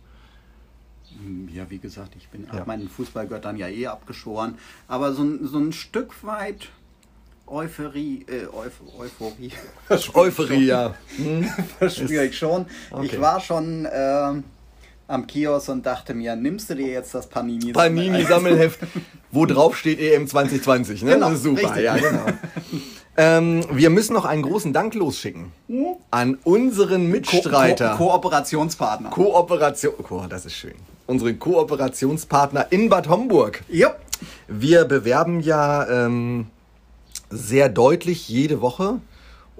Hm, 1.18 1.48
ja, 1.52 1.68
wie 1.68 1.78
gesagt, 1.78 2.14
ich 2.16 2.28
bin 2.28 2.46
ja. 2.52 2.64
meinen 2.64 2.88
Fußballgöttern 2.88 3.56
ja 3.56 3.68
eh 3.68 3.86
abgeschoren. 3.86 4.56
Aber 4.88 5.12
so, 5.12 5.26
so 5.44 5.58
ein 5.58 5.72
Stück 5.72 6.24
weit 6.24 6.68
Euphorie, 7.46 8.24
äh, 8.28 8.46
Euph 8.46 8.80
Euphorie. 8.98 9.52
Euphorie, 10.14 10.66
ja. 10.66 10.94
Hm? 11.16 11.44
Verspüre 11.78 12.26
ich 12.26 12.38
schon. 12.38 12.66
Okay. 12.90 13.06
Ich 13.06 13.20
war 13.20 13.40
schon 13.40 13.86
äh, 13.86 14.42
am 15.08 15.26
Kiosk 15.26 15.68
und 15.68 15.84
dachte 15.84 16.14
mir, 16.14 16.36
nimmst 16.36 16.70
du 16.70 16.76
dir 16.76 16.86
jetzt 16.86 17.12
das 17.14 17.28
Panini 17.28 17.72
Panini 17.72 18.24
Sammelheft, 18.24 18.80
wo 19.32 19.44
drauf 19.46 19.76
steht 19.76 19.98
EM 19.98 20.28
2020, 20.28 21.02
ne? 21.02 21.14
Genau, 21.14 21.30
das 21.30 21.38
ist 21.38 21.42
super, 21.42 21.62
richtig. 21.62 21.84
ja, 21.84 21.96
genau. 21.96 22.26
Ähm, 23.20 23.64
wir 23.70 23.90
müssen 23.90 24.14
noch 24.14 24.24
einen 24.24 24.42
großen 24.42 24.72
Dank 24.72 24.94
losschicken 24.94 25.52
hm? 25.68 25.96
an 26.10 26.38
unseren 26.44 27.10
Mitstreiter. 27.10 27.90
Ko 27.90 28.06
Ko 28.06 28.12
Kooperationspartner. 28.12 29.10
Kooperation. 29.10 29.94
Oh, 30.08 30.24
das 30.28 30.46
ist 30.46 30.54
schön 30.54 30.74
unsere 31.10 31.34
Kooperationspartner 31.34 32.68
in 32.70 32.88
Bad 32.88 33.08
Homburg. 33.08 33.64
Ja. 33.68 33.96
Wir 34.46 34.84
bewerben 34.84 35.40
ja 35.40 35.88
ähm, 35.88 36.46
sehr 37.30 37.68
deutlich 37.68 38.28
jede 38.28 38.60
Woche 38.60 39.00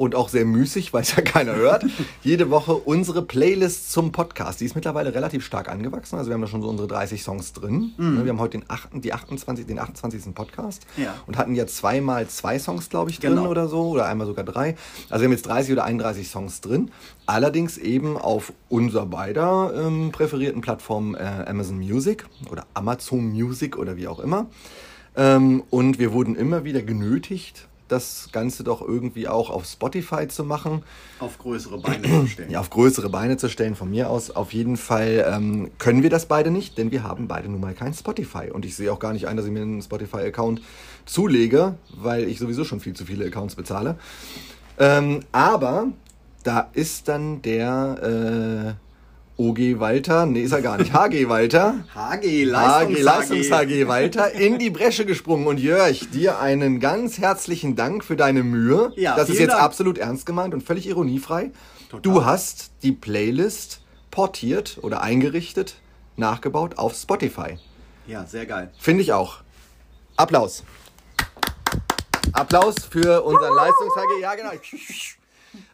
und 0.00 0.14
auch 0.14 0.30
sehr 0.30 0.46
müßig, 0.46 0.94
weil 0.94 1.02
es 1.02 1.14
ja 1.14 1.20
keiner 1.20 1.54
hört, 1.54 1.84
jede 2.22 2.48
Woche 2.48 2.72
unsere 2.72 3.20
Playlist 3.20 3.92
zum 3.92 4.12
Podcast. 4.12 4.62
Die 4.62 4.64
ist 4.64 4.74
mittlerweile 4.74 5.14
relativ 5.14 5.44
stark 5.44 5.68
angewachsen. 5.68 6.16
Also 6.16 6.30
wir 6.30 6.34
haben 6.36 6.40
da 6.40 6.46
schon 6.46 6.62
so 6.62 6.70
unsere 6.70 6.88
30 6.88 7.22
Songs 7.22 7.52
drin. 7.52 7.92
Mhm. 7.98 8.24
Wir 8.24 8.30
haben 8.30 8.40
heute 8.40 8.56
den, 8.56 8.64
8, 8.66 8.92
die 8.94 9.12
28, 9.12 9.66
den 9.66 9.78
28. 9.78 10.34
Podcast 10.34 10.86
ja. 10.96 11.12
und 11.26 11.36
hatten 11.36 11.54
ja 11.54 11.66
zweimal 11.66 12.26
zwei 12.28 12.58
Songs, 12.58 12.88
glaube 12.88 13.10
ich, 13.10 13.20
drin 13.20 13.36
genau. 13.36 13.50
oder 13.50 13.68
so. 13.68 13.90
Oder 13.90 14.06
einmal 14.06 14.26
sogar 14.26 14.46
drei. 14.46 14.74
Also 15.10 15.20
wir 15.20 15.26
haben 15.26 15.32
jetzt 15.32 15.46
30 15.46 15.72
oder 15.72 15.84
31 15.84 16.30
Songs 16.30 16.62
drin. 16.62 16.90
Allerdings 17.26 17.76
eben 17.76 18.16
auf 18.16 18.54
unser 18.70 19.04
beider 19.04 19.70
ähm, 19.76 20.12
präferierten 20.12 20.62
Plattformen 20.62 21.14
äh, 21.14 21.44
Amazon 21.46 21.76
Music 21.76 22.24
oder 22.50 22.64
Amazon 22.72 23.32
Music 23.32 23.76
oder 23.76 23.98
wie 23.98 24.08
auch 24.08 24.20
immer. 24.20 24.46
Ähm, 25.14 25.62
und 25.68 25.98
wir 25.98 26.14
wurden 26.14 26.36
immer 26.36 26.64
wieder 26.64 26.80
genötigt, 26.80 27.68
das 27.90 28.28
Ganze 28.32 28.64
doch 28.64 28.80
irgendwie 28.80 29.28
auch 29.28 29.50
auf 29.50 29.66
Spotify 29.66 30.28
zu 30.28 30.44
machen. 30.44 30.82
Auf 31.18 31.38
größere 31.38 31.78
Beine 31.78 32.02
zu 32.02 32.26
stellen. 32.28 32.50
Ja, 32.50 32.60
auf 32.60 32.70
größere 32.70 33.08
Beine 33.08 33.36
zu 33.36 33.48
stellen, 33.48 33.74
von 33.74 33.90
mir 33.90 34.08
aus. 34.10 34.30
Auf 34.30 34.52
jeden 34.52 34.76
Fall 34.76 35.26
ähm, 35.28 35.70
können 35.78 36.02
wir 36.02 36.10
das 36.10 36.26
beide 36.26 36.50
nicht, 36.50 36.78
denn 36.78 36.90
wir 36.90 37.02
haben 37.02 37.28
beide 37.28 37.48
nun 37.48 37.60
mal 37.60 37.74
kein 37.74 37.94
Spotify. 37.94 38.50
Und 38.50 38.64
ich 38.64 38.76
sehe 38.76 38.92
auch 38.92 38.98
gar 38.98 39.12
nicht 39.12 39.28
ein, 39.28 39.36
dass 39.36 39.46
ich 39.46 39.52
mir 39.52 39.62
einen 39.62 39.82
Spotify-Account 39.82 40.62
zulege, 41.06 41.74
weil 41.94 42.28
ich 42.28 42.38
sowieso 42.38 42.64
schon 42.64 42.80
viel 42.80 42.94
zu 42.94 43.04
viele 43.04 43.24
Accounts 43.26 43.54
bezahle. 43.54 43.98
Ähm, 44.78 45.20
aber 45.32 45.88
da 46.42 46.70
ist 46.72 47.08
dann 47.08 47.42
der... 47.42 48.76
Äh, 48.76 48.89
OG 49.40 49.80
Walter, 49.80 50.26
nee, 50.26 50.42
ist 50.42 50.52
er 50.52 50.60
gar 50.60 50.76
nicht, 50.76 50.92
HG 50.92 51.30
Walter. 51.30 51.82
HG, 51.94 52.44
Leistungs, 52.44 53.00
Leistungs 53.00 53.50
HG 53.50 53.88
Walter 53.88 54.32
in 54.32 54.58
die 54.58 54.68
Bresche 54.68 55.06
gesprungen. 55.06 55.46
Und 55.46 55.58
Jörg, 55.58 56.10
dir 56.10 56.40
einen 56.40 56.78
ganz 56.78 57.16
herzlichen 57.16 57.74
Dank 57.74 58.04
für 58.04 58.16
deine 58.16 58.42
Mühe. 58.42 58.92
Ja, 58.96 59.16
das 59.16 59.30
ist 59.30 59.38
jetzt 59.38 59.52
Dank. 59.52 59.62
absolut 59.62 59.96
ernst 59.96 60.26
gemeint 60.26 60.52
und 60.52 60.62
völlig 60.62 60.86
ironiefrei. 60.86 61.52
Total. 61.88 62.02
Du 62.02 62.26
hast 62.26 62.70
die 62.82 62.92
Playlist 62.92 63.80
portiert 64.10 64.78
oder 64.82 65.00
eingerichtet, 65.00 65.76
nachgebaut 66.16 66.76
auf 66.76 66.94
Spotify. 66.94 67.56
Ja, 68.06 68.26
sehr 68.26 68.44
geil. 68.44 68.70
Finde 68.78 69.02
ich 69.02 69.14
auch. 69.14 69.38
Applaus. 70.16 70.64
Applaus 72.34 72.74
für 72.90 73.22
unseren 73.22 73.56
Leistungs 73.56 73.94
HG. 73.96 74.20
Ja, 74.20 74.34
genau. 74.34 74.50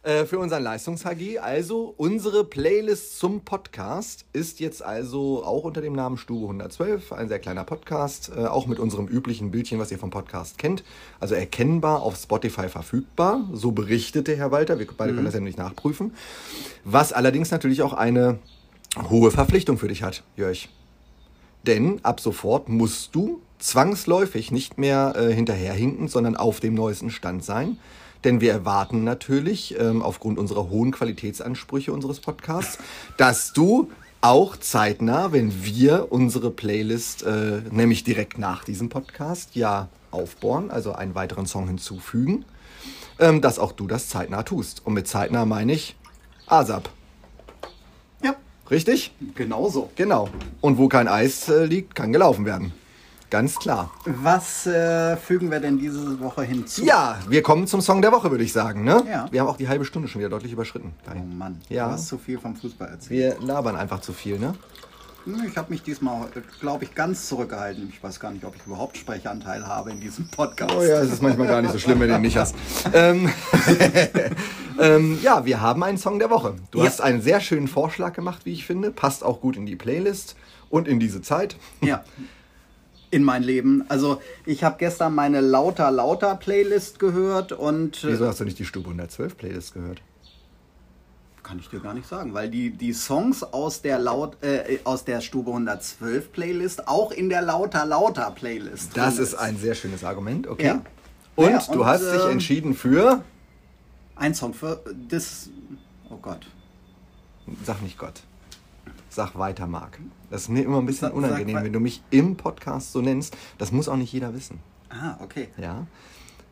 Äh, 0.06 0.24
für 0.24 0.38
unseren 0.38 0.62
Leistungs-HG. 0.62 1.40
Also 1.40 1.92
unsere 1.96 2.44
Playlist 2.44 3.18
zum 3.18 3.40
Podcast 3.40 4.24
ist 4.32 4.60
jetzt 4.60 4.80
also 4.80 5.42
auch 5.44 5.64
unter 5.64 5.80
dem 5.80 5.94
Namen 5.94 6.16
Stube 6.16 6.44
112, 6.44 7.12
ein 7.12 7.26
sehr 7.26 7.40
kleiner 7.40 7.64
Podcast, 7.64 8.30
äh, 8.36 8.44
auch 8.44 8.68
mit 8.68 8.78
unserem 8.78 9.08
üblichen 9.08 9.50
Bildchen, 9.50 9.80
was 9.80 9.90
ihr 9.90 9.98
vom 9.98 10.10
Podcast 10.10 10.58
kennt. 10.58 10.84
Also 11.18 11.34
erkennbar 11.34 12.02
auf 12.02 12.14
Spotify 12.14 12.68
verfügbar. 12.68 13.48
So 13.52 13.72
berichtete 13.72 14.36
Herr 14.36 14.52
Walter. 14.52 14.78
Wir 14.78 14.86
beide 14.96 15.10
mhm. 15.10 15.16
können 15.16 15.24
das 15.24 15.34
ja 15.34 15.40
nicht 15.40 15.58
nachprüfen. 15.58 16.14
Was 16.84 17.12
allerdings 17.12 17.50
natürlich 17.50 17.82
auch 17.82 17.92
eine 17.92 18.38
hohe 19.10 19.32
Verpflichtung 19.32 19.76
für 19.76 19.88
dich 19.88 20.04
hat, 20.04 20.22
Jörg. 20.36 20.68
Denn 21.66 21.98
ab 22.04 22.20
sofort 22.20 22.68
musst 22.68 23.12
du 23.16 23.40
zwangsläufig 23.58 24.52
nicht 24.52 24.78
mehr 24.78 25.14
äh, 25.16 25.32
hinterherhinken, 25.34 26.06
sondern 26.06 26.36
auf 26.36 26.60
dem 26.60 26.74
neuesten 26.74 27.10
Stand 27.10 27.44
sein. 27.44 27.78
Denn 28.26 28.40
wir 28.40 28.50
erwarten 28.50 29.04
natürlich 29.04 29.78
ähm, 29.78 30.02
aufgrund 30.02 30.36
unserer 30.36 30.68
hohen 30.68 30.90
Qualitätsansprüche 30.90 31.92
unseres 31.92 32.18
Podcasts, 32.18 32.76
dass 33.16 33.52
du 33.52 33.88
auch 34.20 34.56
zeitnah, 34.56 35.30
wenn 35.30 35.64
wir 35.64 36.08
unsere 36.10 36.50
Playlist 36.50 37.22
äh, 37.22 37.62
nämlich 37.70 38.02
direkt 38.02 38.36
nach 38.36 38.64
diesem 38.64 38.88
Podcast 38.88 39.54
ja 39.54 39.88
aufbohren, 40.10 40.72
also 40.72 40.92
einen 40.92 41.14
weiteren 41.14 41.46
Song 41.46 41.68
hinzufügen, 41.68 42.44
ähm, 43.20 43.40
dass 43.40 43.60
auch 43.60 43.70
du 43.70 43.86
das 43.86 44.08
zeitnah 44.08 44.42
tust. 44.42 44.84
Und 44.84 44.94
mit 44.94 45.06
zeitnah 45.06 45.44
meine 45.44 45.74
ich 45.74 45.94
ASAP. 46.46 46.90
Ja. 48.24 48.34
Richtig? 48.68 49.12
Genauso. 49.36 49.90
Genau. 49.94 50.30
Und 50.60 50.78
wo 50.78 50.88
kein 50.88 51.06
Eis 51.06 51.48
äh, 51.48 51.64
liegt, 51.64 51.94
kann 51.94 52.12
gelaufen 52.12 52.44
werden. 52.44 52.72
Ganz 53.36 53.56
klar. 53.56 53.90
Was 54.06 54.66
äh, 54.66 55.14
fügen 55.18 55.50
wir 55.50 55.60
denn 55.60 55.78
diese 55.78 56.18
Woche 56.20 56.42
hinzu? 56.42 56.82
Ja, 56.86 57.18
wir 57.28 57.42
kommen 57.42 57.66
zum 57.66 57.82
Song 57.82 58.00
der 58.00 58.10
Woche, 58.10 58.30
würde 58.30 58.42
ich 58.42 58.54
sagen. 58.54 58.82
Ne? 58.82 59.04
Ja. 59.06 59.26
Wir 59.30 59.42
haben 59.42 59.48
auch 59.48 59.58
die 59.58 59.68
halbe 59.68 59.84
Stunde 59.84 60.08
schon 60.08 60.20
wieder 60.20 60.30
deutlich 60.30 60.52
überschritten. 60.52 60.94
Oh 61.14 61.18
Mann, 61.18 61.60
ja. 61.68 61.84
du 61.84 61.92
hast 61.92 62.08
zu 62.08 62.16
viel 62.16 62.38
vom 62.38 62.56
Fußball 62.56 62.88
erzählt. 62.88 63.38
Wir 63.38 63.46
labern 63.46 63.76
einfach 63.76 64.00
zu 64.00 64.14
viel, 64.14 64.38
ne? 64.38 64.54
Ich 65.46 65.58
habe 65.58 65.70
mich 65.70 65.82
diesmal, 65.82 66.28
glaube 66.60 66.84
ich, 66.84 66.94
ganz 66.94 67.28
zurückgehalten. 67.28 67.90
Ich 67.90 68.02
weiß 68.02 68.20
gar 68.20 68.30
nicht, 68.30 68.46
ob 68.46 68.56
ich 68.56 68.64
überhaupt 68.64 68.96
Sprechanteil 68.96 69.66
habe 69.66 69.90
in 69.90 70.00
diesem 70.00 70.28
Podcast. 70.28 70.72
Oh 70.74 70.82
ja, 70.82 71.02
es 71.02 71.12
ist 71.12 71.20
manchmal 71.20 71.46
gar 71.46 71.60
nicht 71.60 71.72
so 71.72 71.78
schlimm, 71.78 72.00
wenn 72.00 72.08
du 72.08 72.14
ihn 72.14 72.22
nicht 72.22 72.38
hast. 72.38 72.54
ähm, 72.94 73.28
ähm, 74.80 75.18
ja, 75.22 75.44
wir 75.44 75.60
haben 75.60 75.82
einen 75.82 75.98
Song 75.98 76.18
der 76.18 76.30
Woche. 76.30 76.54
Du 76.70 76.78
ja. 76.78 76.86
hast 76.86 77.02
einen 77.02 77.20
sehr 77.20 77.40
schönen 77.40 77.68
Vorschlag 77.68 78.14
gemacht, 78.14 78.46
wie 78.46 78.54
ich 78.54 78.64
finde. 78.64 78.92
Passt 78.92 79.22
auch 79.22 79.42
gut 79.42 79.58
in 79.58 79.66
die 79.66 79.76
Playlist 79.76 80.36
und 80.70 80.88
in 80.88 80.98
diese 81.00 81.20
Zeit. 81.20 81.56
Ja. 81.82 82.02
in 83.10 83.22
mein 83.22 83.42
Leben. 83.42 83.84
Also 83.88 84.20
ich 84.44 84.64
habe 84.64 84.76
gestern 84.78 85.14
meine 85.14 85.40
Lauter 85.40 85.90
Lauter 85.90 86.36
Playlist 86.36 86.98
gehört 86.98 87.52
und... 87.52 88.02
Wieso 88.02 88.26
hast 88.26 88.40
du 88.40 88.44
nicht 88.44 88.58
die 88.58 88.64
Stube 88.64 88.88
112 88.88 89.36
Playlist 89.36 89.74
gehört? 89.74 90.02
kann 91.46 91.60
ich 91.60 91.68
dir 91.68 91.78
gar 91.78 91.94
nicht 91.94 92.08
sagen, 92.08 92.34
weil 92.34 92.50
die, 92.50 92.70
die 92.70 92.92
Songs 92.92 93.44
aus 93.44 93.80
der 93.80 94.00
Laut 94.00 94.42
äh, 94.42 94.80
aus 94.82 95.04
der 95.04 95.20
Stube 95.20 95.52
112 95.52 96.32
Playlist 96.32 96.88
auch 96.88 97.12
in 97.12 97.28
der 97.28 97.40
Lauter 97.40 97.86
Lauter 97.86 98.32
Playlist. 98.32 98.96
Das 98.96 99.14
drin 99.14 99.22
ist 99.22 99.34
ein 99.36 99.56
sehr 99.56 99.76
schönes 99.76 100.02
Argument, 100.02 100.48
okay. 100.48 100.66
Ja. 100.66 100.82
Und 101.36 101.50
Ja, 101.50 101.62
du 101.72 101.82
und, 101.82 101.86
hast 101.86 102.02
dich 102.02 102.24
ähm, 102.24 102.32
entschieden 102.32 102.74
für, 102.74 103.22
ein 104.16 104.34
Song 104.34 104.54
für 104.54 104.82
das. 105.08 105.50
Oh 106.10 106.16
Gott. 106.16 106.48
sag 107.64 107.80
nicht 107.80 107.96
Gott, 107.96 108.22
sag 109.08 109.38
weiter 109.38 109.68
Marc. 109.68 110.00
Das 110.30 110.42
ist 110.42 110.48
mir 110.48 110.64
immer 110.64 110.78
ein 110.78 110.86
bisschen 110.86 111.08
Sag- 111.08 111.12
sag 111.12 111.16
unangenehm, 111.16 111.56
wei- 111.56 111.64
wenn 111.64 111.72
du 111.72 111.80
mich 111.80 112.02
im 112.10 112.36
Podcast 112.36 112.92
so 112.92 113.00
nennst. 113.00 113.36
Das 113.58 113.72
muss 113.72 113.88
auch 113.88 113.96
nicht 113.96 114.12
jeder 114.12 114.34
wissen. 114.34 114.58
Ah, 114.90 115.16
okay. 115.20 115.48
Ja. 115.58 115.86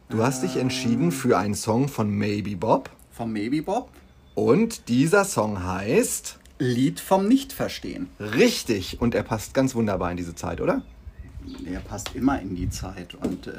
Du 0.08 0.22
hast 0.22 0.42
dich 0.42 0.56
entschieden 0.56 1.10
für 1.12 1.38
einen 1.38 1.54
Song 1.54 1.88
von 1.88 2.10
Maybe 2.10 2.56
Bob 2.56 2.90
Vom 3.10 3.32
Maybe 3.32 3.62
Bob. 3.62 3.88
und 4.34 4.88
dieser 4.88 5.24
Song 5.24 5.64
heißt 5.64 6.38
Lied 6.58 7.00
vom 7.00 7.26
Nichtverstehen. 7.26 8.08
Richtig 8.20 9.00
und 9.00 9.14
er 9.14 9.22
passt 9.24 9.54
ganz 9.54 9.74
wunderbar 9.74 10.10
in 10.10 10.16
diese 10.16 10.34
Zeit, 10.34 10.60
oder? 10.60 10.82
Er 11.66 11.80
passt 11.80 12.14
immer 12.14 12.40
in 12.40 12.54
die 12.54 12.70
Zeit 12.70 13.14
und 13.14 13.46
äh, 13.48 13.52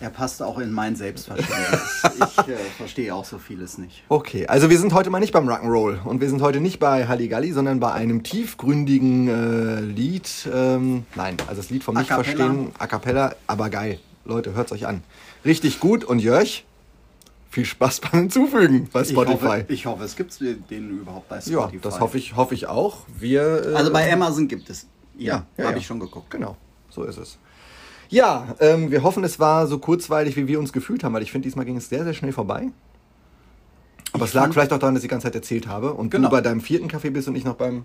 er 0.00 0.10
passt 0.10 0.42
auch 0.42 0.58
in 0.58 0.72
mein 0.72 0.96
Selbstverständnis. 0.96 2.02
ich 2.16 2.48
äh, 2.48 2.56
verstehe 2.76 3.14
auch 3.14 3.24
so 3.24 3.38
vieles 3.38 3.78
nicht. 3.78 4.02
Okay, 4.08 4.46
also 4.46 4.68
wir 4.70 4.78
sind 4.78 4.92
heute 4.92 5.10
mal 5.10 5.20
nicht 5.20 5.32
beim 5.32 5.48
Rock'n'Roll 5.48 6.02
und 6.04 6.20
wir 6.20 6.28
sind 6.28 6.42
heute 6.42 6.60
nicht 6.60 6.78
bei 6.78 7.06
Halligalli, 7.06 7.52
sondern 7.52 7.80
bei 7.80 7.92
einem 7.92 8.22
tiefgründigen 8.22 9.28
äh, 9.28 9.80
Lied. 9.80 10.48
Ähm, 10.52 11.06
nein, 11.14 11.36
also 11.46 11.60
das 11.62 11.70
Lied 11.70 11.84
vom. 11.84 11.94
Nichtverstehen, 11.96 12.72
A 12.78 12.86
Cappella, 12.86 13.34
aber 13.46 13.70
geil. 13.70 13.98
Leute, 14.24 14.54
hört's 14.54 14.72
euch 14.72 14.86
an. 14.86 15.02
Richtig 15.44 15.80
gut 15.80 16.02
und 16.04 16.18
Jörg, 16.18 16.64
viel 17.50 17.64
Spaß 17.64 18.00
beim 18.10 18.20
Hinzufügen 18.22 18.88
bei 18.92 19.02
Ich 19.02 19.10
Spotify. 19.10 19.44
hoffe, 19.44 19.64
ich 19.68 19.86
hoffe, 19.86 20.04
es 20.04 20.16
gibt 20.16 20.38
den 20.40 20.90
überhaupt 21.00 21.28
bei 21.28 21.36
ja, 21.36 21.42
Spotify. 21.42 21.78
das 21.82 22.00
hoffe 22.00 22.18
ich, 22.18 22.34
hoffe 22.36 22.54
ich 22.54 22.66
auch. 22.66 23.02
Wir, 23.18 23.70
äh, 23.72 23.74
Also 23.74 23.92
bei 23.92 24.12
Amazon 24.12 24.48
gibt 24.48 24.68
es. 24.70 24.86
Ja, 25.16 25.46
ja, 25.56 25.64
habe 25.64 25.74
ja. 25.74 25.78
ich 25.78 25.86
schon 25.86 26.00
geguckt. 26.00 26.30
Genau, 26.30 26.56
so 26.90 27.04
ist 27.04 27.18
es. 27.18 27.38
Ja, 28.10 28.54
ähm, 28.60 28.90
wir 28.90 29.02
hoffen, 29.02 29.24
es 29.24 29.38
war 29.40 29.66
so 29.66 29.78
kurzweilig, 29.78 30.36
wie 30.36 30.46
wir 30.46 30.58
uns 30.58 30.72
gefühlt 30.72 31.02
haben, 31.04 31.14
weil 31.14 31.22
ich 31.22 31.32
finde, 31.32 31.46
diesmal 31.46 31.64
ging 31.64 31.76
es 31.76 31.88
sehr, 31.88 32.04
sehr 32.04 32.14
schnell 32.14 32.32
vorbei. 32.32 32.68
Aber 34.12 34.24
Ich 34.24 34.30
es 34.30 34.34
lag 34.34 34.52
vielleicht 34.52 34.72
auch 34.72 34.78
daran, 34.78 34.94
dass 34.94 35.02
ich 35.02 35.08
die 35.08 35.10
ganze 35.10 35.26
Zeit 35.26 35.34
erzählt 35.34 35.66
habe 35.66 35.92
und 35.94 36.10
Genau. 36.10 36.28
du 36.28 36.32
bei 36.36 36.40
deinem 36.40 36.60
vierten 36.60 36.86
Kaffee 36.88 37.10
bist 37.10 37.26
und 37.28 37.34
ich 37.36 37.44
noch 37.44 37.56
beim 37.56 37.84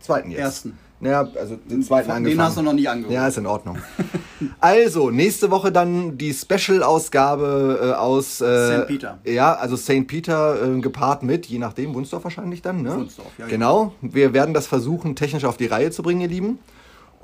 zweiten 0.00 0.30
jetzt. 0.30 0.40
Ersten. 0.40 0.78
Naja, 1.00 1.28
also 1.38 1.56
den 1.56 1.82
zweiten 1.82 2.08
Den 2.08 2.16
angefangen. 2.16 2.42
hast 2.42 2.56
du 2.56 2.62
noch 2.62 2.72
nie 2.72 2.86
angeguckt. 2.86 3.12
Ja, 3.12 3.26
ist 3.26 3.36
in 3.36 3.46
Ordnung. 3.46 3.78
also, 4.60 5.10
nächste 5.10 5.50
Woche 5.50 5.72
dann 5.72 6.16
die 6.16 6.32
Special-Ausgabe 6.32 7.80
äh, 7.82 7.92
aus... 7.94 8.40
Äh, 8.40 8.82
St. 8.82 8.86
Peter. 8.86 9.18
Ja, 9.24 9.54
also 9.54 9.76
St. 9.76 10.06
Peter 10.06 10.62
äh, 10.76 10.80
gepaart 10.80 11.22
mit, 11.22 11.46
je 11.46 11.58
nachdem, 11.58 11.94
Wunsdorf 11.94 12.24
wahrscheinlich 12.24 12.62
dann, 12.62 12.82
ne? 12.82 12.96
Wunsdorf, 12.96 13.32
ja. 13.38 13.46
Genau. 13.46 13.92
Wir 14.00 14.32
werden 14.32 14.54
das 14.54 14.66
versuchen, 14.66 15.16
technisch 15.16 15.44
auf 15.44 15.56
die 15.56 15.66
Reihe 15.66 15.90
zu 15.90 16.02
bringen, 16.02 16.20
ihr 16.20 16.28
Lieben. 16.28 16.58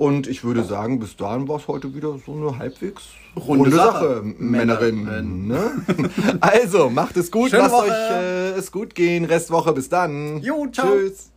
Und 0.01 0.25
ich 0.25 0.43
würde 0.43 0.63
sagen, 0.63 0.97
bis 0.97 1.15
dahin 1.15 1.47
war 1.47 1.57
es 1.57 1.67
heute 1.67 1.93
wieder 1.93 2.17
so 2.25 2.31
eine 2.31 2.57
halbwegs 2.57 3.03
Runde 3.35 3.69
Sache. 3.69 4.23
Männerin. 4.39 5.03
Männerin. 5.03 5.47
Ne? 5.47 5.71
Also, 6.41 6.89
macht 6.89 7.17
es 7.17 7.29
gut, 7.29 7.51
Schöne 7.51 7.61
lasst 7.61 7.75
Woche. 7.75 7.83
euch 7.91 8.11
äh, 8.11 8.49
es 8.53 8.71
gut 8.71 8.95
gehen. 8.95 9.25
Restwoche, 9.25 9.73
bis 9.73 9.89
dann. 9.89 10.41
Jo, 10.41 10.65
ciao. 10.71 10.87
Tschüss. 10.87 11.31